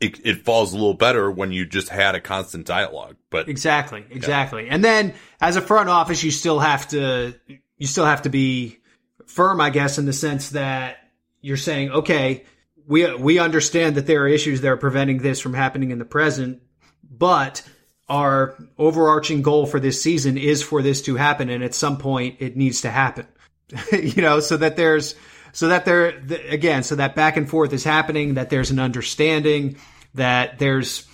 it, 0.00 0.20
it 0.26 0.44
falls 0.44 0.72
a 0.72 0.76
little 0.76 0.94
better 0.94 1.30
when 1.30 1.52
you 1.52 1.64
just 1.64 1.88
had 1.88 2.14
a 2.14 2.20
constant 2.20 2.66
dialogue. 2.66 3.16
But 3.30 3.48
exactly, 3.48 4.04
exactly. 4.10 4.66
Yeah. 4.66 4.74
And 4.74 4.84
then 4.84 5.14
as 5.40 5.56
a 5.56 5.62
front 5.62 5.88
office, 5.88 6.22
you 6.22 6.30
still 6.30 6.58
have 6.58 6.88
to, 6.88 7.34
you 7.76 7.86
still 7.86 8.04
have 8.04 8.22
to 8.22 8.28
be 8.28 8.78
firm, 9.26 9.60
I 9.60 9.70
guess, 9.70 9.98
in 9.98 10.06
the 10.06 10.12
sense 10.12 10.50
that 10.50 10.98
you're 11.40 11.56
saying, 11.56 11.90
okay, 11.90 12.44
we, 12.86 13.14
we 13.14 13.38
understand 13.38 13.96
that 13.96 14.06
there 14.06 14.22
are 14.22 14.28
issues 14.28 14.60
that 14.60 14.68
are 14.68 14.76
preventing 14.76 15.18
this 15.18 15.40
from 15.40 15.54
happening 15.54 15.90
in 15.90 15.98
the 15.98 16.04
present, 16.04 16.62
but 17.08 17.62
our 18.08 18.56
overarching 18.78 19.42
goal 19.42 19.66
for 19.66 19.78
this 19.78 20.02
season 20.02 20.38
is 20.38 20.62
for 20.62 20.82
this 20.82 21.02
to 21.02 21.16
happen. 21.16 21.50
And 21.50 21.62
at 21.62 21.74
some 21.74 21.98
point 21.98 22.36
it 22.40 22.56
needs 22.56 22.82
to 22.82 22.90
happen, 22.90 23.26
you 23.92 24.22
know, 24.22 24.40
so 24.40 24.56
that 24.56 24.76
there's, 24.76 25.14
so 25.52 25.68
that 25.68 25.84
there, 25.84 26.08
again, 26.48 26.82
so 26.82 26.96
that 26.96 27.14
back 27.14 27.36
and 27.36 27.48
forth 27.48 27.72
is 27.72 27.84
happening, 27.84 28.34
that 28.34 28.50
there's 28.50 28.70
an 28.70 28.78
understanding, 28.78 29.76
that 30.14 30.58
there's 30.58 31.06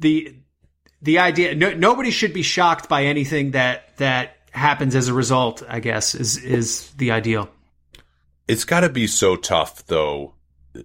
the, 0.00 0.34
the 1.02 1.18
idea, 1.18 1.54
no, 1.54 1.72
nobody 1.74 2.10
should 2.10 2.32
be 2.32 2.42
shocked 2.42 2.88
by 2.88 3.04
anything 3.04 3.52
that, 3.52 3.96
that 3.98 4.36
happens 4.50 4.94
as 4.94 5.08
a 5.08 5.14
result, 5.14 5.62
I 5.68 5.80
guess, 5.80 6.14
is, 6.14 6.38
is 6.38 6.90
the 6.92 7.12
ideal. 7.12 7.48
It's 8.48 8.64
got 8.64 8.80
to 8.80 8.88
be 8.88 9.06
so 9.06 9.36
tough 9.36 9.86
though 9.86 10.34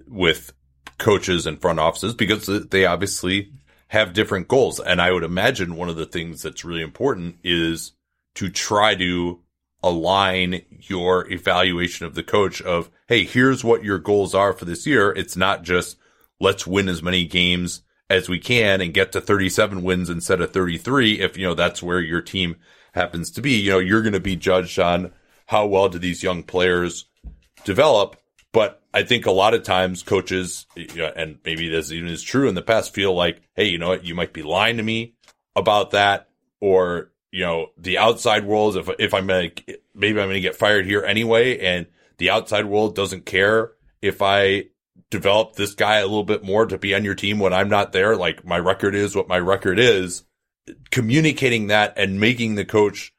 with 0.07 0.53
coaches 0.97 1.47
and 1.47 1.59
front 1.59 1.79
offices 1.79 2.13
because 2.13 2.45
they 2.69 2.85
obviously 2.85 3.51
have 3.91 4.13
different 4.13 4.47
goals. 4.47 4.79
And 4.79 5.01
I 5.01 5.11
would 5.11 5.23
imagine 5.23 5.75
one 5.75 5.89
of 5.89 5.97
the 5.97 6.05
things 6.05 6.41
that's 6.41 6.63
really 6.63 6.81
important 6.81 7.35
is 7.43 7.91
to 8.35 8.49
try 8.49 8.95
to 8.95 9.41
align 9.83 10.61
your 10.79 11.29
evaluation 11.29 12.05
of 12.05 12.15
the 12.15 12.23
coach 12.23 12.61
of, 12.61 12.89
Hey, 13.09 13.25
here's 13.25 13.65
what 13.65 13.83
your 13.83 13.99
goals 13.99 14.33
are 14.33 14.53
for 14.53 14.63
this 14.63 14.87
year. 14.87 15.11
It's 15.11 15.35
not 15.35 15.63
just 15.63 15.97
let's 16.39 16.65
win 16.65 16.87
as 16.87 17.03
many 17.03 17.25
games 17.25 17.81
as 18.09 18.29
we 18.29 18.39
can 18.39 18.79
and 18.79 18.93
get 18.93 19.11
to 19.11 19.19
37 19.19 19.83
wins 19.83 20.09
instead 20.09 20.39
of 20.39 20.53
33. 20.53 21.19
If, 21.19 21.37
you 21.37 21.45
know, 21.45 21.53
that's 21.53 21.83
where 21.83 21.99
your 21.99 22.21
team 22.21 22.55
happens 22.93 23.29
to 23.31 23.41
be, 23.41 23.57
you 23.57 23.71
know, 23.71 23.79
you're 23.79 24.01
going 24.01 24.13
to 24.13 24.21
be 24.21 24.37
judged 24.37 24.79
on 24.79 25.11
how 25.47 25.65
well 25.65 25.89
do 25.89 25.99
these 25.99 26.23
young 26.23 26.43
players 26.43 27.07
develop. 27.65 28.15
But 28.53 28.80
I 28.93 29.03
think 29.03 29.25
a 29.25 29.31
lot 29.31 29.53
of 29.53 29.63
times 29.63 30.03
coaches, 30.03 30.65
and 30.75 31.39
maybe 31.45 31.69
this 31.69 31.91
even 31.91 32.09
is 32.09 32.23
true 32.23 32.49
in 32.49 32.55
the 32.55 32.61
past, 32.61 32.93
feel 32.93 33.13
like, 33.13 33.41
hey, 33.55 33.65
you 33.65 33.77
know 33.77 33.89
what, 33.89 34.05
you 34.05 34.15
might 34.15 34.33
be 34.33 34.43
lying 34.43 34.77
to 34.77 34.83
me 34.83 35.15
about 35.55 35.91
that, 35.91 36.29
or 36.59 37.11
you 37.31 37.45
know, 37.45 37.67
the 37.77 37.97
outside 37.97 38.45
world. 38.45 38.75
If 38.75 38.89
if 38.99 39.13
I'm 39.13 39.27
gonna, 39.27 39.51
maybe 39.95 40.19
I'm 40.19 40.27
gonna 40.27 40.41
get 40.41 40.57
fired 40.57 40.85
here 40.85 41.03
anyway, 41.03 41.59
and 41.59 41.87
the 42.17 42.29
outside 42.29 42.65
world 42.65 42.95
doesn't 42.95 43.25
care 43.25 43.71
if 44.01 44.21
I 44.21 44.65
develop 45.09 45.55
this 45.55 45.73
guy 45.73 45.97
a 45.97 46.05
little 46.05 46.23
bit 46.23 46.43
more 46.43 46.65
to 46.65 46.77
be 46.77 46.93
on 46.93 47.05
your 47.05 47.15
team 47.15 47.39
when 47.39 47.53
I'm 47.53 47.69
not 47.69 47.91
there. 47.93 48.15
Like 48.15 48.45
my 48.45 48.59
record 48.59 48.95
is 48.95 49.15
what 49.15 49.27
my 49.27 49.39
record 49.39 49.79
is. 49.79 50.23
Communicating 50.91 51.67
that 51.67 51.93
and 51.97 52.19
making 52.19 52.55
the 52.55 52.65
coach 52.65 53.13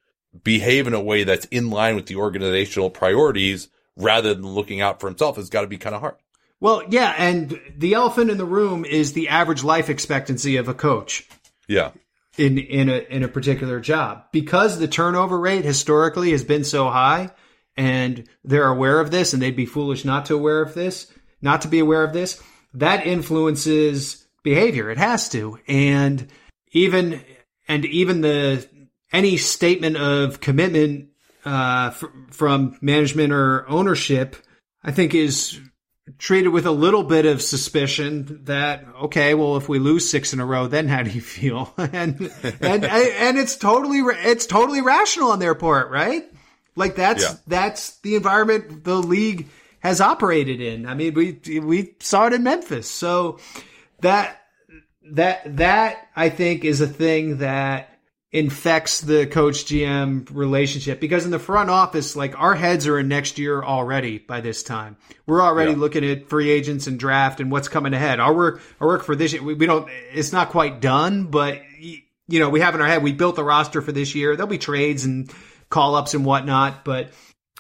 behave 0.45 0.87
in 0.87 0.95
a 0.95 1.01
way 1.01 1.25
that's 1.25 1.47
in 1.47 1.71
line 1.71 1.97
with 1.97 2.07
the 2.07 2.17
organizational 2.17 2.91
priorities 2.91 3.69
rather 3.97 4.35
than 4.35 4.47
looking 4.47 4.81
out 4.81 5.01
for 5.01 5.09
himself 5.09 5.37
has 5.37 5.51
got 5.51 5.63
to 5.63 5.67
be 5.67 5.79
kind 5.79 5.95
of 5.95 6.01
hard. 6.01 6.17
Well, 6.61 6.83
yeah, 6.89 7.15
and 7.19 7.61
the 7.77 7.95
elephant 7.95 8.31
in 8.31 8.39
the 8.39 8.45
room 8.45 8.85
is 8.85 9.13
the 9.13 9.29
average 9.29 9.65
life 9.65 9.91
expectancy 9.91 10.57
of 10.57 10.69
a 10.69 10.75
coach. 10.75 11.29
Yeah. 11.69 11.91
in 12.39 12.59
in 12.59 12.89
a 12.89 12.99
in 13.11 13.23
a 13.23 13.29
particular 13.29 13.79
job 13.81 14.25
because 14.33 14.79
the 14.79 14.89
turnover 14.89 15.39
rate 15.39 15.65
historically 15.65 16.31
has 16.31 16.45
been 16.45 16.65
so 16.65 16.89
high 16.89 17.31
and 17.77 18.27
they're 18.45 18.69
aware 18.69 19.01
of 19.01 19.11
this 19.11 19.33
and 19.33 19.43
they'd 19.43 19.57
be 19.57 19.67
foolish 19.67 20.05
not 20.05 20.27
to 20.27 20.35
aware 20.35 20.63
of 20.63 20.75
this 20.75 21.13
not 21.41 21.63
to 21.63 21.69
be 21.69 21.79
aware 21.79 22.05
of 22.05 22.13
this 22.13 22.43
that 22.75 23.07
influences 23.07 24.27
behavior 24.43 24.91
it 24.91 24.99
has 24.99 25.29
to 25.29 25.59
and 25.69 26.27
even 26.73 27.23
and 27.69 27.85
even 27.85 28.23
the 28.23 28.67
any 29.13 29.37
statement 29.37 29.97
of 29.97 30.41
commitment 30.41 31.09
uh, 31.45 31.91
from 32.31 32.77
management 32.81 33.33
or 33.33 33.69
ownership 33.69 34.37
i 34.85 34.91
think 34.91 35.15
is 35.15 35.61
treated 36.19 36.49
with 36.49 36.67
a 36.67 36.73
little 36.73 37.03
bit 37.03 37.27
of 37.27 37.41
suspicion 37.43 38.45
that 38.45 38.85
okay, 39.03 39.35
well, 39.35 39.57
if 39.57 39.69
we 39.69 39.79
lose 39.79 40.09
six 40.09 40.33
in 40.33 40.41
a 40.41 40.47
row, 40.47 40.67
then 40.67 40.89
how 40.89 41.03
do 41.03 41.11
you 41.11 41.21
feel? 41.21 41.73
and 41.79 42.21
and 42.61 42.85
and 42.85 43.39
it's 43.39 43.57
totally 43.57 43.99
it's 43.99 44.47
totally 44.47 44.81
rational 44.81 45.31
on 45.31 45.39
their 45.39 45.55
part, 45.55 45.91
right? 45.91 46.25
Like 46.77 46.97
that's 46.97 47.23
yeah. 47.23 47.35
that's 47.47 47.99
the 47.99 48.17
environment 48.17 48.85
the 48.85 48.97
league 48.97 49.49
has 49.81 50.01
operated 50.01 50.61
in. 50.61 50.87
I 50.87 50.95
mean, 50.95 51.15
we 51.15 51.61
we 51.61 51.95
saw 52.01 52.27
it 52.27 52.33
in 52.33 52.43
Memphis, 52.43 52.91
so 52.91 53.39
that 54.01 54.41
that 55.11 55.57
that 55.57 56.09
I 56.17 56.31
think 56.31 56.65
is 56.65 56.81
a 56.81 56.87
thing 56.87 57.39
that 57.39 57.92
infects 58.33 59.03
the 59.03 59.27
coach 59.27 59.67
GM 59.67 60.27
relationship 60.33 61.01
because 61.01 61.27
in 61.27 61.31
the 61.31 61.39
front 61.39 61.69
office, 61.69 62.17
like 62.17 62.39
our 62.41 62.55
heads 62.55 62.87
are 62.87 62.99
in 62.99 63.07
next 63.07 63.39
year 63.39 63.63
already 63.63 64.19
by 64.19 64.41
this 64.41 64.63
time. 64.63 64.97
We're 65.27 65.43
already 65.43 65.73
yeah. 65.73 65.79
looking 65.79 66.05
at 66.05 66.31
free 66.31 66.51
agents 66.51 66.87
and 66.87 66.99
draft 66.99 67.41
and 67.41 67.53
what's 67.53 67.69
coming 67.69 67.93
ahead. 67.93 68.21
Our 68.21 68.33
work, 68.33 68.63
our 68.81 68.89
work 68.89 69.05
for 69.05 69.15
this 69.15 69.35
year, 69.35 69.43
we, 69.43 69.53
we 69.53 69.67
don't, 69.67 69.87
it's 70.13 70.33
not 70.33 70.49
quite 70.49 70.81
done, 70.81 71.27
but 71.27 71.61
you 71.79 72.41
know, 72.41 72.49
we 72.49 72.61
have 72.61 72.75
in 72.75 72.81
our 72.81 72.87
head, 72.87 73.03
we 73.03 73.13
built 73.13 73.37
the 73.37 73.45
roster 73.45 73.83
for 73.83 73.93
this 73.93 74.15
year. 74.15 74.35
There'll 74.35 74.49
be 74.49 74.57
trades 74.57 75.05
and 75.05 75.31
call 75.69 75.95
ups 75.95 76.15
and 76.15 76.25
whatnot, 76.25 76.85
but 76.85 77.11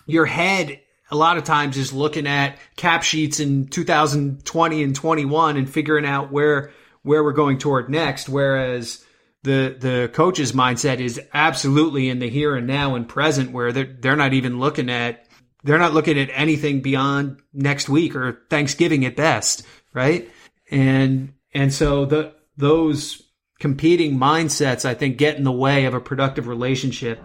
your 0.07 0.25
head 0.25 0.81
a 1.11 1.17
lot 1.17 1.37
of 1.37 1.45
times 1.45 1.77
is 1.77 1.93
looking 1.93 2.27
at 2.27 2.57
cap 2.77 3.03
sheets 3.03 3.41
in 3.41 3.67
2020 3.67 4.83
and 4.83 4.97
21 4.97 5.59
and 5.59 5.69
figuring 5.69 6.07
out 6.07 6.33
where, 6.33 6.71
where 7.03 7.23
we're 7.23 7.33
going 7.33 7.59
toward 7.59 7.91
next. 7.91 8.31
Whereas, 8.31 9.05
the 9.43 9.77
the 9.79 10.11
coach's 10.13 10.53
mindset 10.53 11.01
is 11.01 11.21
absolutely 11.35 12.09
in 12.09 12.19
the 12.21 12.29
here 12.29 12.55
and 12.55 12.67
now 12.67 12.95
and 12.95 13.09
present 13.09 13.53
where 13.53 13.73
they're 13.73 13.97
they're 14.01 14.17
not 14.17 14.33
even 14.33 14.61
looking 14.61 14.89
at 14.89 15.27
they're 15.65 15.79
not 15.79 15.95
looking 15.95 16.19
at 16.19 16.31
anything 16.33 16.81
beyond 16.81 17.41
next 17.53 17.89
week 17.89 18.17
or 18.17 18.43
Thanksgiving 18.51 19.05
at 19.05 19.17
best, 19.17 19.65
right? 19.93 20.31
And 20.71 21.35
and 21.55 21.73
so 21.73 22.05
the 22.05 22.35
those 22.57 23.23
competing 23.59 24.19
mindsets 24.19 24.85
I 24.85 24.95
think 24.95 25.19
get 25.19 25.37
in 25.37 25.45
the 25.45 25.53
way 25.53 25.85
of 25.85 25.95
a 25.95 26.01
productive 26.01 26.47
relationship 26.49 27.21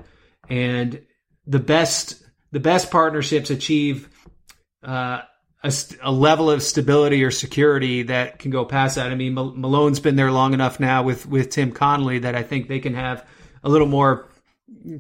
and 0.49 1.01
the 1.45 1.59
best 1.59 2.23
the 2.51 2.59
best 2.59 2.91
partnerships 2.91 3.49
achieve 3.49 4.09
uh, 4.83 5.21
a, 5.63 5.73
a, 6.01 6.11
level 6.11 6.51
of 6.51 6.61
stability 6.61 7.23
or 7.23 7.31
security 7.31 8.03
that 8.03 8.39
can 8.39 8.51
go 8.51 8.65
past 8.65 8.95
that. 8.95 9.11
I 9.11 9.15
mean, 9.15 9.33
Malone's 9.33 9.99
been 9.99 10.15
there 10.15 10.31
long 10.31 10.53
enough 10.53 10.79
now 10.79 11.03
with 11.03 11.25
with 11.25 11.49
Tim 11.49 11.71
Connelly 11.71 12.19
that 12.19 12.35
I 12.35 12.43
think 12.43 12.67
they 12.67 12.79
can 12.79 12.93
have 12.93 13.27
a 13.63 13.69
little 13.69 13.87
more 13.87 14.27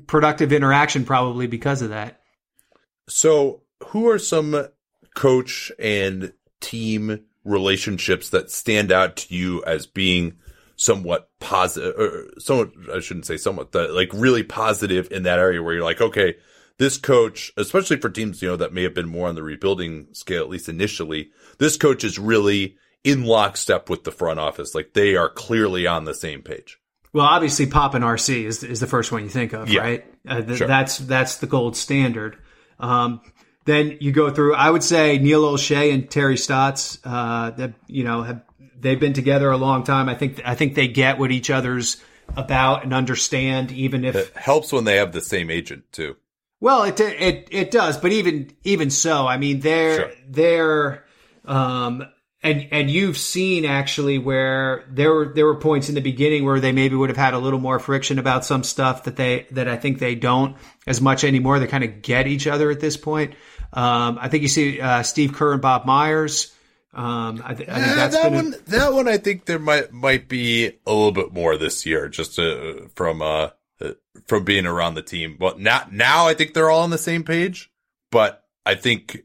productive 0.07 0.51
interaction 0.51 1.05
probably 1.05 1.47
because 1.47 1.81
of 1.81 1.89
that. 1.89 2.21
So, 3.07 3.61
who 3.87 4.09
are 4.09 4.19
some 4.19 4.67
coach 5.15 5.71
and 5.79 6.33
team 6.59 7.23
relationships 7.43 8.29
that 8.29 8.51
stand 8.51 8.91
out 8.91 9.15
to 9.15 9.33
you 9.33 9.63
as 9.65 9.85
being 9.85 10.37
somewhat 10.75 11.29
positive 11.39 11.95
or 11.97 12.27
somewhat 12.39 12.71
I 12.93 12.99
shouldn't 12.99 13.25
say 13.25 13.37
somewhat 13.37 13.73
like 13.73 14.11
really 14.13 14.43
positive 14.43 15.11
in 15.11 15.23
that 15.23 15.39
area 15.39 15.61
where 15.61 15.73
you're 15.73 15.83
like, 15.83 16.01
okay, 16.01 16.35
this 16.77 16.97
coach, 16.97 17.51
especially 17.57 17.97
for 17.97 18.09
teams, 18.09 18.41
you 18.41 18.49
know, 18.49 18.55
that 18.55 18.73
may 18.73 18.83
have 18.83 18.93
been 18.93 19.09
more 19.09 19.27
on 19.27 19.35
the 19.35 19.43
rebuilding 19.43 20.07
scale, 20.13 20.43
at 20.43 20.49
least 20.49 20.69
initially, 20.69 21.31
this 21.57 21.77
coach 21.77 22.03
is 22.03 22.19
really 22.19 22.77
in 23.03 23.23
lockstep 23.23 23.89
with 23.89 24.03
the 24.03 24.11
front 24.11 24.39
office. 24.39 24.75
Like 24.75 24.93
they 24.93 25.15
are 25.15 25.29
clearly 25.29 25.87
on 25.87 26.05
the 26.05 26.13
same 26.13 26.41
page. 26.41 26.79
Well, 27.13 27.25
obviously, 27.25 27.65
Pop 27.65 27.95
and 27.95 28.03
RC 28.03 28.43
is 28.43 28.63
is 28.63 28.79
the 28.79 28.87
first 28.87 29.11
one 29.11 29.23
you 29.23 29.29
think 29.29 29.53
of, 29.53 29.69
yeah. 29.69 29.81
right? 29.81 30.05
Uh, 30.27 30.41
th- 30.41 30.57
sure. 30.57 30.67
That's 30.67 30.97
that's 30.99 31.37
the 31.37 31.47
gold 31.47 31.75
standard. 31.75 32.37
Um, 32.79 33.21
then 33.65 33.97
you 34.01 34.11
go 34.11 34.29
through. 34.29 34.53
I 34.53 34.69
would 34.69 34.83
say 34.83 35.17
Neil 35.17 35.43
Olshey 35.43 35.93
and 35.93 36.09
Terry 36.11 36.37
Stotts. 36.37 36.99
Uh, 37.03 37.51
that 37.51 37.73
you 37.87 38.03
know 38.03 38.23
have 38.23 38.43
they've 38.79 38.99
been 38.99 39.13
together 39.13 39.49
a 39.49 39.57
long 39.57 39.83
time. 39.83 40.09
I 40.09 40.15
think 40.15 40.41
I 40.45 40.53
think 40.53 40.75
they 40.75 40.87
get 40.87 41.17
what 41.17 41.31
each 41.31 41.49
other's 41.49 41.97
about 42.35 42.83
and 42.83 42.93
understand, 42.93 43.71
even 43.71 44.05
if 44.05 44.15
it 44.15 44.35
helps 44.35 44.71
when 44.71 44.83
they 44.83 44.97
have 44.97 45.11
the 45.11 45.21
same 45.21 45.49
agent 45.49 45.85
too. 45.91 46.17
Well, 46.59 46.83
it 46.83 46.99
it 46.99 47.47
it 47.51 47.71
does, 47.71 47.97
but 47.97 48.11
even 48.11 48.51
even 48.63 48.89
so, 48.89 49.27
I 49.27 49.37
mean, 49.37 49.59
they're 49.59 49.95
sure. 49.95 50.11
they're 50.27 51.05
um 51.45 52.03
and 52.43 52.67
and 52.71 52.89
you've 52.89 53.17
seen 53.17 53.65
actually 53.65 54.17
where 54.17 54.85
there 54.89 55.13
were 55.13 55.33
there 55.33 55.45
were 55.45 55.59
points 55.59 55.89
in 55.89 55.95
the 55.95 56.01
beginning 56.01 56.45
where 56.45 56.59
they 56.59 56.71
maybe 56.71 56.95
would 56.95 57.09
have 57.09 57.17
had 57.17 57.33
a 57.33 57.39
little 57.39 57.59
more 57.59 57.79
friction 57.79 58.19
about 58.19 58.45
some 58.45 58.63
stuff 58.63 59.03
that 59.03 59.15
they 59.15 59.47
that 59.51 59.67
I 59.67 59.77
think 59.77 59.99
they 59.99 60.15
don't 60.15 60.55
as 60.85 61.01
much 61.01 61.23
anymore. 61.23 61.59
They 61.59 61.67
kind 61.67 61.83
of 61.83 62.01
get 62.01 62.27
each 62.27 62.47
other 62.47 62.71
at 62.71 62.79
this 62.79 62.97
point. 62.97 63.35
Um, 63.73 64.17
I 64.19 64.29
think 64.29 64.43
you 64.43 64.49
see 64.49 64.79
uh, 64.79 65.03
Steve 65.03 65.33
Kerr 65.33 65.53
and 65.53 65.61
Bob 65.61 65.85
Myers. 65.85 66.53
Um, 66.93 67.43
I, 67.45 67.53
th- 67.53 67.69
I 67.69 67.73
think 67.75 67.95
that's 67.95 68.15
that 68.15 68.31
one. 68.31 68.53
A- 68.53 68.69
that 68.71 68.93
one, 68.93 69.07
I 69.07 69.17
think 69.17 69.45
there 69.45 69.59
might 69.59 69.91
might 69.91 70.27
be 70.27 70.67
a 70.67 70.91
little 70.91 71.11
bit 71.11 71.33
more 71.33 71.57
this 71.57 71.85
year, 71.85 72.07
just 72.07 72.39
uh, 72.39 72.87
from 72.95 73.21
uh, 73.21 73.49
from 74.27 74.43
being 74.43 74.65
around 74.65 74.95
the 74.95 75.01
team. 75.01 75.37
But 75.39 75.59
now, 75.59 75.87
now 75.91 76.27
I 76.27 76.33
think 76.33 76.53
they're 76.53 76.69
all 76.69 76.83
on 76.83 76.89
the 76.89 76.97
same 76.97 77.23
page. 77.23 77.71
But 78.11 78.43
I 78.65 78.75
think, 78.75 79.23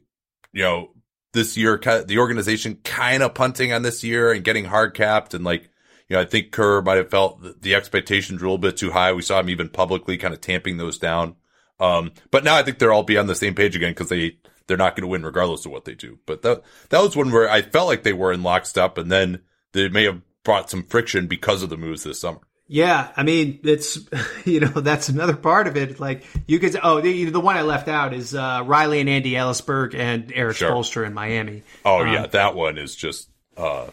you 0.51 0.63
know, 0.63 0.91
this 1.33 1.57
year, 1.57 1.77
the 1.77 2.19
organization 2.19 2.79
kind 2.83 3.23
of 3.23 3.33
punting 3.33 3.73
on 3.73 3.81
this 3.81 4.03
year 4.03 4.31
and 4.31 4.43
getting 4.43 4.65
hard 4.65 4.93
capped. 4.93 5.33
And 5.33 5.43
like, 5.43 5.63
you 6.07 6.15
know, 6.15 6.21
I 6.21 6.25
think 6.25 6.51
Kerr 6.51 6.81
might 6.81 6.97
have 6.97 7.09
felt 7.09 7.61
the 7.61 7.75
expectations 7.75 8.41
were 8.41 8.47
a 8.47 8.49
little 8.49 8.57
bit 8.59 8.77
too 8.77 8.91
high. 8.91 9.13
We 9.13 9.21
saw 9.21 9.39
him 9.39 9.49
even 9.49 9.69
publicly 9.69 10.17
kind 10.17 10.33
of 10.33 10.41
tamping 10.41 10.77
those 10.77 10.97
down. 10.97 11.35
Um, 11.79 12.11
but 12.29 12.43
now 12.43 12.55
I 12.55 12.63
think 12.63 12.77
they're 12.77 12.93
all 12.93 13.03
be 13.03 13.17
on 13.17 13.27
the 13.27 13.35
same 13.35 13.55
page 13.55 13.75
again 13.75 13.91
because 13.91 14.09
they, 14.09 14.37
they're 14.67 14.77
not 14.77 14.95
going 14.95 15.01
to 15.03 15.07
win 15.07 15.25
regardless 15.25 15.65
of 15.65 15.71
what 15.71 15.85
they 15.85 15.95
do. 15.95 16.19
But 16.25 16.43
that, 16.43 16.61
that 16.89 17.01
was 17.01 17.15
one 17.15 17.31
where 17.31 17.49
I 17.49 17.61
felt 17.61 17.87
like 17.87 18.03
they 18.03 18.13
were 18.13 18.31
in 18.31 18.43
lockstep 18.43 18.97
and 18.97 19.11
then 19.11 19.41
they 19.71 19.89
may 19.89 20.03
have 20.03 20.21
brought 20.43 20.69
some 20.69 20.83
friction 20.83 21.27
because 21.27 21.63
of 21.63 21.69
the 21.69 21.77
moves 21.77 22.03
this 22.03 22.21
summer. 22.21 22.41
Yeah, 22.67 23.11
I 23.15 23.23
mean, 23.23 23.59
it's 23.63 23.99
you 24.45 24.61
know 24.61 24.67
that's 24.67 25.09
another 25.09 25.35
part 25.35 25.67
of 25.67 25.77
it. 25.77 25.99
Like 25.99 26.25
you 26.47 26.59
could, 26.59 26.79
oh, 26.81 27.01
the, 27.01 27.25
the 27.25 27.39
one 27.39 27.57
I 27.57 27.61
left 27.61 27.87
out 27.87 28.13
is 28.13 28.33
uh, 28.33 28.63
Riley 28.65 28.99
and 28.99 29.09
Andy 29.09 29.33
Elisburg 29.33 29.95
and 29.95 30.31
Erik 30.33 30.57
sure. 30.57 30.71
Spoelstra 30.71 31.05
in 31.05 31.13
Miami. 31.13 31.63
Oh 31.83 32.01
um, 32.01 32.13
yeah, 32.13 32.27
that 32.27 32.55
one 32.55 32.77
is 32.77 32.95
just, 32.95 33.29
uh, 33.57 33.87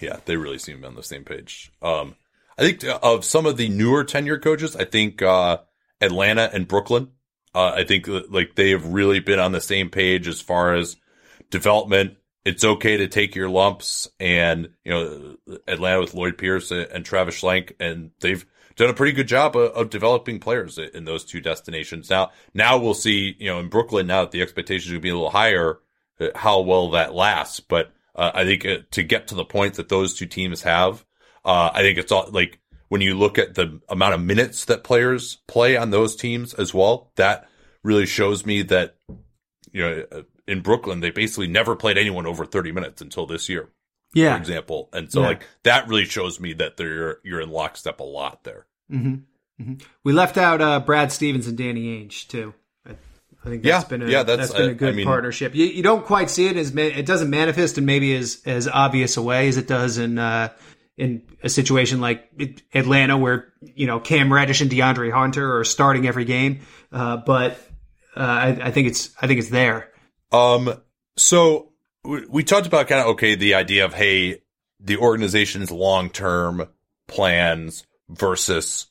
yeah, 0.00 0.18
they 0.24 0.36
really 0.36 0.58
seem 0.58 0.76
to 0.76 0.80
be 0.82 0.86
on 0.86 0.94
the 0.96 1.02
same 1.02 1.24
page. 1.24 1.72
Um, 1.80 2.16
I 2.58 2.62
think 2.62 2.84
uh, 2.84 2.98
of 3.02 3.24
some 3.24 3.46
of 3.46 3.56
the 3.56 3.68
newer 3.68 4.04
tenure 4.04 4.38
coaches, 4.38 4.74
I 4.76 4.84
think 4.84 5.22
uh, 5.22 5.58
Atlanta 6.00 6.50
and 6.52 6.66
Brooklyn. 6.66 7.10
Uh, 7.54 7.72
I 7.74 7.84
think 7.84 8.08
uh, 8.08 8.22
like 8.28 8.54
they 8.54 8.70
have 8.70 8.86
really 8.86 9.20
been 9.20 9.38
on 9.38 9.52
the 9.52 9.60
same 9.60 9.88
page 9.88 10.28
as 10.28 10.40
far 10.40 10.74
as 10.74 10.96
development 11.50 12.16
it's 12.46 12.62
okay 12.62 12.98
to 12.98 13.08
take 13.08 13.34
your 13.34 13.48
lumps 13.48 14.08
and, 14.20 14.68
you 14.84 14.92
know, 14.92 15.36
Atlanta 15.66 16.00
with 16.00 16.14
Lloyd 16.14 16.38
Pierce 16.38 16.70
and 16.70 17.04
Travis 17.04 17.42
Schlenk, 17.42 17.72
and 17.80 18.12
they've 18.20 18.46
done 18.76 18.88
a 18.88 18.94
pretty 18.94 19.14
good 19.14 19.26
job 19.26 19.56
of, 19.56 19.72
of, 19.72 19.90
developing 19.90 20.38
players 20.38 20.78
in 20.78 21.04
those 21.04 21.24
two 21.24 21.40
destinations. 21.40 22.08
Now, 22.08 22.30
now 22.54 22.78
we'll 22.78 22.94
see, 22.94 23.34
you 23.40 23.48
know, 23.48 23.58
in 23.58 23.68
Brooklyn, 23.68 24.06
now 24.06 24.20
that 24.20 24.30
the 24.30 24.42
expectations 24.42 24.92
will 24.92 25.00
be 25.00 25.08
a 25.08 25.14
little 25.14 25.28
higher, 25.28 25.80
uh, 26.20 26.28
how 26.36 26.60
well 26.60 26.90
that 26.90 27.16
lasts. 27.16 27.58
But, 27.58 27.90
uh, 28.14 28.30
I 28.32 28.44
think 28.44 28.64
uh, 28.64 28.76
to 28.92 29.02
get 29.02 29.26
to 29.28 29.34
the 29.34 29.44
point 29.44 29.74
that 29.74 29.88
those 29.88 30.14
two 30.14 30.26
teams 30.26 30.62
have, 30.62 31.04
uh, 31.44 31.70
I 31.74 31.82
think 31.82 31.98
it's 31.98 32.12
all 32.12 32.28
like 32.30 32.60
when 32.86 33.00
you 33.00 33.18
look 33.18 33.38
at 33.38 33.56
the 33.56 33.80
amount 33.88 34.14
of 34.14 34.20
minutes 34.20 34.66
that 34.66 34.84
players 34.84 35.38
play 35.48 35.76
on 35.76 35.90
those 35.90 36.14
teams 36.14 36.54
as 36.54 36.72
well, 36.72 37.10
that 37.16 37.48
really 37.82 38.06
shows 38.06 38.46
me 38.46 38.62
that, 38.62 38.94
you 39.72 39.82
know, 39.82 40.04
uh, 40.12 40.22
in 40.46 40.60
Brooklyn, 40.60 41.00
they 41.00 41.10
basically 41.10 41.48
never 41.48 41.76
played 41.76 41.98
anyone 41.98 42.26
over 42.26 42.44
30 42.44 42.72
minutes 42.72 43.02
until 43.02 43.26
this 43.26 43.48
year. 43.48 43.68
Yeah. 44.14 44.34
For 44.34 44.40
example. 44.40 44.88
And 44.92 45.10
so 45.10 45.20
yeah. 45.20 45.26
like 45.28 45.46
that 45.64 45.88
really 45.88 46.04
shows 46.04 46.40
me 46.40 46.54
that 46.54 46.76
they're, 46.76 47.18
you're 47.24 47.40
in 47.40 47.50
lockstep 47.50 48.00
a 48.00 48.04
lot 48.04 48.44
there. 48.44 48.66
Mm-hmm. 48.90 49.14
Mm-hmm. 49.60 49.86
We 50.04 50.12
left 50.12 50.36
out 50.36 50.60
uh, 50.60 50.80
Brad 50.80 51.12
Stevens 51.12 51.46
and 51.46 51.56
Danny 51.56 51.86
Ainge 51.86 52.28
too. 52.28 52.54
I, 53.46 53.48
think 53.48 53.62
that's 53.62 53.84
yeah, 53.84 53.88
been 53.88 54.02
a, 54.02 54.10
yeah, 54.10 54.22
that's, 54.24 54.48
that's 54.48 54.54
been 54.54 54.70
a 54.70 54.74
good 54.74 54.92
I 54.94 54.96
mean, 54.96 55.06
partnership. 55.06 55.54
You, 55.54 55.66
you, 55.66 55.82
don't 55.82 56.04
quite 56.04 56.30
see 56.30 56.48
it 56.48 56.56
as 56.56 56.74
it 56.74 57.06
doesn't 57.06 57.30
manifest 57.30 57.78
in 57.78 57.86
maybe 57.86 58.14
as 58.16 58.42
as 58.44 58.66
obvious 58.66 59.16
a 59.16 59.22
way 59.22 59.46
as 59.46 59.56
it 59.56 59.68
does 59.68 59.98
in 59.98 60.18
uh, 60.18 60.48
in 60.96 61.22
a 61.44 61.48
situation 61.48 62.00
like 62.00 62.28
Atlanta, 62.74 63.16
where 63.16 63.52
you 63.62 63.86
know 63.86 64.00
Cam 64.00 64.32
Reddish 64.32 64.62
and 64.62 64.70
DeAndre 64.70 65.12
Hunter 65.12 65.58
are 65.58 65.64
starting 65.64 66.08
every 66.08 66.24
game. 66.24 66.60
Uh, 66.90 67.18
but 67.18 67.52
uh, 68.16 68.20
I, 68.20 68.48
I, 68.62 68.70
think 68.72 68.88
it's 68.88 69.14
I 69.20 69.28
think 69.28 69.38
it's 69.38 69.50
there. 69.50 69.92
Um, 70.32 70.80
so 71.16 71.72
we, 72.04 72.26
we 72.26 72.44
talked 72.44 72.66
about 72.66 72.88
kind 72.88 73.00
of, 73.00 73.06
okay, 73.08 73.34
the 73.34 73.54
idea 73.54 73.84
of, 73.84 73.94
hey, 73.94 74.42
the 74.80 74.98
organization's 74.98 75.70
long 75.70 76.10
term 76.10 76.68
plans 77.08 77.86
versus 78.08 78.86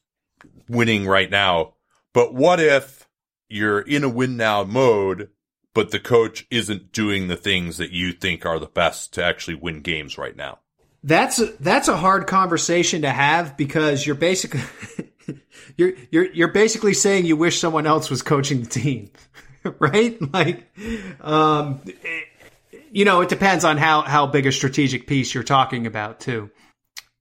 winning 0.68 1.06
right 1.06 1.30
now. 1.30 1.74
But 2.14 2.34
what 2.34 2.60
if 2.60 3.08
you're 3.50 3.82
in 3.82 4.04
a 4.04 4.10
win 4.10 4.38
now 4.38 4.64
mode, 4.64 5.30
but 5.74 5.92
the 5.92 6.00
coach 6.00 6.48
isn't 6.50 6.92
doing 6.92 7.28
the 7.28 7.36
things 7.36 7.78
that 7.78 7.92
you 7.92 8.14
think 8.14 8.46
are 8.46 8.60
the 8.60 8.68
best 8.68 9.14
to 9.14 9.24
actually 9.24 9.56
win 9.56 9.82
games 9.82 10.18
right 10.18 10.36
now? 10.36 10.60
That's 11.04 11.40
a, 11.40 11.48
that's 11.60 11.88
a 11.88 11.98
hard 11.98 12.26
conversation 12.26 13.04
to 13.04 13.10
have 13.10 13.58
because 13.58 14.08
you're 14.08 14.16
basically 14.16 14.62
you're 15.78 15.94
you're 16.10 16.32
you're 16.34 16.52
basically 16.52 16.94
saying 16.94 17.26
you 17.26 17.36
wish 17.36 17.60
someone 17.60 17.86
else 17.86 18.10
was 18.10 18.24
coaching 18.24 18.62
the 18.62 18.70
team, 18.70 19.12
right? 19.80 20.18
Like, 20.34 20.72
um, 21.22 21.82
you 22.91 23.05
know, 23.05 23.22
it 23.22 23.30
depends 23.30 23.66
on 23.66 23.78
how 23.78 24.01
how 24.01 24.28
big 24.28 24.45
a 24.45 24.51
strategic 24.51 25.07
piece 25.07 25.34
you're 25.34 25.43
talking 25.43 25.88
about 25.88 26.20
too. 26.20 26.49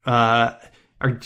Uh, 0.05 0.53
are 1.01 1.20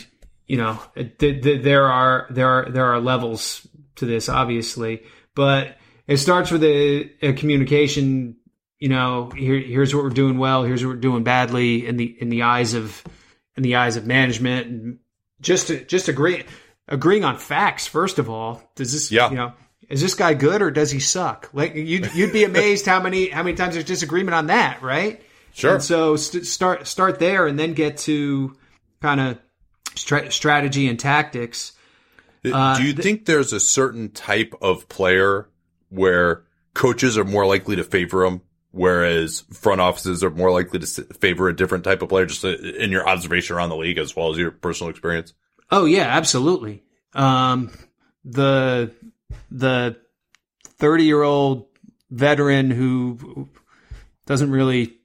you 0.47 0.57
know, 0.57 0.79
th- 0.95 1.17
th- 1.43 1.63
there 1.63 1.87
are 1.87 2.27
there 2.29 2.47
are 2.47 2.69
there 2.69 2.85
are 2.85 2.99
levels 2.99 3.67
to 3.95 4.05
this, 4.05 4.29
obviously, 4.29 5.03
but 5.35 5.77
it 6.07 6.17
starts 6.17 6.49
with 6.51 6.63
a, 6.63 7.11
a 7.21 7.33
communication 7.33 8.35
you 8.79 8.87
know, 8.87 9.29
here, 9.31 9.59
here's 9.59 9.93
what 9.93 10.03
we're 10.03 10.09
doing 10.09 10.37
well, 10.37 10.63
here's 10.63 10.83
what 10.83 10.95
we're 10.95 11.01
doing 11.01 11.23
badly 11.23 11.85
in 11.85 11.97
the 11.97 12.15
in 12.19 12.29
the 12.29 12.43
eyes 12.43 12.73
of 12.73 13.03
in 13.57 13.63
the 13.63 13.75
eyes 13.75 13.97
of 13.97 14.07
management, 14.07 14.67
and 14.67 14.99
just 15.41 15.67
to, 15.67 15.83
just 15.83 16.07
agree 16.07 16.45
agreeing 16.87 17.25
on 17.25 17.37
facts 17.37 17.87
first 17.87 18.19
of 18.19 18.29
all. 18.29 18.63
Does 18.75 18.93
this, 18.93 19.11
yeah. 19.11 19.29
you 19.29 19.35
know, 19.35 19.53
is 19.89 20.01
this 20.01 20.15
guy 20.15 20.33
good 20.33 20.61
or 20.61 20.71
does 20.71 20.91
he 20.91 20.99
suck? 20.99 21.49
Like 21.53 21.75
you'd 21.75 22.11
you'd 22.15 22.33
be 22.33 22.43
amazed 22.43 22.85
how 22.85 23.01
many 23.01 23.29
how 23.29 23.43
many 23.43 23.55
times 23.55 23.73
there's 23.73 23.85
disagreement 23.85 24.35
on 24.35 24.47
that, 24.47 24.81
right? 24.81 25.21
Sure. 25.53 25.75
And 25.75 25.83
so 25.83 26.15
st- 26.15 26.45
start 26.45 26.87
start 26.87 27.19
there 27.19 27.47
and 27.47 27.57
then 27.59 27.73
get 27.73 27.97
to 27.99 28.55
kind 29.01 29.19
of 29.19 29.39
stra- 29.95 30.31
strategy 30.31 30.87
and 30.87 30.99
tactics. 30.99 31.73
Uh, 32.45 32.77
Do 32.77 32.83
you 32.83 32.93
th- 32.93 33.03
think 33.03 33.25
there's 33.25 33.51
a 33.51 33.59
certain 33.59 34.09
type 34.11 34.53
of 34.61 34.87
player 34.87 35.49
where 35.89 36.43
coaches 36.73 37.17
are 37.17 37.25
more 37.25 37.45
likely 37.45 37.75
to 37.75 37.83
favor 37.83 38.23
them 38.23 38.41
whereas 38.71 39.41
front 39.51 39.81
offices 39.81 40.23
are 40.23 40.29
more 40.29 40.51
likely 40.51 40.79
to 40.79 40.85
favor 41.15 41.49
a 41.49 41.55
different 41.55 41.83
type 41.83 42.01
of 42.01 42.09
player 42.09 42.25
just 42.25 42.45
uh, 42.45 42.49
in 42.49 42.91
your 42.91 43.07
observation 43.09 43.55
around 43.55 43.69
the 43.69 43.75
league 43.75 43.97
as 43.97 44.15
well 44.15 44.31
as 44.31 44.37
your 44.37 44.51
personal 44.51 44.89
experience 44.91 45.33
oh 45.71 45.85
yeah 45.85 46.03
absolutely 46.03 46.83
um, 47.13 47.71
the 48.23 48.93
the 49.51 49.97
30 50.65 51.03
year 51.03 51.21
old 51.21 51.67
veteran 52.09 52.71
who 52.71 53.49
doesn't 54.25 54.51
really 54.51 54.95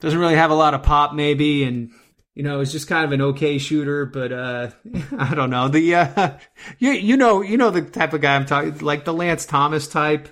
doesn't 0.00 0.18
really 0.18 0.36
have 0.36 0.50
a 0.50 0.54
lot 0.54 0.74
of 0.74 0.82
pop 0.82 1.12
maybe 1.12 1.64
and 1.64 1.90
you 2.34 2.42
know 2.42 2.60
is 2.60 2.72
just 2.72 2.88
kind 2.88 3.04
of 3.04 3.12
an 3.12 3.20
okay 3.20 3.58
shooter 3.58 4.06
but 4.06 4.32
uh 4.32 4.70
i 5.18 5.34
don't 5.34 5.50
know 5.50 5.68
the 5.68 5.94
uh 5.94 6.38
you, 6.78 6.92
you 6.92 7.16
know 7.16 7.42
you 7.42 7.58
know 7.58 7.70
the 7.70 7.82
type 7.82 8.14
of 8.14 8.22
guy 8.22 8.34
i'm 8.34 8.46
talking 8.46 8.78
like 8.78 9.04
the 9.04 9.12
lance 9.12 9.44
thomas 9.44 9.88
type 9.88 10.28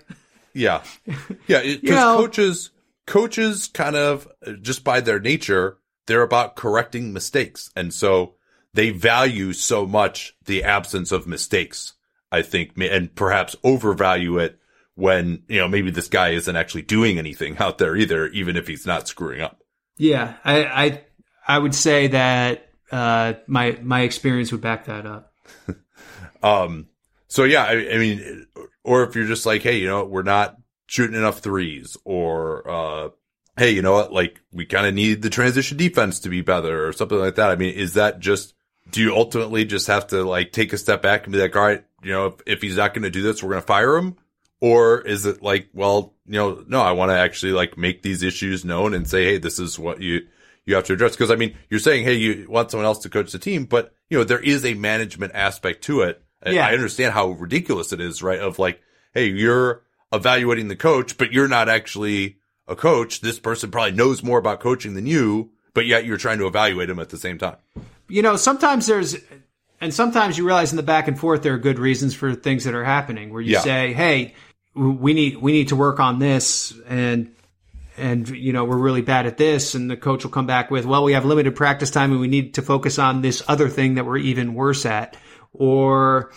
yeah, 0.59 0.83
yeah. 1.47 1.63
Because 1.63 1.83
you 1.83 1.95
know, 1.95 2.17
coaches, 2.17 2.71
coaches, 3.07 3.69
kind 3.69 3.97
of 3.97 4.29
just 4.61 4.85
by 4.85 5.01
their 5.01 5.21
nature, 5.21 5.79
they're 6.07 6.23
about 6.23 6.57
correcting 6.57 7.13
mistakes, 7.13 7.71
and 7.77 7.95
so 7.95 8.35
they 8.75 8.91
value 8.91 9.53
so 9.53 9.87
much 9.87 10.37
the 10.45 10.65
absence 10.65 11.13
of 11.13 11.27
mistakes. 11.27 11.95
I 12.31 12.43
think, 12.43 12.73
and 12.77 13.15
perhaps 13.15 13.57
overvalue 13.65 14.39
it 14.39 14.59
when 14.95 15.43
you 15.49 15.59
know 15.59 15.69
maybe 15.69 15.91
this 15.91 16.09
guy 16.09 16.31
isn't 16.31 16.57
actually 16.57 16.83
doing 16.83 17.19
anything 17.19 17.57
out 17.59 17.79
there 17.79 17.97
either, 17.97 18.27
even 18.29 18.57
if 18.57 18.67
he's 18.67 18.87
not 18.87 19.09
screwing 19.09 19.41
up. 19.41 19.63
Yeah, 19.97 20.35
I 20.45 20.65
I, 20.65 21.05
I 21.47 21.59
would 21.59 21.75
say 21.75 22.09
that 22.09 22.69
uh, 22.91 23.35
my 23.47 23.79
my 23.83 24.03
experience 24.03 24.53
would 24.53 24.61
back 24.61 24.87
that 24.87 25.07
up. 25.07 25.33
um. 26.43 26.89
So 27.31 27.45
yeah, 27.45 27.65
I, 27.65 27.95
I 27.95 27.99
mean, 27.99 28.47
or 28.85 29.05
if 29.05 29.15
you're 29.15 29.27
just 29.27 29.45
like, 29.45 29.63
hey, 29.63 29.79
you 29.79 29.87
know, 29.87 30.05
we're 30.05 30.23
not 30.23 30.57
shooting 30.87 31.17
enough 31.17 31.41
threes, 31.41 31.97
or 32.05 32.69
uh, 32.69 33.09
hey, 33.59 33.71
you 33.71 33.83
know 33.83 33.93
what, 33.93 34.13
like 34.13 34.41
we 34.51 34.65
kind 34.65 34.87
of 34.87 34.95
need 34.95 35.23
the 35.23 35.31
transition 35.31 35.77
defense 35.77 36.21
to 36.21 36.29
be 36.29 36.41
better, 36.41 36.89
or 36.89 36.93
something 36.93 37.19
like 37.19 37.35
that. 37.35 37.51
I 37.51 37.57
mean, 37.57 37.75
is 37.75 37.95
that 37.95 38.19
just 38.19 38.55
do 38.91 39.03
you 39.03 39.15
ultimately 39.15 39.65
just 39.65 39.87
have 39.89 40.07
to 40.09 40.25
like 40.25 40.53
take 40.53 40.73
a 40.73 40.79
step 40.79 41.03
back 41.03 41.25
and 41.25 41.33
be 41.33 41.39
like, 41.39 41.55
all 41.55 41.63
right, 41.63 41.85
you 42.03 42.13
know, 42.13 42.27
if, 42.27 42.35
if 42.47 42.63
he's 42.63 42.77
not 42.77 42.95
going 42.95 43.03
to 43.03 43.11
do 43.11 43.23
this, 43.23 43.43
we're 43.43 43.51
going 43.51 43.63
to 43.63 43.67
fire 43.67 43.97
him? 43.97 44.17
Or 44.61 45.01
is 45.01 45.25
it 45.27 45.43
like, 45.43 45.69
well, 45.73 46.15
you 46.27 46.35
know, 46.35 46.65
no, 46.67 46.81
I 46.83 46.93
want 46.93 47.11
to 47.11 47.17
actually 47.17 47.53
like 47.53 47.79
make 47.79 48.03
these 48.03 48.23
issues 48.23 48.65
known 48.65 48.95
and 48.95 49.09
say, 49.09 49.25
hey, 49.25 49.39
this 49.39 49.59
is 49.59 49.79
what 49.79 50.01
you, 50.03 50.27
you 50.65 50.75
have 50.75 50.85
to 50.85 50.95
address. 50.95 51.17
Cause 51.17 51.31
I 51.31 51.37
mean, 51.37 51.57
you're 51.71 51.81
saying, 51.81 52.05
hey, 52.05 52.15
you 52.15 52.47
want 52.49 52.71
someone 52.71 52.85
else 52.85 52.99
to 53.01 53.09
coach 53.09 53.31
the 53.33 53.39
team, 53.39 53.67
but 53.67 53.95
you 54.11 54.19
know, 54.19 54.25
there 54.25 54.41
is 54.41 54.65
a 54.65 54.75
management 54.75 55.33
aspect 55.35 55.85
to 55.85 56.03
it. 56.03 56.23
Yeah. 56.45 56.67
I 56.67 56.73
understand 56.73 57.13
how 57.13 57.31
ridiculous 57.31 57.93
it 57.93 58.01
is, 58.01 58.23
right? 58.23 58.41
Of 58.41 58.59
like, 58.59 58.81
hey, 59.15 59.27
you're 59.27 59.83
evaluating 60.13 60.69
the 60.69 60.77
coach, 60.77 61.19
but 61.19 61.33
you're 61.33 61.49
not 61.49 61.69
actually 61.69 62.39
a 62.67 62.77
coach. 62.77 63.21
This 63.21 63.39
person 63.39 63.71
probably 63.71 63.93
knows 63.93 64.23
more 64.23 64.39
about 64.39 64.61
coaching 64.61 64.95
than 64.95 65.07
you, 65.07 65.51
but 65.75 65.87
yet 65.87 66.05
you're 66.05 66.17
trying 66.17 66.39
to 66.39 66.47
evaluate 66.47 66.91
him 66.91 66.99
at 66.99 67.11
the 67.11 67.19
same 67.19 67.39
time. 67.39 67.57
You 68.09 68.23
know, 68.23 68.37
sometimes 68.37 68.87
there's, 68.87 69.17
and 69.81 69.93
sometimes 69.93 70.37
you 70.37 70.45
realize 70.45 70.73
in 70.73 70.77
the 70.77 70.83
back 70.83 71.09
and 71.09 71.19
forth 71.19 71.43
there 71.43 71.55
are 71.55 71.59
good 71.59 71.79
reasons 71.79 72.15
for 72.15 72.35
things 72.35 72.65
that 72.65 72.75
are 72.75 72.85
happening 72.85 73.33
where 73.33 73.41
you 73.41 73.53
yeah. 73.53 73.61
say, 73.61 73.93
"Hey, 73.93 74.35
we 74.75 75.13
need 75.15 75.37
we 75.37 75.53
need 75.53 75.69
to 75.69 75.77
work 75.77 76.01
on 76.01 76.19
this," 76.19 76.75
and 76.89 77.35
and 77.97 78.29
you 78.29 78.53
know 78.53 78.65
we're 78.65 78.79
really 78.79 79.03
bad 79.03 79.27
at 79.27 79.37
this, 79.37 79.75
and 79.75 79.91
the 79.91 79.97
coach 79.97 80.25
will 80.25 80.31
come 80.31 80.47
back 80.47 80.71
with, 80.71 80.85
"Well, 80.85 81.05
we 81.05 81.13
have 81.13 81.25
limited 81.25 81.57
practice 81.57 81.91
time, 81.91 82.13
and 82.13 82.21
we 82.21 82.29
need 82.29 82.55
to 82.55 82.63
focus 82.63 82.99
on 82.99 83.23
this 83.23 83.43
other 83.49 83.69
thing 83.69 83.95
that 83.95 84.07
we're 84.07 84.19
even 84.19 84.55
worse 84.55 84.85
at," 84.87 85.17
or 85.53 86.33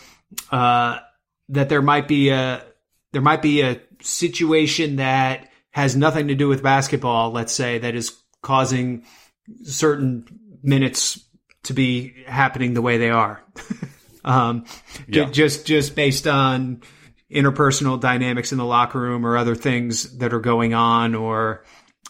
uh, 0.51 0.99
that 1.49 1.69
there 1.69 1.81
might 1.81 2.07
be 2.07 2.29
a 2.29 2.63
there 3.11 3.21
might 3.21 3.41
be 3.41 3.61
a 3.61 3.81
situation 4.01 4.97
that 4.97 5.49
has 5.71 5.95
nothing 5.95 6.27
to 6.27 6.35
do 6.35 6.47
with 6.47 6.63
basketball, 6.63 7.31
let's 7.31 7.53
say, 7.53 7.79
that 7.79 7.95
is 7.95 8.17
causing 8.41 9.05
certain 9.63 10.25
minutes 10.63 11.23
to 11.63 11.73
be 11.73 12.23
happening 12.25 12.73
the 12.73 12.81
way 12.81 12.97
they 12.97 13.09
are. 13.09 13.43
um, 14.25 14.65
yeah. 15.07 15.29
just 15.29 15.65
just 15.65 15.95
based 15.95 16.27
on 16.27 16.81
interpersonal 17.31 17.99
dynamics 17.99 18.51
in 18.51 18.57
the 18.57 18.65
locker 18.65 18.99
room 18.99 19.25
or 19.25 19.37
other 19.37 19.55
things 19.55 20.17
that 20.17 20.33
are 20.33 20.39
going 20.39 20.73
on 20.73 21.15
or 21.15 21.63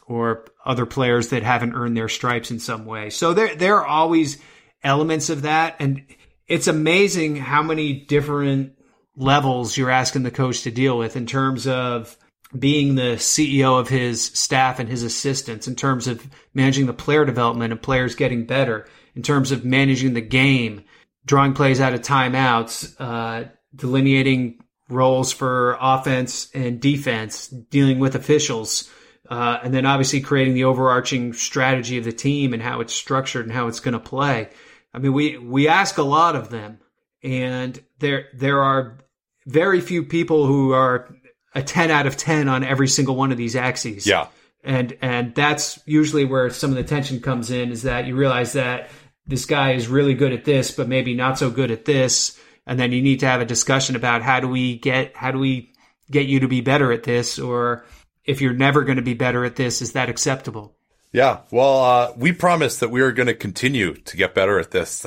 or 0.07 0.45
other 0.65 0.85
players 0.85 1.29
that 1.29 1.43
haven't 1.43 1.73
earned 1.73 1.95
their 1.95 2.09
stripes 2.09 2.51
in 2.51 2.59
some 2.59 2.85
way. 2.85 3.09
So 3.09 3.33
there 3.33 3.55
there 3.55 3.77
are 3.77 3.85
always 3.85 4.37
elements 4.83 5.29
of 5.29 5.43
that 5.43 5.75
and 5.79 6.03
it's 6.47 6.67
amazing 6.67 7.37
how 7.37 7.63
many 7.63 7.93
different 7.93 8.73
levels 9.15 9.77
you're 9.77 9.89
asking 9.89 10.23
the 10.23 10.31
coach 10.31 10.63
to 10.63 10.71
deal 10.71 10.97
with 10.97 11.15
in 11.15 11.25
terms 11.25 11.67
of 11.67 12.17
being 12.57 12.95
the 12.95 13.15
CEO 13.15 13.79
of 13.79 13.87
his 13.87 14.25
staff 14.25 14.79
and 14.79 14.89
his 14.89 15.03
assistants, 15.03 15.67
in 15.67 15.75
terms 15.75 16.07
of 16.07 16.27
managing 16.53 16.85
the 16.85 16.93
player 16.93 17.23
development 17.23 17.71
and 17.71 17.81
players 17.81 18.15
getting 18.15 18.45
better, 18.45 18.87
in 19.15 19.21
terms 19.21 19.51
of 19.51 19.65
managing 19.65 20.13
the 20.13 20.21
game, 20.21 20.83
drawing 21.25 21.53
plays 21.53 21.81
out 21.81 21.93
of 21.93 22.01
timeouts, 22.01 22.95
uh, 22.99 23.47
delineating 23.75 24.59
roles 24.89 25.31
for 25.31 25.77
offense 25.79 26.49
and 26.53 26.79
defense, 26.79 27.47
dealing 27.47 27.99
with 27.99 28.15
officials, 28.15 28.89
uh, 29.29 29.59
and 29.63 29.73
then 29.73 29.85
obviously 29.85 30.19
creating 30.19 30.53
the 30.53 30.65
overarching 30.65 31.33
strategy 31.33 31.97
of 31.97 32.03
the 32.03 32.11
team 32.11 32.53
and 32.53 32.61
how 32.61 32.81
it's 32.81 32.93
structured 32.93 33.45
and 33.45 33.53
how 33.53 33.67
it's 33.67 33.79
going 33.79 33.93
to 33.93 33.99
play. 33.99 34.49
I 34.93 34.99
mean, 34.99 35.13
we 35.13 35.37
we 35.37 35.67
ask 35.67 35.97
a 35.97 36.03
lot 36.03 36.35
of 36.35 36.49
them, 36.49 36.79
and 37.23 37.81
there 37.99 38.25
there 38.33 38.61
are 38.61 38.97
very 39.45 39.79
few 39.79 40.03
people 40.03 40.45
who 40.45 40.73
are 40.73 41.15
a 41.53 41.61
10 41.61 41.91
out 41.91 42.07
of 42.07 42.17
10 42.17 42.47
on 42.47 42.63
every 42.63 42.87
single 42.87 43.15
one 43.15 43.31
of 43.31 43.37
these 43.37 43.55
axes. 43.55 44.05
Yeah. 44.05 44.27
And 44.63 44.95
and 45.01 45.33
that's 45.33 45.79
usually 45.85 46.23
where 46.25 46.49
some 46.51 46.69
of 46.69 46.75
the 46.75 46.83
tension 46.83 47.19
comes 47.19 47.49
in 47.49 47.71
is 47.71 47.83
that 47.83 48.05
you 48.05 48.15
realize 48.15 48.53
that 48.53 48.89
this 49.27 49.45
guy 49.45 49.73
is 49.73 49.87
really 49.87 50.13
good 50.13 50.33
at 50.33 50.45
this 50.45 50.71
but 50.71 50.87
maybe 50.87 51.13
not 51.13 51.37
so 51.37 51.49
good 51.49 51.71
at 51.71 51.85
this 51.85 52.39
and 52.65 52.79
then 52.79 52.91
you 52.91 53.01
need 53.01 53.19
to 53.19 53.27
have 53.27 53.41
a 53.41 53.45
discussion 53.45 53.95
about 53.95 54.21
how 54.21 54.39
do 54.39 54.47
we 54.47 54.77
get 54.77 55.15
how 55.15 55.31
do 55.31 55.39
we 55.39 55.71
get 56.09 56.27
you 56.27 56.41
to 56.41 56.47
be 56.47 56.61
better 56.61 56.91
at 56.91 57.03
this 57.03 57.39
or 57.39 57.85
if 58.25 58.41
you're 58.41 58.53
never 58.53 58.83
going 58.83 58.97
to 58.97 59.01
be 59.01 59.13
better 59.13 59.45
at 59.45 59.55
this 59.55 59.81
is 59.81 59.93
that 59.93 60.09
acceptable? 60.09 60.75
Yeah, 61.13 61.41
well, 61.51 61.83
uh, 61.83 62.13
we 62.15 62.31
promise 62.31 62.79
that 62.79 62.89
we 62.89 63.01
are 63.01 63.11
going 63.11 63.27
to 63.27 63.33
continue 63.33 63.95
to 63.95 64.15
get 64.15 64.33
better 64.33 64.59
at 64.59 64.71
this 64.71 65.05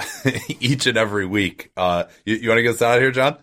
each 0.61 0.87
and 0.87 0.99
every 0.99 1.25
week. 1.25 1.73
Uh, 1.79 2.05
you, 2.27 2.37
you 2.37 2.49
want 2.51 2.59
to 2.59 2.63
get 2.63 2.75
us 2.75 2.83
out 2.83 2.97
of 2.97 3.03
here, 3.03 3.11
John? 3.11 3.39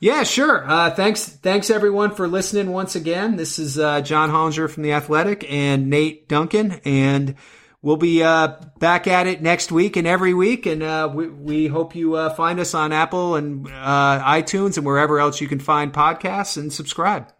Yeah, 0.00 0.22
sure. 0.22 0.68
Uh, 0.68 0.90
thanks, 0.90 1.28
thanks 1.28 1.68
everyone 1.68 2.14
for 2.14 2.26
listening 2.26 2.72
once 2.72 2.96
again. 2.96 3.36
This 3.36 3.58
is 3.58 3.78
uh, 3.78 4.00
John 4.00 4.30
Hollinger 4.30 4.70
from 4.70 4.84
the 4.84 4.94
Athletic 4.94 5.44
and 5.52 5.90
Nate 5.90 6.28
Duncan, 6.28 6.80
and 6.86 7.34
we'll 7.82 7.96
be 7.96 8.22
uh, 8.22 8.56
back 8.78 9.06
at 9.06 9.26
it 9.26 9.42
next 9.42 9.70
week 9.70 9.96
and 9.96 10.06
every 10.06 10.32
week. 10.32 10.66
And 10.66 10.82
uh, 10.82 11.10
we, 11.12 11.28
we 11.28 11.66
hope 11.66 11.94
you 11.94 12.14
uh, 12.14 12.30
find 12.34 12.58
us 12.58 12.74
on 12.74 12.92
Apple 12.92 13.34
and 13.34 13.66
iTunes 13.66 14.76
and 14.76 14.86
wherever 14.86 15.18
else 15.18 15.40
you 15.40 15.48
can 15.48 15.60
find 15.60 15.92
podcasts 15.92 16.56
and 16.56 16.72
subscribe. 16.72 17.30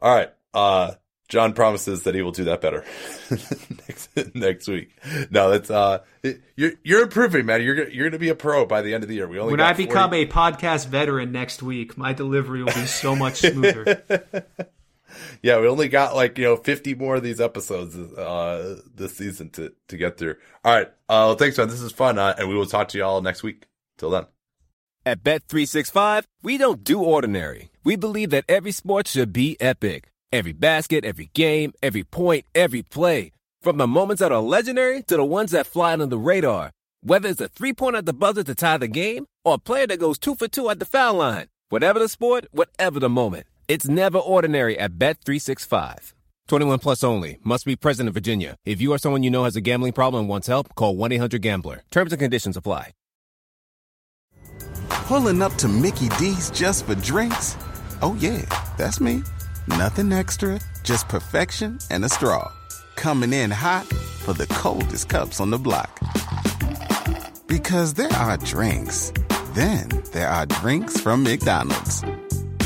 All 0.00 0.14
right. 0.14 0.30
John 1.30 1.52
promises 1.52 2.02
that 2.02 2.14
he 2.16 2.22
will 2.22 2.32
do 2.32 2.44
that 2.44 2.60
better 2.60 2.84
next 3.30 4.34
next 4.34 4.66
week. 4.66 4.98
No, 5.30 5.48
that's 5.50 5.70
uh, 5.70 6.00
you're 6.56 6.72
you're 6.82 7.04
improving, 7.04 7.46
man. 7.46 7.62
You're 7.62 7.88
you're 7.88 8.04
going 8.06 8.12
to 8.12 8.18
be 8.18 8.30
a 8.30 8.34
pro 8.34 8.66
by 8.66 8.82
the 8.82 8.92
end 8.92 9.04
of 9.04 9.08
the 9.08 9.14
year. 9.14 9.28
We 9.28 9.38
only 9.38 9.52
when 9.52 9.60
I 9.60 9.72
become 9.72 10.12
a 10.12 10.26
podcast 10.26 10.88
veteran 10.88 11.30
next 11.30 11.62
week, 11.62 11.96
my 11.96 12.12
delivery 12.12 12.64
will 12.64 12.74
be 12.74 12.86
so 12.86 13.14
much 13.14 13.36
smoother. 13.42 14.02
yeah, 15.42 15.58
we 15.60 15.68
only 15.68 15.88
got 15.88 16.14
like 16.14 16.38
you 16.38 16.44
know 16.44 16.56
50 16.56 16.94
more 16.94 17.16
of 17.16 17.22
these 17.22 17.40
episodes 17.40 17.96
uh, 17.96 18.80
this 18.94 19.16
season 19.16 19.50
to 19.50 19.72
to 19.88 19.96
get 19.96 20.18
through. 20.18 20.36
All 20.64 20.74
right, 20.74 20.88
uh, 21.08 21.34
thanks, 21.34 21.58
man. 21.58 21.68
This 21.68 21.80
is 21.80 21.92
fun, 21.92 22.18
uh, 22.18 22.34
and 22.38 22.48
we 22.48 22.54
will 22.54 22.66
talk 22.66 22.88
to 22.88 22.98
you 22.98 23.04
all 23.04 23.20
next 23.22 23.42
week. 23.42 23.66
Till 23.98 24.10
then. 24.10 24.26
At 25.04 25.22
Bet 25.22 25.44
three 25.48 25.66
six 25.66 25.90
five, 25.90 26.26
we 26.42 26.58
don't 26.58 26.84
do 26.84 27.02
ordinary. 27.02 27.70
We 27.84 27.96
believe 27.96 28.30
that 28.30 28.44
every 28.48 28.72
sport 28.72 29.08
should 29.08 29.32
be 29.32 29.56
epic. 29.60 30.10
Every 30.32 30.52
basket, 30.52 31.04
every 31.04 31.30
game, 31.34 31.72
every 31.82 32.04
point, 32.04 32.44
every 32.54 32.82
play. 32.82 33.32
From 33.62 33.78
the 33.78 33.86
moments 33.86 34.20
that 34.20 34.30
are 34.30 34.40
legendary 34.40 35.02
to 35.02 35.16
the 35.16 35.24
ones 35.24 35.50
that 35.50 35.66
fly 35.66 35.92
under 35.92 36.06
the 36.06 36.18
radar. 36.18 36.70
Whether 37.02 37.30
it's 37.30 37.40
a 37.40 37.48
three 37.48 37.72
pointer 37.72 37.98
at 37.98 38.06
the 38.06 38.12
buzzer 38.12 38.44
to 38.44 38.54
tie 38.54 38.76
the 38.76 38.88
game 38.88 39.26
or 39.44 39.54
a 39.54 39.58
player 39.58 39.86
that 39.86 39.98
goes 39.98 40.18
two 40.18 40.34
for 40.34 40.48
two 40.48 40.70
at 40.70 40.78
the 40.78 40.84
foul 40.86 41.14
line. 41.14 41.48
Whatever 41.68 41.98
the 41.98 42.08
sport, 42.08 42.46
whatever 42.52 43.00
the 43.00 43.08
moment. 43.08 43.46
It's 43.70 43.88
never 43.88 44.18
ordinary 44.18 44.76
at 44.76 44.98
Bet365. 44.98 46.12
21 46.48 46.80
plus 46.80 47.04
only. 47.04 47.38
Must 47.44 47.64
be 47.64 47.76
present 47.76 48.08
in 48.08 48.12
Virginia. 48.12 48.56
If 48.64 48.80
you 48.80 48.92
or 48.92 48.98
someone 48.98 49.22
you 49.22 49.30
know 49.30 49.44
has 49.44 49.54
a 49.54 49.60
gambling 49.60 49.92
problem 49.92 50.22
and 50.22 50.28
wants 50.28 50.48
help, 50.48 50.74
call 50.74 50.96
1-800-GAMBLER. 50.96 51.82
Terms 51.88 52.12
and 52.12 52.20
conditions 52.20 52.56
apply. 52.56 52.90
Pulling 55.06 55.40
up 55.40 55.54
to 55.54 55.68
Mickey 55.68 56.08
D's 56.18 56.50
just 56.50 56.84
for 56.84 56.96
drinks? 56.96 57.56
Oh 58.02 58.16
yeah, 58.18 58.44
that's 58.76 59.00
me. 59.00 59.22
Nothing 59.68 60.12
extra, 60.12 60.58
just 60.82 61.08
perfection 61.08 61.78
and 61.92 62.04
a 62.04 62.08
straw. 62.08 62.50
Coming 62.96 63.32
in 63.32 63.52
hot 63.52 63.86
for 64.24 64.32
the 64.32 64.48
coldest 64.48 65.08
cups 65.08 65.38
on 65.38 65.50
the 65.50 65.58
block. 65.58 65.96
Because 67.46 67.94
there 67.94 68.12
are 68.14 68.36
drinks. 68.38 69.12
Then 69.54 69.88
there 70.12 70.28
are 70.28 70.46
drinks 70.46 70.98
from 71.00 71.22
McDonald's. 71.22 72.02